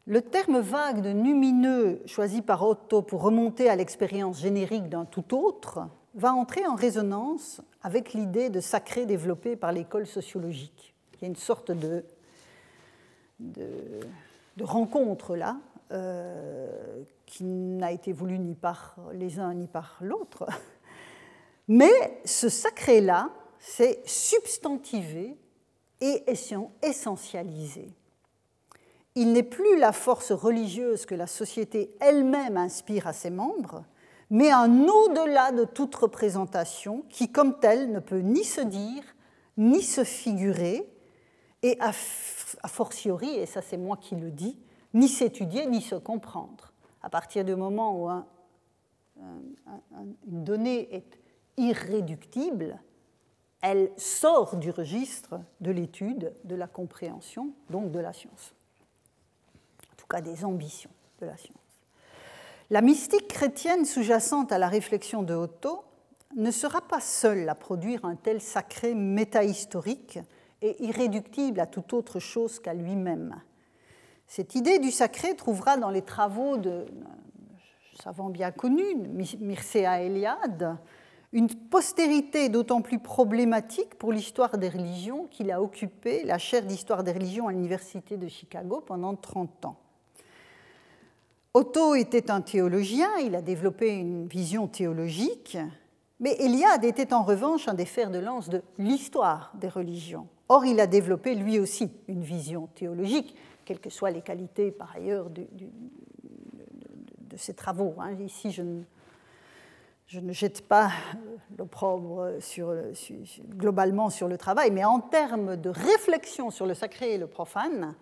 le 0.07 0.23
terme 0.23 0.61
vague 0.61 1.03
de 1.03 1.12
numineux 1.12 2.01
choisi 2.07 2.41
par 2.41 2.62
Otto 2.62 3.03
pour 3.03 3.21
remonter 3.21 3.69
à 3.69 3.77
l'expérience 3.77 4.41
générique 4.41 4.89
d'un 4.89 5.05
tout 5.05 5.37
autre 5.37 5.89
va 6.14 6.33
entrer 6.33 6.67
en 6.67 6.75
résonance 6.75 7.61
avec 7.83 8.14
l'idée 8.14 8.49
de 8.49 8.61
sacré 8.61 9.05
développée 9.05 9.57
par 9.57 9.73
l'école 9.73 10.07
sociologique. 10.07 10.95
Il 11.12 11.23
y 11.23 11.25
a 11.27 11.29
une 11.29 11.37
sorte 11.37 11.71
de 11.71 12.07
de, 13.39 14.01
rencontre 14.61 15.37
là, 15.37 15.57
euh, 15.93 17.03
qui 17.26 17.45
n'a 17.45 17.93
été 17.93 18.12
voulu 18.12 18.39
ni 18.39 18.55
par 18.55 18.97
les 19.12 19.39
uns 19.39 19.55
ni 19.55 19.66
par 19.66 19.99
l'autre. 20.01 20.47
Mais 21.68 22.20
ce 22.24 22.49
sacré-là, 22.49 23.30
c'est 23.59 24.07
substantivé 24.07 25.37
et 26.01 26.24
essentialisé. 26.82 27.93
Il 29.14 29.32
n'est 29.32 29.43
plus 29.43 29.78
la 29.78 29.93
force 29.93 30.30
religieuse 30.30 31.07
que 31.07 31.14
la 31.14 31.26
société 31.26 31.97
elle-même 32.01 32.57
inspire 32.57 33.07
à 33.07 33.12
ses 33.12 33.30
membres, 33.30 33.84
mais 34.28 34.51
un 34.51 34.87
au-delà 34.89 35.53
de 35.53 35.64
toute 35.64 35.95
représentation 35.95 37.03
qui, 37.09 37.32
comme 37.32 37.59
telle, 37.59 37.91
ne 37.93 38.01
peut 38.01 38.18
ni 38.18 38.45
se 38.45 38.61
dire, 38.61 39.03
ni 39.57 39.82
se 39.82 40.05
figurer, 40.05 40.87
et 41.62 41.78
a, 41.80 41.93
fortiori, 42.66 43.28
et 43.28 43.46
ça 43.46 43.62
c'est 43.62 43.76
moi 43.76 43.96
qui 43.96 44.16
le 44.16 44.30
dis, 44.30 44.59
ni 44.94 45.09
s'étudier 45.09 45.66
ni 45.66 45.80
se 45.80 45.94
comprendre. 45.94 46.72
À 47.02 47.11
partir 47.11 47.44
du 47.44 47.54
moment 47.54 48.02
où 48.02 48.11
une 49.18 50.44
donnée 50.44 50.94
est 50.94 51.18
irréductible, 51.57 52.80
elle 53.62 53.90
sort 53.96 54.57
du 54.57 54.70
registre 54.70 55.40
de 55.61 55.70
l'étude, 55.70 56.32
de 56.44 56.54
la 56.54 56.66
compréhension, 56.66 57.52
donc 57.70 57.90
de 57.90 57.98
la 57.98 58.12
science. 58.12 58.54
En 59.92 59.96
tout 59.96 60.07
cas 60.07 60.20
des 60.20 60.44
ambitions 60.44 60.90
de 61.20 61.26
la 61.26 61.36
science. 61.36 61.57
La 62.70 62.80
mystique 62.80 63.28
chrétienne 63.28 63.84
sous-jacente 63.84 64.52
à 64.52 64.59
la 64.59 64.68
réflexion 64.68 65.22
de 65.22 65.34
Otto 65.34 65.84
ne 66.34 66.50
sera 66.50 66.80
pas 66.80 67.00
seule 67.00 67.48
à 67.48 67.54
produire 67.54 68.04
un 68.04 68.16
tel 68.16 68.40
sacré 68.40 68.94
métahistorique 68.94 70.18
et 70.62 70.82
irréductible 70.82 71.61
à 71.61 71.66
toute 71.66 71.92
autre 71.92 72.18
chose 72.18 72.59
qu'à 72.59 72.74
lui-même. 72.74 73.40
Cette 74.26 74.54
idée 74.54 74.78
du 74.78 74.90
sacré 74.90 75.36
trouvera 75.36 75.76
dans 75.76 75.90
les 75.90 76.02
travaux 76.02 76.57
de 76.57 76.86
savant 78.02 78.28
bien 78.28 78.50
connu, 78.50 78.84
Mircea 79.40 80.02
Eliade, 80.02 80.76
une 81.32 81.48
postérité 81.48 82.48
d'autant 82.48 82.82
plus 82.82 82.98
problématique 82.98 83.96
pour 83.96 84.12
l'histoire 84.12 84.59
des 84.59 84.68
religions 84.68 85.26
qu'il 85.30 85.50
a 85.50 85.61
occupé 85.61 86.24
la 86.24 86.38
chaire 86.38 86.64
d'histoire 86.64 87.04
des 87.04 87.12
religions 87.12 87.48
à 87.48 87.52
l'Université 87.52 88.16
de 88.16 88.28
Chicago 88.28 88.82
pendant 88.84 89.14
30 89.14 89.66
ans. 89.66 89.76
Otto 91.54 91.94
était 91.94 92.30
un 92.30 92.42
théologien, 92.42 93.09
il 93.24 93.34
a 93.34 93.42
développé 93.42 93.88
une 93.96 94.26
vision 94.26 94.68
théologique, 94.68 95.57
mais 96.20 96.34
Eliade 96.38 96.84
était 96.84 97.12
en 97.12 97.22
revanche 97.22 97.66
un 97.66 97.74
des 97.74 97.86
fers 97.86 98.11
de 98.11 98.18
lance 98.18 98.48
de 98.48 98.62
l'histoire 98.78 99.52
des 99.54 99.68
religions. 99.68 100.28
Or, 100.49 100.64
il 100.64 100.80
a 100.80 100.86
développé 100.86 101.34
lui 101.34 101.59
aussi 101.59 101.90
une 102.09 102.22
vision 102.22 102.68
théologique 102.74 103.34
quelles 103.64 103.80
que 103.80 103.90
soient 103.90 104.11
les 104.11 104.22
qualités 104.22 104.70
par 104.70 104.94
ailleurs 104.94 105.28
de, 105.28 105.44
ces 107.36 107.53
travaux. 107.53 107.94
Hein. 107.99 108.12
Ici, 108.20 108.51
je 108.51 108.62
ne, 108.62 108.82
je 110.07 110.20
ne, 110.20 110.32
jette 110.32 110.66
pas 110.66 110.90
l'opprobre 111.59 112.36
sur, 112.40 112.74
globalement 113.51 114.09
sur 114.09 114.28
le 114.28 114.38
travail, 114.38 114.70
mais 114.70 114.84
en 114.84 115.01
termes 115.01 115.57
de 115.57 115.68
réflexion 115.68 116.51
sur 116.51 116.64
le 116.64 116.72
sacré 116.72 117.14
et 117.14 117.18
le 117.18 117.26
profane, 117.26 117.94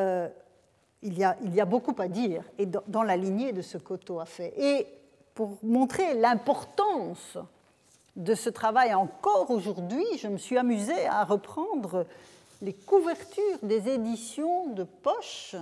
euh, 0.00 0.28
il, 1.02 1.16
y 1.16 1.22
a, 1.22 1.36
il, 1.42 1.54
y 1.54 1.60
a, 1.60 1.64
beaucoup 1.64 1.94
à 1.98 2.08
dire, 2.08 2.42
et 2.58 2.66
dans, 2.66 2.82
dans 2.88 3.04
la 3.04 3.16
lignée 3.16 3.52
de 3.52 3.62
ce 3.62 3.78
qu'Otto 3.78 4.18
a 4.18 4.26
fait. 4.26 4.52
Et 4.56 4.86
pour 5.34 5.58
montrer 5.62 6.14
l'importance 6.14 7.38
de 8.16 8.34
ce 8.34 8.50
travail 8.50 8.94
encore 8.94 9.50
aujourd'hui, 9.50 10.04
je 10.18 10.28
me 10.28 10.36
suis 10.36 10.58
amusée 10.58 11.06
à 11.06 11.24
reprendre 11.24 12.06
les 12.60 12.72
couvertures 12.72 13.58
des 13.62 13.88
éditions 13.88 14.68
de 14.68 14.84
poche 14.84 15.56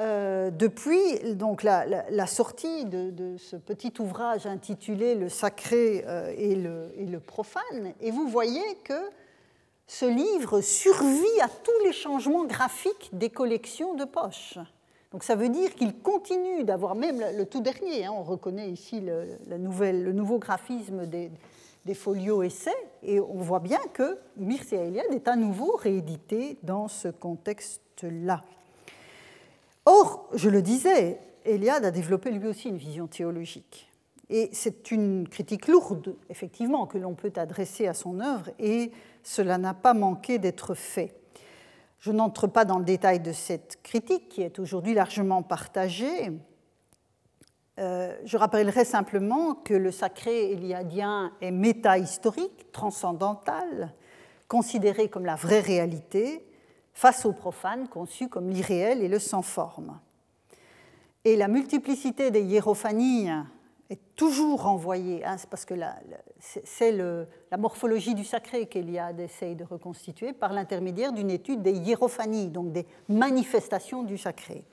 euh, 0.00 0.50
depuis 0.50 1.18
la, 1.62 2.26
sortie 2.26 2.86
de, 2.86 3.36
ce 3.38 3.56
petit 3.56 3.92
ouvrage 3.98 4.46
intitulé 4.46 5.14
Le 5.14 5.28
sacré 5.28 6.04
euh, 6.06 6.32
et, 6.36 6.54
le, 6.54 7.20
profane. 7.20 7.92
Et 8.00 8.10
vous 8.10 8.26
voyez 8.28 8.76
que 8.82 9.10
ce 9.86 10.06
livre 10.06 10.62
survit 10.62 11.40
à 11.42 11.48
tous 11.48 11.84
les 11.84 11.92
changements 11.92 12.44
graphiques 12.44 13.10
des 13.12 13.28
collections 13.28 13.94
de 13.94 14.04
poche. 14.04 14.58
Donc 15.12 15.24
ça 15.24 15.34
veut 15.34 15.48
dire 15.48 15.74
qu'il 15.74 15.98
continue 15.98 16.62
d'avoir 16.64 16.94
même 16.94 17.20
le, 17.36 17.44
tout 17.44 17.60
dernier, 17.60 18.06
hein, 18.06 18.12
on 18.14 18.22
reconnaît 18.22 18.70
ici 18.70 19.00
le, 19.00 19.58
nouveau 20.12 20.38
graphisme 20.38 21.06
des, 21.06 21.32
des 21.84 21.94
folios 21.94 22.42
essais, 22.42 22.70
et 23.02 23.18
on 23.18 23.38
voit 23.38 23.60
bien 23.60 23.80
que 23.92 24.18
Mircea 24.36 24.84
Eliade 24.84 25.12
est 25.12 25.26
à 25.26 25.34
nouveau 25.34 25.74
réédité 25.76 26.58
dans 26.62 26.86
ce 26.86 27.08
contexte-là. 27.08 28.44
Or, 29.86 30.28
je 30.34 30.48
le 30.48 30.62
disais, 30.62 31.18
Eliade 31.44 31.84
a 31.84 31.90
développé 31.90 32.30
lui 32.30 32.46
aussi 32.46 32.68
une 32.68 32.76
vision 32.76 33.06
théologique. 33.06 33.90
Et 34.28 34.48
c'est 34.52 34.92
une 34.92 35.26
critique 35.28 35.66
lourde, 35.66 36.14
effectivement, 36.28 36.86
que 36.86 36.98
l'on 36.98 37.14
peut 37.14 37.32
adresser 37.34 37.88
à 37.88 37.94
son 37.94 38.20
œuvre, 38.20 38.50
et 38.60 38.92
cela 39.24 39.58
n'a 39.58 39.74
pas 39.74 39.94
manqué 39.94 40.38
d'être 40.38 40.74
fait. 40.74 41.19
Je 42.00 42.12
n'entre 42.12 42.46
pas 42.46 42.64
dans 42.64 42.78
le 42.78 42.84
détail 42.84 43.20
de 43.20 43.32
cette 43.32 43.82
critique 43.82 44.30
qui 44.30 44.42
est 44.42 44.58
aujourd'hui 44.58 44.94
largement 44.94 45.42
partagée. 45.42 46.32
Euh, 47.78 48.16
je 48.24 48.36
rappellerai 48.38 48.84
simplement 48.84 49.54
que 49.54 49.74
le 49.74 49.90
sacré 49.90 50.50
éliadien 50.52 51.32
est 51.42 51.50
métahistorique, 51.50 52.72
transcendantal, 52.72 53.92
considéré 54.48 55.08
comme 55.08 55.26
la 55.26 55.36
vraie 55.36 55.60
réalité, 55.60 56.44
face 56.94 57.26
au 57.26 57.32
profane 57.32 57.86
conçu 57.86 58.28
comme 58.28 58.48
l'irréel 58.48 59.02
et 59.02 59.08
le 59.08 59.18
sans 59.18 59.42
forme. 59.42 59.98
Et 61.24 61.36
la 61.36 61.48
multiplicité 61.48 62.30
des 62.30 62.42
hiérophanies 62.42 63.28
est 63.90 64.00
toujours 64.14 64.62
renvoyée, 64.62 65.24
hein, 65.24 65.36
parce 65.50 65.64
que 65.64 65.74
c'est 66.38 66.92
la 66.92 67.56
morphologie 67.58 68.14
du 68.14 68.24
sacré 68.24 68.66
qu'Eliade 68.66 69.18
essaye 69.18 69.56
de 69.56 69.64
reconstituer 69.64 70.32
par 70.32 70.52
l'intermédiaire 70.52 71.12
d'une 71.12 71.30
étude 71.30 71.60
des 71.60 71.72
hiérophanies, 71.72 72.48
donc 72.48 72.70
des 72.72 72.86
manifestations 73.08 74.04
du 74.04 74.16
sacré. 74.16 74.64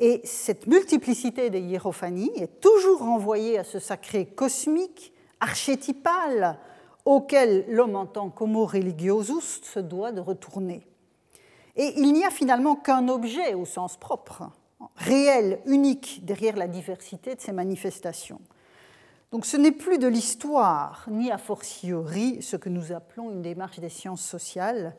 Et 0.00 0.20
cette 0.24 0.66
multiplicité 0.66 1.50
des 1.50 1.60
hiérophanies 1.60 2.32
est 2.36 2.60
toujours 2.60 3.00
renvoyée 3.00 3.58
à 3.58 3.64
ce 3.64 3.78
sacré 3.78 4.26
cosmique, 4.26 5.12
archétypal, 5.38 6.58
auquel 7.04 7.64
l'homme 7.68 7.94
en 7.94 8.06
tant 8.06 8.30
qu'homo 8.30 8.66
religiosus 8.66 9.62
se 9.62 9.78
doit 9.78 10.10
de 10.10 10.20
retourner. 10.20 10.86
Et 11.76 11.94
il 11.96 12.12
n'y 12.12 12.24
a 12.24 12.30
finalement 12.30 12.74
qu'un 12.74 13.08
objet 13.08 13.54
au 13.54 13.64
sens 13.64 13.96
propre, 13.96 14.50
réel, 14.96 15.60
unique, 15.66 16.24
derrière 16.24 16.56
la 16.56 16.68
diversité 16.68 17.34
de 17.34 17.40
ces 17.40 17.52
manifestations. 17.52 18.40
Donc 19.32 19.46
ce 19.46 19.56
n'est 19.56 19.72
plus 19.72 19.98
de 19.98 20.08
l'histoire, 20.08 21.06
ni 21.10 21.30
a 21.30 21.38
fortiori 21.38 22.42
ce 22.42 22.56
que 22.56 22.68
nous 22.68 22.92
appelons 22.92 23.30
une 23.30 23.40
démarche 23.40 23.80
des 23.80 23.88
sciences 23.88 24.22
sociales, 24.22 24.94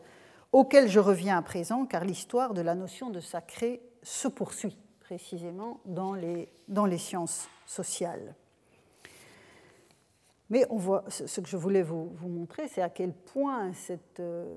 auquel 0.52 0.88
je 0.88 1.00
reviens 1.00 1.38
à 1.38 1.42
présent, 1.44 1.86
car 1.86 2.04
l'histoire 2.04 2.56
de 2.56 2.62
la 2.62 2.74
notion 2.74 3.12
de 3.12 3.20
sacré 3.20 3.82
se 4.02 4.28
poursuit 4.28 4.78
précisément 5.02 5.80
dans 5.86 6.16
les, 6.16 6.50
sciences 6.98 7.48
sociales. 7.68 8.36
Mais 10.50 10.66
on 10.70 10.78
voit, 10.78 11.04
ce 11.10 11.40
que 11.40 11.48
je 11.48 11.58
voulais 11.58 11.84
vous, 11.84 12.12
montrer, 12.22 12.68
c'est 12.68 12.82
à 12.82 12.90
quel 12.90 13.14
point 13.14 13.72
cette, 13.74 14.20
euh, 14.20 14.56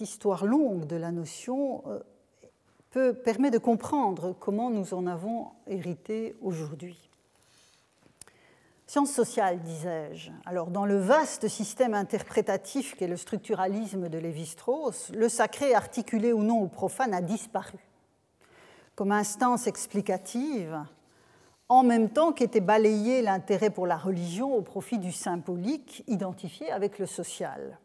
histoire 0.00 0.44
longue 0.44 0.86
de 0.86 0.96
la 0.96 1.12
notion 1.12 1.82
permet 2.98 3.50
de 3.50 3.58
comprendre 3.58 4.34
comment 4.38 4.70
nous 4.70 4.94
en 4.94 5.06
avons 5.06 5.48
hérité 5.66 6.36
aujourd'hui. 6.42 7.10
Sciences 8.86 9.12
sociales, 9.12 9.60
disais-je. 9.60 10.30
Alors, 10.44 10.70
dans 10.70 10.84
le 10.84 10.98
vaste 10.98 11.48
système 11.48 11.94
interprétatif 11.94 12.96
qu'est 12.96 13.08
le 13.08 13.16
structuralisme 13.16 14.08
de 14.08 14.18
Lévi-Strauss, 14.18 15.10
le 15.14 15.28
sacré, 15.28 15.74
articulé 15.74 16.32
ou 16.32 16.42
non 16.42 16.60
au 16.60 16.68
profane, 16.68 17.14
a 17.14 17.22
disparu 17.22 17.78
comme 18.94 19.12
instance 19.12 19.66
explicative, 19.66 20.78
en 21.68 21.82
même 21.82 22.10
temps 22.10 22.32
qu'était 22.32 22.60
balayé 22.60 23.22
l'intérêt 23.22 23.70
pour 23.70 23.86
la 23.86 23.96
religion 23.96 24.54
au 24.54 24.62
profit 24.62 24.98
du 24.98 25.12
symbolique 25.12 26.04
identifié 26.06 26.70
avec 26.70 26.98
le 26.98 27.06
social. 27.06 27.78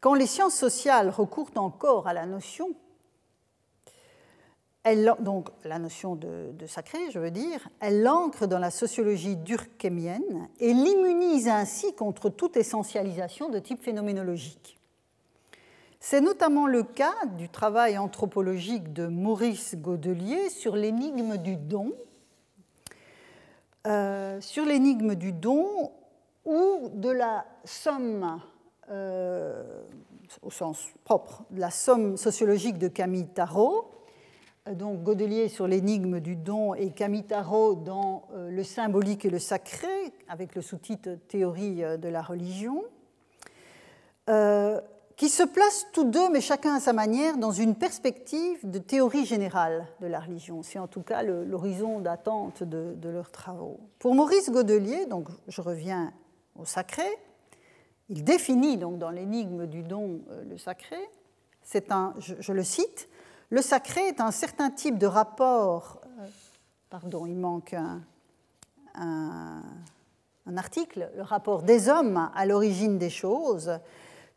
Quand 0.00 0.14
les 0.14 0.26
sciences 0.26 0.54
sociales 0.54 1.10
recourent 1.10 1.50
encore 1.56 2.06
à 2.06 2.12
la 2.12 2.26
notion 2.26 2.70
donc 5.20 5.50
la 5.64 5.78
notion 5.78 6.16
de, 6.16 6.66
sacré, 6.66 6.98
je 7.10 7.18
veux 7.18 7.30
dire, 7.30 7.68
elle 7.80 8.02
l'ancre 8.02 8.46
dans 8.46 8.58
la 8.58 8.70
sociologie 8.70 9.36
durkheimienne 9.36 10.48
et 10.58 10.72
l'immunise 10.72 11.48
ainsi 11.48 11.94
contre 11.94 12.28
toute 12.28 12.56
essentialisation 12.56 13.48
de 13.48 13.58
type 13.58 13.82
phénoménologique. 13.82 14.78
C'est 16.00 16.20
notamment 16.20 16.66
le 16.66 16.82
cas 16.82 17.14
du 17.36 17.48
travail 17.48 17.96
anthropologique 17.96 18.92
de 18.92 19.06
Maurice 19.06 19.76
Godelier 19.76 20.50
sur 20.50 20.74
l'énigme 20.74 21.36
du 21.36 21.56
don, 21.56 21.92
euh, 23.86 24.40
sur 24.40 24.64
l'énigme 24.64 25.14
du 25.14 25.32
don 25.32 25.92
ou 26.44 26.90
de 26.92 27.08
la 27.08 27.44
somme 27.64 28.40
euh, 28.90 29.84
au 30.42 30.50
sens 30.50 30.88
propre, 31.04 31.44
la 31.52 31.70
somme 31.70 32.16
sociologique 32.16 32.78
de 32.78 32.88
Camille 32.88 33.28
Tarot, 33.28 33.92
donc 34.70 35.02
Godelier 35.02 35.48
sur 35.48 35.66
l'énigme 35.66 36.20
du 36.20 36.36
don 36.36 36.74
et 36.74 36.90
Camille 36.90 37.24
Tarot 37.24 37.74
dans 37.74 38.28
euh, 38.34 38.50
le 38.50 38.62
symbolique 38.62 39.24
et 39.24 39.30
le 39.30 39.38
sacré, 39.38 40.12
avec 40.28 40.54
le 40.54 40.62
sous-titre 40.62 41.10
Théorie 41.28 41.82
de 41.98 42.08
la 42.08 42.22
religion, 42.22 42.84
euh, 44.28 44.80
qui 45.16 45.28
se 45.28 45.42
placent 45.42 45.86
tous 45.92 46.04
deux, 46.04 46.30
mais 46.30 46.40
chacun 46.40 46.76
à 46.76 46.80
sa 46.80 46.92
manière, 46.92 47.36
dans 47.36 47.52
une 47.52 47.74
perspective 47.74 48.58
de 48.68 48.78
théorie 48.78 49.24
générale 49.24 49.86
de 50.00 50.06
la 50.06 50.18
religion. 50.18 50.62
C'est 50.62 50.78
en 50.78 50.88
tout 50.88 51.02
cas 51.02 51.22
l'horizon 51.22 52.00
d'attente 52.00 52.62
de, 52.62 53.08
leurs 53.08 53.30
travaux. 53.30 53.78
Pour 53.98 54.14
Maurice 54.14 54.50
Godelier, 54.50 55.06
donc 55.06 55.28
je 55.48 55.60
reviens 55.60 56.12
au 56.58 56.64
sacré, 56.64 57.04
il 58.08 58.24
définit 58.24 58.78
donc 58.78 58.98
dans 58.98 59.10
l'énigme 59.10 59.66
du 59.66 59.82
don 59.82 60.22
euh, 60.30 60.42
le 60.48 60.58
sacré. 60.58 60.98
C'est 61.62 61.92
un, 61.92 62.14
je, 62.18 62.52
le 62.52 62.64
cite, 62.64 63.08
le 63.52 63.60
sacré 63.60 64.00
est 64.08 64.20
un 64.22 64.30
certain 64.30 64.70
type 64.70 64.96
de 64.96 65.06
rapport. 65.06 66.00
Euh, 66.18 66.26
pardon, 66.88 67.26
il 67.26 67.36
manque 67.36 67.76
un, 68.94 69.62
article, 70.56 71.10
le 71.14 71.22
rapport 71.22 71.62
des 71.62 71.90
hommes 71.90 72.30
à 72.34 72.46
l'origine 72.46 72.96
des 72.96 73.10
choses, 73.10 73.78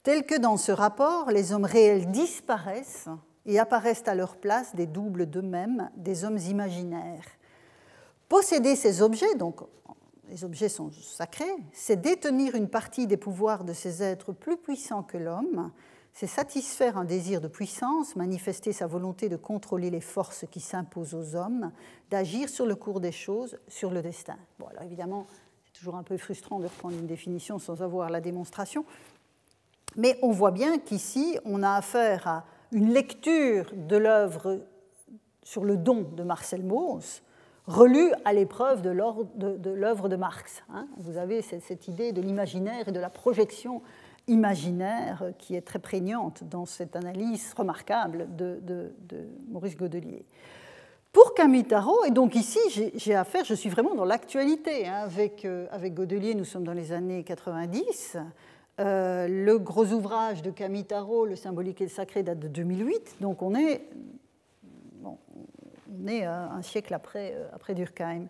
tel 0.04 0.26
que 0.26 0.38
dans 0.38 0.58
ce 0.58 0.74
rapport, 0.74 1.32
les 1.32 1.54
hommes 1.54 1.64
réels 1.64 2.12
disparaissent 2.12 3.08
et 3.46 3.58
apparaissent 3.58 4.08
à 4.08 4.16
leur 4.16 4.36
place 4.36 4.76
des 4.76 4.86
doubles 4.86 5.28
d'eux-mêmes, 5.28 5.90
des 5.96 6.26
hommes 6.26 6.38
imaginaires. 6.38 7.26
Posséder 8.28 8.76
ces 8.76 9.02
objets, 9.02 9.36
donc 9.36 9.62
les 10.28 10.44
objets 10.44 10.70
sont 10.70 10.92
sacrés, 10.92 11.56
c'est 11.72 12.02
détenir 12.02 12.56
une 12.56 12.68
partie 12.68 13.08
des 13.08 13.18
pouvoirs 13.18 13.64
de 13.64 13.72
ces 13.72 14.04
êtres 14.04 14.34
plus 14.34 14.58
puissants 14.58 15.04
que 15.04 15.18
l'homme, 15.18 15.72
c'est 16.16 16.28
satisfaire 16.28 16.98
un 16.98 17.04
désir 17.04 17.42
de 17.42 17.50
puissance, 17.50 18.16
manifester 18.16 18.72
sa 18.72 18.88
volonté 18.88 19.28
de 19.28 19.36
contrôler 19.36 19.90
les 19.90 20.00
forces 20.00 20.46
qui 20.50 20.62
s'imposent 20.62 21.14
aux 21.14 21.36
hommes, 21.36 21.74
d'agir 22.10 22.48
sur 22.48 22.66
le 22.66 22.76
cours 22.76 23.02
des 23.02 23.12
choses, 23.12 23.58
sur 23.68 23.92
le 23.92 24.02
destin. 24.02 24.38
Bon, 24.58 24.66
alors 24.68 24.84
évidemment, 24.84 25.28
c'est 25.66 25.74
toujours 25.74 25.96
un 25.96 26.04
peu 26.04 26.16
frustrant 26.16 26.60
de 26.60 26.68
reprendre 26.68 26.98
une 26.98 27.06
définition 27.06 27.60
sans 27.60 27.84
avoir 27.84 28.10
la 28.10 28.22
démonstration, 28.22 28.86
mais 29.98 30.18
on 30.22 30.32
voit 30.32 30.52
bien 30.52 30.80
qu'ici, 30.80 31.38
on 31.44 31.62
a 31.64 31.72
affaire 31.72 32.28
à 32.28 32.46
une 32.72 32.94
lecture 32.94 33.74
de 33.76 33.98
l'œuvre 33.98 34.62
sur 35.44 35.66
le 35.66 35.76
don 35.76 36.04
de 36.16 36.24
Marcel 36.24 36.64
Mauss, 36.64 37.24
relu 37.68 38.14
à 38.24 38.32
l'épreuve 38.32 38.82
de 38.82 38.90
l'œuvre 38.90 40.08
de, 40.08 40.16
Marx. 40.16 40.64
Hein. 40.70 40.88
Vous 40.96 41.18
avez 41.18 41.42
cette 41.42 41.90
idée 41.90 42.14
de 42.14 42.22
l'imaginaire 42.22 42.88
et 42.88 42.94
de 42.94 43.00
la 43.02 43.10
projection 43.10 43.82
imaginaire 44.28 45.32
qui 45.38 45.56
est 45.56 45.62
très 45.62 45.80
prégnante 45.80 46.44
dans 46.44 46.66
cette 46.66 46.96
analyse 46.96 47.54
remarquable 47.56 48.28
de, 48.36 48.92
Maurice 49.50 49.78
Godelier. 49.78 50.26
Pour 51.12 51.34
Camitaro, 51.34 52.04
et 52.06 52.12
donc 52.12 52.36
ici 52.36 52.60
j'ai 52.96 53.16
affaire, 53.16 53.46
je 53.46 53.54
suis 53.54 53.70
vraiment 53.70 53.96
dans 53.96 54.04
l'actualité, 54.04 54.86
hein, 54.86 55.04
avec, 55.04 55.46
euh, 55.46 55.66
avec 55.72 55.94
Godelier, 55.94 56.36
nous 56.36 56.44
sommes 56.44 56.66
dans 56.66 56.74
les 56.74 56.92
années 56.92 57.24
90, 57.24 58.18
euh, 58.82 59.28
le 59.30 59.58
gros 59.58 59.86
ouvrage 59.86 60.42
de 60.42 60.52
Camitaro, 60.52 61.26
Le 61.26 61.38
symbolique 61.38 61.80
et 61.80 61.86
le 61.86 61.90
sacré, 61.90 62.22
date 62.22 62.40
de 62.40 62.50
2008, 62.50 63.18
donc 63.22 63.42
on 63.42 63.56
est, 63.56 63.88
est 66.08 66.26
un 66.26 66.62
siècle 66.62 66.94
après, 66.94 67.34
euh, 67.36 67.48
après 67.54 67.74
Durkheim. 67.76 68.28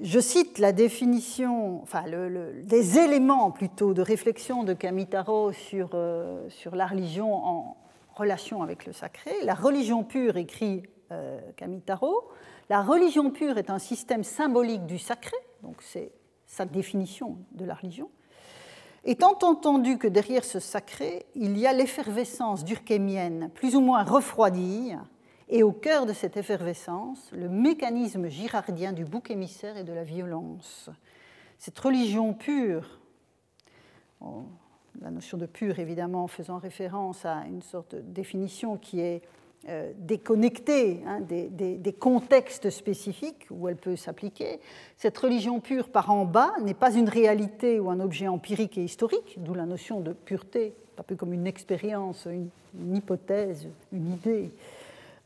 Je 0.00 0.18
cite 0.18 0.58
la 0.58 0.72
définition, 0.72 1.80
enfin 1.82 2.04
les 2.06 2.98
éléments 2.98 3.50
plutôt 3.50 3.94
de 3.94 4.02
réflexion 4.02 4.64
de 4.64 4.72
Camitaro 4.72 5.52
sur, 5.52 5.90
euh, 5.94 6.48
sur 6.48 6.74
la 6.74 6.86
religion 6.86 7.32
en 7.34 7.76
relation 8.14 8.62
avec 8.62 8.86
le 8.86 8.92
sacré. 8.92 9.32
La 9.44 9.54
religion 9.54 10.04
pure, 10.04 10.36
écrit 10.36 10.82
Camitaro, 11.56 12.28
la 12.68 12.82
religion 12.82 13.30
pure 13.30 13.56
est 13.58 13.70
un 13.70 13.78
système 13.78 14.24
symbolique 14.24 14.84
du 14.84 14.98
sacré, 14.98 15.36
donc 15.62 15.76
c'est 15.80 16.10
sa 16.46 16.64
définition 16.64 17.38
de 17.52 17.64
la 17.64 17.74
religion 17.74 18.10
Étant 19.06 19.36
entendu 19.42 19.98
que 19.98 20.08
derrière 20.08 20.44
ce 20.44 20.60
sacré, 20.60 21.26
il 21.34 21.58
y 21.58 21.66
a 21.66 21.74
l'effervescence 21.74 22.64
durkheimienne, 22.64 23.50
plus 23.52 23.76
ou 23.76 23.80
moins 23.80 24.02
refroidie, 24.02 24.94
et 25.48 25.62
au 25.62 25.72
cœur 25.72 26.06
de 26.06 26.12
cette 26.12 26.36
effervescence, 26.36 27.30
le 27.32 27.48
mécanisme 27.48 28.28
girardien 28.28 28.92
du 28.92 29.04
bouc 29.04 29.30
émissaire 29.30 29.76
et 29.76 29.84
de 29.84 29.92
la 29.92 30.04
violence. 30.04 30.90
Cette 31.58 31.78
religion 31.78 32.34
pure, 32.34 33.00
la 35.00 35.10
notion 35.10 35.38
de 35.38 35.46
pure 35.46 35.78
évidemment 35.78 36.26
faisant 36.28 36.58
référence 36.58 37.24
à 37.24 37.44
une 37.46 37.62
sorte 37.62 37.94
de 37.94 38.00
définition 38.00 38.76
qui 38.76 39.00
est 39.00 39.22
euh, 39.68 39.92
déconnectée 39.96 41.00
hein, 41.06 41.20
des, 41.20 41.92
contextes 41.98 42.68
spécifiques 42.68 43.46
où 43.50 43.66
elle 43.66 43.76
peut 43.76 43.96
s'appliquer. 43.96 44.60
Cette 44.98 45.16
religion 45.16 45.58
pure 45.60 45.88
par 45.88 46.10
en 46.10 46.26
bas 46.26 46.52
n'est 46.62 46.74
pas 46.74 46.92
une 46.92 47.08
réalité 47.08 47.80
ou 47.80 47.88
un 47.88 48.00
objet 48.00 48.28
empirique 48.28 48.76
et 48.76 48.84
historique, 48.84 49.38
d'où 49.38 49.54
la 49.54 49.64
notion 49.64 50.00
de 50.00 50.12
pureté, 50.12 50.74
un 50.98 51.02
peu 51.02 51.16
comme 51.16 51.32
une 51.32 51.46
expérience, 51.46 52.26
une, 52.26 52.50
hypothèse, 52.94 53.66
une 53.90 54.12
idée, 54.12 54.50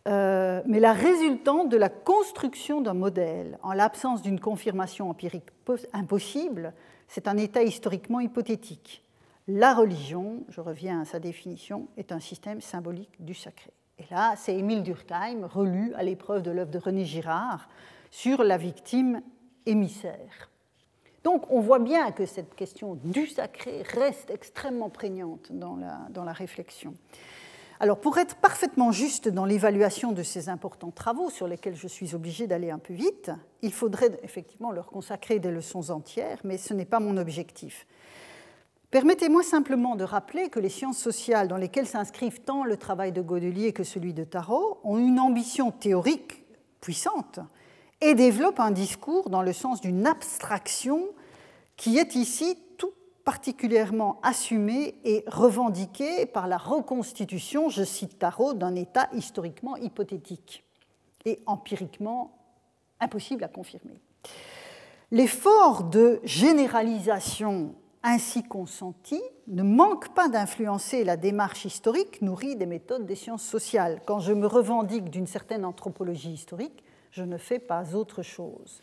euh, 0.09 0.63
mais 0.67 0.81
la 0.81 0.93
résultante 0.93 1.69
de 1.69 1.77
la 1.77 1.89
construction 1.89 2.81
d'un 2.81 2.95
modèle 2.95 3.59
en 3.63 3.73
l'absence 3.73 4.23
d'une 4.23 4.41
confirmation 4.41 5.11
empirique 5.11 5.49
impossible, 5.93 6.73
c'est 7.09 7.29
un 7.29 7.37
état 7.37 7.63
historiquement 7.63 8.21
hypothétique. 8.21 9.05
La 9.49 9.75
religion, 9.75 10.45
je 10.49 10.61
reviens 10.61 11.03
à 11.03 11.05
sa 11.05 11.19
définition, 11.19 11.89
est 11.97 12.13
un 12.13 12.21
système 12.21 12.61
symbolique 12.61 13.13
du 13.21 13.35
sacré. 13.35 13.71
Et 13.99 14.05
là, 14.11 14.35
c'est 14.37 14.55
Émile 14.55 14.83
Durkheim, 14.83 15.47
relu 15.47 15.93
à 15.95 16.03
l'épreuve 16.03 16.43
de 16.43 16.51
l'œuvre 16.51 16.71
de 16.71 16.79
René 16.79 17.05
Girard, 17.05 17.69
sur 18.11 18.43
la 18.45 18.57
victime 18.57 19.23
émissaire. 19.67 20.51
Donc 21.25 21.51
on 21.51 21.61
voit 21.61 21.81
bien 21.81 22.13
que 22.13 22.25
cette 22.25 22.55
question 22.55 22.95
du 23.05 23.27
sacré 23.27 23.83
reste 23.83 24.31
extrêmement 24.31 24.89
prégnante 24.89 25.51
dans 25.51 25.77
la, 25.77 26.07
dans 26.11 26.25
la 26.25 26.33
réflexion. 26.33 26.95
Alors 27.81 28.01
pour 28.01 28.19
être 28.19 28.35
parfaitement 28.37 28.91
juste 28.91 29.29
dans 29.29 29.45
l'évaluation 29.45 30.11
de 30.11 30.25
ces 30.25 30.49
importants 30.49 30.91
travaux 30.91 31.31
sur 31.31 31.47
lesquels 31.47 31.77
je 31.77 31.87
suis 31.87 32.15
obligé 32.15 32.49
d'aller 32.49 32.71
un 32.71 32.79
peu 32.79 32.93
vite, 32.93 33.31
il 33.63 33.73
faudrait 33.73 34.19
effectivement 34.25 34.73
leur 34.73 34.87
consacrer 34.87 35.39
des 35.39 35.53
leçons 35.53 35.91
entières, 35.91 36.41
mais 36.43 36.59
ce 36.59 36.75
n'est 36.75 36.85
pas 36.85 36.99
mon 36.99 37.17
objectif. 37.17 37.87
Permettez-moi 38.91 39.43
simplement 39.43 39.97
de 39.97 40.03
rappeler 40.03 40.49
que 40.49 40.59
les 40.59 40.71
sciences 40.71 40.99
sociales 40.99 41.47
dans 41.47 41.57
lesquelles 41.57 41.87
s'inscrivent 41.87 42.41
tant 42.41 42.65
le 42.65 42.77
travail 42.77 43.13
de 43.13 43.23
Godelier 43.23 43.73
que 43.73 43.85
celui 43.85 44.13
de 44.13 44.25
Tarot 44.25 44.81
ont 44.83 44.99
une 44.99 45.21
ambition 45.21 45.71
théorique 45.71 46.45
puissante 46.81 47.39
et 48.01 48.15
développent 48.15 48.61
un 48.61 48.71
discours 48.71 49.31
dans 49.31 49.43
le 49.43 49.53
sens 49.53 49.81
d'une 49.81 50.07
abstraction 50.07 51.07
qui 51.77 51.99
est 51.99 52.17
ici 52.17 52.59
particulièrement 53.29 54.19
assumée 54.23 54.95
et 55.05 55.23
revendiquée 55.27 56.25
par 56.25 56.49
la 56.49 56.57
reconstitution, 56.57 57.69
je 57.69 57.85
cite 57.85 58.19
Tarot, 58.19 58.55
d'un 58.55 58.75
état 58.75 59.11
historiquement 59.13 59.77
hypothétique 59.77 60.65
et 61.27 61.39
empiriquement 61.45 62.33
impossible 63.01 63.45
à 63.45 63.49
confirmer. 63.49 64.01
L'effort 65.11 65.85
de 65.85 66.21
généralisation 66.25 67.75
ainsi 68.03 68.45
consenti 68.45 69.21
ne 69.47 69.63
manque 69.63 70.15
pas 70.15 70.31
d'influencer 70.31 71.05
la 71.05 71.19
démarche 71.19 71.67
historique 71.67 72.23
nourrie 72.23 72.57
des 72.57 72.65
méthodes 72.65 73.05
des 73.05 73.15
sciences 73.15 73.45
sociales. 73.45 74.01
Quand 74.07 74.21
je 74.21 74.33
me 74.33 74.47
revendique 74.47 75.11
d'une 75.11 75.27
certaine 75.27 75.67
anthropologie 75.67 76.33
historique, 76.33 76.83
je 77.11 77.25
ne 77.25 77.37
fais 77.37 77.59
pas 77.59 77.95
autre 77.95 78.23
chose. 78.23 78.83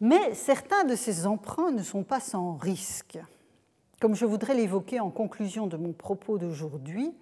Mais 0.00 0.32
certains 0.32 0.84
de 0.84 0.96
ces 0.96 1.26
emprunts 1.26 1.70
ne 1.70 1.82
sont 1.82 2.02
pas 2.02 2.18
sans 2.18 2.54
risque, 2.54 3.18
comme 4.02 4.16
je 4.16 4.26
voudrais 4.26 4.56
l'évoquer 4.56 4.98
en 4.98 5.10
conclusion 5.10 5.68
de 5.68 5.76
mon 5.76 5.92
propos 5.92 6.36
d'aujourd'hui, 6.36 7.14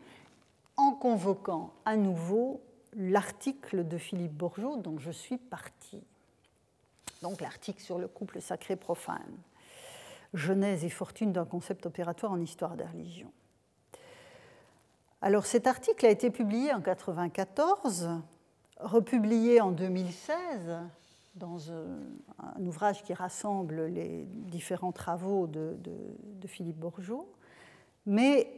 en 0.79 0.93
convoquant 0.93 1.75
à 1.85 1.95
nouveau 1.95 2.63
l'article 2.97 3.87
de 3.87 3.99
Philippe 3.99 4.33
Bourgeot 4.33 4.79
dont 4.79 4.99
je 4.99 5.11
suis 5.11 5.37
partie. 5.37 6.03
Donc 7.21 7.43
l'article 7.43 7.83
sur 7.83 7.99
le 7.99 8.09
couple 8.09 8.41
sacré 8.41 8.77
profane 8.77 9.37
genèse 10.33 10.83
et 10.83 10.89
fortune 10.89 11.33
d'un 11.33 11.45
concept 11.45 11.85
opératoire 11.85 12.33
en 12.33 12.41
histoire 12.41 12.77
des 12.77 12.85
religions. 12.85 13.33
Alors 15.21 15.45
cet 15.45 15.67
article 15.67 16.07
a 16.07 16.11
été 16.11 16.31
publié 16.31 16.73
en 16.73 16.79
1994, 16.79 18.09
republié 18.79 19.61
en 19.61 19.71
2016 19.71 20.79
dans 21.35 21.71
un 21.71 22.67
ouvrage 22.67 23.03
qui 23.03 23.15
rassemble 23.15 23.87
les 23.87 24.25
différents 24.27 24.93
travaux 24.93 25.47
de, 25.47 25.77
Philippe 26.47 26.79
Bourgeot, 26.79 27.31
mais 28.07 28.51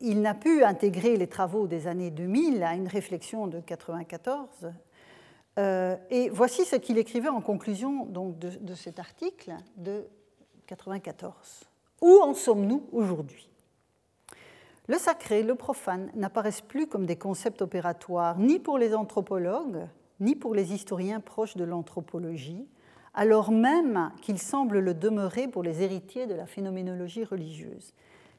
il 0.00 0.20
n'a 0.20 0.34
pu 0.34 0.64
intégrer 0.64 1.16
les 1.16 1.28
travaux 1.28 1.66
des 1.66 1.86
années 1.86 2.10
2000 2.10 2.62
à 2.62 2.74
une 2.74 2.88
réflexion 2.88 3.46
de 3.46 3.58
1994. 3.58 4.72
Euh, 5.58 5.96
et 6.10 6.30
voici 6.30 6.64
ce 6.64 6.76
qu'il 6.76 6.96
écrivait 6.98 7.28
en 7.28 7.40
conclusion 7.40 8.06
donc, 8.06 8.38
de, 8.38 8.74
cet 8.74 8.98
article 8.98 9.52
de 9.76 10.06
94. 10.66 11.64
Où 12.00 12.20
en 12.22 12.34
sommes-nous 12.34 12.88
aujourd'hui? 12.92 13.48
Le 14.88 14.96
sacré, 14.96 15.42
le 15.42 15.54
profane 15.54 16.10
n'apparaissent 16.14 16.62
plus 16.62 16.86
comme 16.86 17.06
des 17.06 17.16
concepts 17.16 17.62
opératoires 17.62 18.38
ni 18.38 18.58
pour 18.58 18.78
les 18.78 18.94
anthropologues, 18.94 19.86
ni 20.20 20.36
pour 20.36 20.54
les 20.54 20.72
historiens 20.72 21.20
proches 21.20 21.56
de 21.56 21.64
l'anthropologie, 21.64 22.66
alors 23.14 23.50
même 23.50 24.12
qu'ils 24.22 24.38
semblent 24.38 24.78
le 24.78 24.94
demeurer 24.94 25.48
pour 25.48 25.62
les 25.62 25.82
héritiers 25.82 26.26
de 26.26 26.34
la 26.34 26.46
phénoménologie 26.46 27.24
religieuse. 27.24 27.92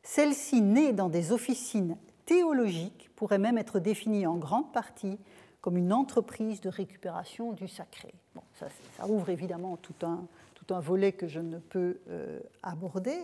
Celle-ci, 0.04 0.62
née 0.62 0.94
dans 0.94 1.10
des 1.10 1.32
officines 1.32 1.98
théologiques, 2.26 3.10
pourrait 3.16 3.38
même 3.38 3.58
être 3.58 3.80
définie 3.80 4.26
en 4.26 4.38
grande 4.38 4.72
partie 4.72 5.20
comme 5.60 5.78
une 5.78 5.94
entreprise 5.94 6.62
de 6.62 6.70
récupération 6.70 7.52
du 7.52 7.68
sacré. 7.68 8.14
Bon, 8.34 8.42
ça, 8.54 8.68
ouvre 9.08 9.30
évidemment 9.30 9.78
tout 9.78 9.94
un, 10.04 10.26
un 10.74 10.80
volet 10.80 11.12
que 11.12 11.28
je 11.28 11.40
ne 11.40 11.58
peux 11.60 12.00
euh, 12.10 12.40
aborder. 12.64 13.18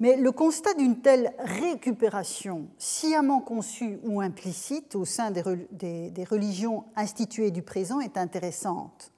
Mais 0.00 0.16
le 0.16 0.32
constat 0.32 0.74
d'une 0.74 1.00
telle 1.00 1.32
récupération, 1.38 2.66
sciemment 2.78 3.40
conçue 3.40 4.00
ou 4.02 4.20
implicite 4.20 4.96
au 4.96 5.04
sein 5.04 5.30
des, 5.30 6.24
religions 6.24 6.84
instituées 6.96 7.52
du 7.52 7.62
présent, 7.62 8.00
est 8.00 8.16
intéressante 8.16 9.12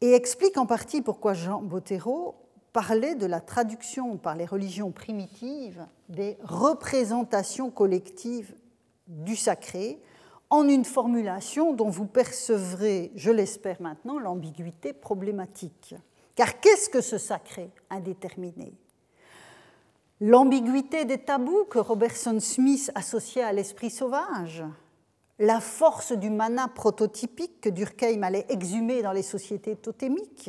et 0.00 0.12
explique 0.12 0.58
en 0.58 0.66
partie 0.66 1.02
pourquoi 1.02 1.34
Jean 1.34 1.62
Bottero 1.62 2.34
parlait 2.72 3.14
de 3.14 3.26
la 3.26 3.40
traduction 3.40 4.16
par 4.16 4.34
les 4.34 4.44
religions 4.44 4.90
primitives 4.90 5.86
des 6.08 6.36
représentations 6.42 7.70
collectives 7.70 8.54
du 9.06 9.36
sacré 9.36 10.00
en 10.50 10.68
une 10.68 10.84
formulation 10.84 11.72
dont 11.72 11.88
vous 11.88 12.06
percevrez, 12.06 13.12
je 13.14 13.30
l'espère 13.30 13.80
maintenant, 13.80 14.18
l'ambiguïté 14.18 14.92
problématique. 14.92 15.94
Car 16.34 16.60
qu'est-ce 16.60 16.90
que 16.90 17.00
ce 17.00 17.16
sacré 17.16 17.70
indéterminé? 17.90 18.74
L'ambiguïté 20.26 21.04
des 21.04 21.18
tabous 21.18 21.66
que 21.68 21.78
Robertson 21.78 22.40
Smith 22.40 22.90
associait 22.94 23.42
à 23.42 23.52
l'esprit 23.52 23.90
sauvage, 23.90 24.64
la 25.38 25.60
force 25.60 26.12
du 26.12 26.30
mana 26.30 26.66
prototypique 26.66 27.60
que 27.60 27.68
Durkheim 27.68 28.22
allait 28.22 28.46
exhumer 28.48 29.02
dans 29.02 29.12
les 29.12 29.20
sociétés 29.20 29.76
totémiques, 29.76 30.48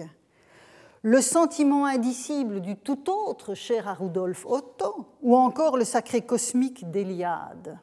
le 1.01 1.19
sentiment 1.19 1.86
indicible 1.86 2.61
du 2.61 2.78
tout 2.78 3.11
autre 3.11 3.53
cher 3.53 3.89
à 3.89 3.95
Rudolf 3.95 4.45
Otto, 4.45 5.07
ou 5.21 5.36
encore 5.36 5.76
le 5.76 5.84
sacré 5.84 6.21
cosmique 6.21 6.89
d'Eliade. 6.89 7.78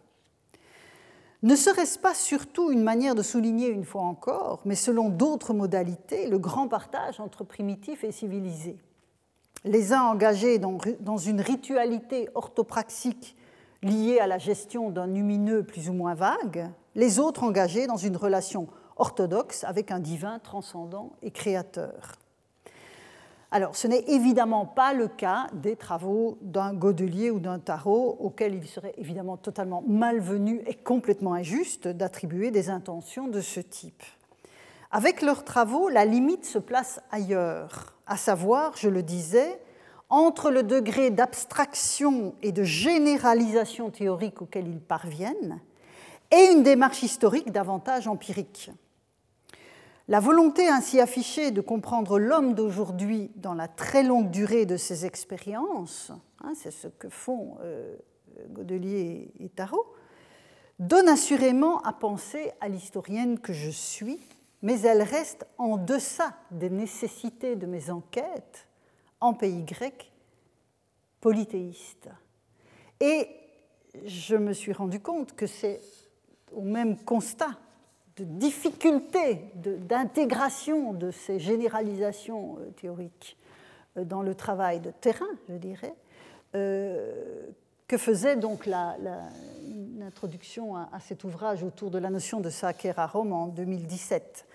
Ne 1.43 1.55
serait-ce 1.55 1.99
pas 1.99 2.15
surtout 2.15 2.71
une 2.71 2.85
manière 2.85 3.15
de 3.15 3.23
souligner 3.23 3.69
une 3.69 3.85
fois 3.85 4.05
encore, 4.05 4.63
mais 4.65 4.77
selon 4.77 5.11
d'autres 5.11 5.53
modalités, 5.53 6.27
le 6.27 6.39
grand 6.39 6.69
partage 6.69 7.21
entre 7.21 7.45
primitifs 7.45 8.03
et 8.03 8.13
civilisés? 8.13 8.79
Les 9.65 9.93
uns 9.93 10.03
engagés 10.03 10.59
dans, 10.59 11.17
une 11.17 11.41
ritualité 11.41 12.29
orthopraxique 12.35 13.37
liée 13.83 14.19
à 14.19 14.27
la 14.27 14.39
gestion 14.39 14.91
d'un 14.91 15.07
lumineux 15.07 15.63
plus 15.63 15.89
ou 15.89 15.93
moins 15.93 16.15
vague, 16.15 16.69
les 16.95 17.19
autres 17.19 17.43
engagés 17.43 17.87
dans 17.87 17.97
une 17.97 18.17
relation 18.17 18.69
orthodoxe 18.97 19.65
avec 19.65 19.91
un 19.91 20.01
divin 20.01 20.39
transcendant 20.39 21.13
et 21.23 21.31
créateur. 21.31 22.17
Alors, 23.51 23.77
ce 23.77 23.87
n'est 23.87 24.05
évidemment 24.09 24.65
pas 24.65 24.95
le 24.95 25.09
cas 25.09 25.47
des 25.53 25.77
travaux 25.77 26.39
d'un 26.41 26.73
Godelier 26.73 27.31
ou 27.31 27.39
d'un 27.39 27.59
Tarot, 27.59 28.17
auxquels 28.19 28.55
il 28.55 28.67
serait 28.67 28.95
évidemment 28.97 29.37
totalement 29.37 29.85
malvenu 29.87 30.63
et 30.67 30.75
complètement 30.75 31.35
injuste 31.35 31.87
d'attribuer 31.87 32.51
des 32.51 32.71
intentions 32.71 33.29
de 33.29 33.41
ce 33.43 33.61
type. 33.61 34.03
Avec 34.91 35.21
leurs 35.21 35.45
travaux, 35.45 35.91
la 35.91 36.07
limite 36.07 36.47
se 36.47 36.59
place 36.59 37.01
ailleurs, 37.11 37.95
à 38.07 38.17
savoir, 38.17 38.77
je 38.77 38.89
le 38.89 39.03
disais, 39.03 39.61
entre 40.09 40.51
le 40.51 40.63
degré 40.63 41.11
d'abstraction 41.11 42.35
et 42.43 42.53
de 42.53 42.63
généralisation 42.63 43.91
théorique 43.91 44.43
auquel 44.43 44.69
ils 44.69 44.81
parviennent 44.81 45.61
et 46.31 46.53
une 46.53 46.63
démarche 46.63 47.03
historique 47.03 47.51
davantage 47.51 48.09
empirique. 48.09 48.71
La 50.09 50.21
volonté 50.21 50.69
ainsi 50.69 51.01
affichée 51.01 51.51
de 51.51 51.61
comprendre 51.61 52.19
l'homme 52.19 52.55
d'aujourd'hui 52.55 53.31
dans 53.37 53.55
la 53.55 53.69
très 53.69 54.03
longue 54.03 54.31
durée 54.31 54.67
de 54.67 54.77
ses 54.77 55.07
expériences, 55.07 56.11
hein, 56.43 56.53
c'est 56.55 56.73
ce 56.73 56.89
que 56.89 57.09
font 57.09 57.57
euh, 57.63 57.97
Godelier 58.51 59.31
et 59.39 59.49
Tarot, 59.49 59.87
donne 60.79 61.09
assurément 61.09 61.81
à 61.83 61.93
penser 61.93 62.51
à 62.61 62.69
l'historienne 62.69 63.39
que 63.39 63.53
je 63.53 63.71
suis, 63.71 64.21
mais 64.63 64.81
elle 64.83 65.03
reste 65.03 65.47
en 65.59 65.77
deçà 65.77 66.35
des 66.51 66.71
nécessités 66.71 67.57
de 67.57 67.67
mes 67.67 67.91
enquêtes 67.91 68.67
en 69.21 69.35
pays 69.35 69.63
grec 69.63 70.13
polythéiste. 71.21 72.09
Et 73.01 73.29
je 74.05 74.37
me 74.37 74.53
suis 74.53 74.73
rendu 74.73 75.01
compte 75.01 75.35
que 75.35 75.47
c'est 75.47 75.81
au 76.53 76.63
même 76.63 76.97
constat 76.99 77.59
de 78.17 78.25
difficulté 78.25 79.53
d'intégration 79.55 80.93
de, 80.93 81.11
ces 81.11 81.39
généralisations 81.39 82.59
euh, 82.59 82.71
théoriques 82.73 83.39
euh, 83.97 84.05
dans 84.05 84.23
le 84.23 84.35
travail 84.35 84.81
de 84.81 84.91
terrain, 84.91 85.25
je 85.49 85.55
dirais, 85.55 85.95
euh, 86.55 87.47
que 87.89 87.97
faisait 87.97 88.37
donc 88.37 88.67
l'introduction 88.67 90.77
à, 90.77 91.01
cet 91.01 91.25
ouvrage 91.25 91.63
autour 91.63 91.91
de 91.91 91.99
la 91.99 92.11
notion 92.11 92.41
de 92.41 92.51
sacre 92.51 92.99
à 92.99 93.07
Rome 93.07 93.33
en 93.33 93.49
2017. 93.49 94.47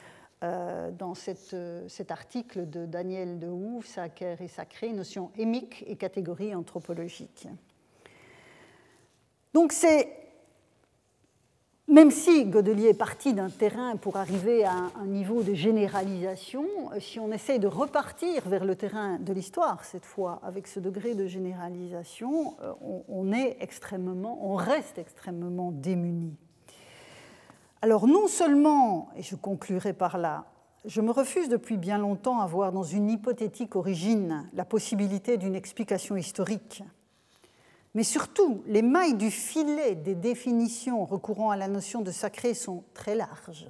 Dans 0.42 1.16
cet 1.16 2.12
article 2.12 2.70
de 2.70 2.86
Daniel 2.86 3.40
de 3.40 3.48
Houve, 3.48 3.86
Sacre 3.86 4.42
et 4.42 4.48
sacré, 4.48 4.94
notion 4.94 5.32
émique 5.38 5.84
et 5.88 5.96
catégorie 5.96 6.54
anthropologique. 6.54 7.48
Donc 9.54 9.72
c'est 9.72 10.28
même 11.90 12.12
si 12.12 12.44
Godelier 12.44 12.90
est 12.90 12.94
parti 12.94 13.34
d'un 13.34 13.50
terrain 13.50 13.96
pour 13.96 14.18
arriver 14.18 14.66
à 14.66 14.92
un 15.00 15.06
niveau 15.06 15.42
de 15.42 15.54
généralisation, 15.54 16.66
euh, 16.92 17.00
si 17.00 17.18
on 17.18 17.32
essaye 17.32 17.60
de 17.60 17.68
repartir 17.68 18.48
vers 18.50 18.66
le 18.66 18.76
terrain 18.76 19.20
de 19.20 19.32
l'histoire, 19.32 19.86
cette 19.86 20.06
fois, 20.06 20.42
avec 20.44 20.68
ce 20.68 20.82
degré 20.82 21.16
de 21.16 21.28
généralisation, 21.28 22.58
euh, 22.62 22.74
on, 23.08 23.32
est 23.32 23.56
extrêmement, 23.62 24.38
on 24.46 24.56
reste 24.56 24.98
extrêmement 24.98 25.72
démuni. 25.72 26.36
Alors 27.82 28.08
non 28.08 28.28
seulement, 28.28 29.10
et 29.16 29.24
je 29.24 29.36
conclurai 29.36 29.94
par 29.94 30.18
là, 30.18 30.46
je 30.86 31.02
me 31.02 31.12
refuse 31.12 31.50
depuis 31.50 31.78
bien 31.78 31.98
longtemps 31.98 32.40
à 32.40 32.48
voir 32.48 32.72
dans 32.72 32.84
une 32.84 33.10
hypothétique 33.10 33.76
origine 33.76 34.50
la 34.54 34.66
possibilité 34.66 35.38
d'une 35.38 35.56
explication 35.56 36.16
historique 36.16 36.84
mais 37.98 38.04
surtout, 38.04 38.62
les 38.68 38.84
mailles 38.84 39.16
du 39.16 39.32
filet 39.32 39.96
des 39.96 40.14
définitions 40.14 41.04
recourant 41.04 41.50
à 41.50 41.58
la 41.58 41.68
notion 41.68 42.02
de 42.02 42.12
sacré 42.12 42.54
sont 42.54 42.84
très 42.94 43.16
larges 43.16 43.68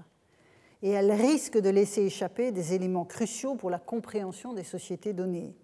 et 0.82 0.90
elles 0.90 1.14
risquent 1.14 1.62
de 1.62 1.70
laisser 1.70 2.02
échapper 2.02 2.52
des 2.52 2.74
éléments 2.74 3.06
cruciaux 3.06 3.56
pour 3.56 3.70
la 3.70 3.80
compréhension 3.80 4.52
des 4.52 4.66
sociétés 4.66 5.14
données. 5.14 5.56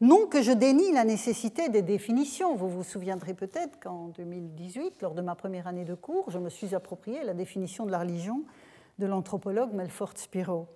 Non 0.00 0.26
que 0.26 0.40
je 0.40 0.52
dénie 0.52 0.92
la 0.92 1.04
nécessité 1.04 1.68
des 1.68 1.82
définitions. 1.82 2.54
Vous 2.54 2.68
vous 2.68 2.84
souviendrez 2.84 3.34
peut-être 3.34 3.78
qu'en 3.80 4.08
2018, 4.08 5.02
lors 5.02 5.14
de 5.14 5.20
ma 5.20 5.34
première 5.34 5.66
année 5.66 5.84
de 5.84 5.94
cours, 5.94 6.30
je 6.30 6.38
me 6.38 6.48
suis 6.48 6.74
approprié 6.74 7.22
la 7.22 7.34
définition 7.34 7.84
de 7.84 7.90
la 7.90 7.98
religion 7.98 8.42
de 8.98 9.06
l'anthropologue 9.06 9.72
Melfort 9.72 10.12
Spiro. 10.16 10.66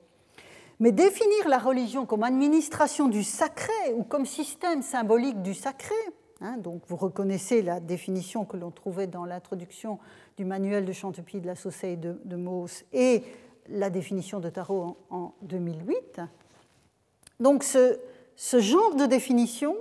Mais 0.80 0.92
définir 0.92 1.48
la 1.48 1.58
religion 1.58 2.04
comme 2.04 2.22
administration 2.22 3.08
du 3.08 3.22
sacré 3.22 3.94
ou 3.94 4.02
comme 4.02 4.26
système 4.26 4.82
symbolique 4.82 5.40
du 5.40 5.54
sacré, 5.54 5.94
Hein, 6.40 6.58
donc 6.58 6.82
vous 6.88 6.96
reconnaissez 6.96 7.62
la 7.62 7.80
définition 7.80 8.44
que 8.44 8.56
l'on 8.56 8.70
trouvait 8.70 9.06
dans 9.06 9.24
l'introduction 9.24 9.98
du 10.36 10.44
manuel 10.44 10.84
de 10.84 10.92
Chantepie 10.92 11.40
de 11.40 11.46
la 11.46 11.54
Sauceille 11.54 11.96
de, 11.96 12.20
de 12.24 12.36
Mauss 12.36 12.84
et 12.92 13.22
la 13.68 13.88
définition 13.88 14.40
de 14.40 14.50
Tarot 14.50 14.96
en, 15.10 15.32
2008. 15.42 16.20
Donc 17.40 17.62
ce, 17.62 17.98
ce, 18.36 18.60
genre 18.60 18.94
de 18.94 19.06
définition 19.06 19.76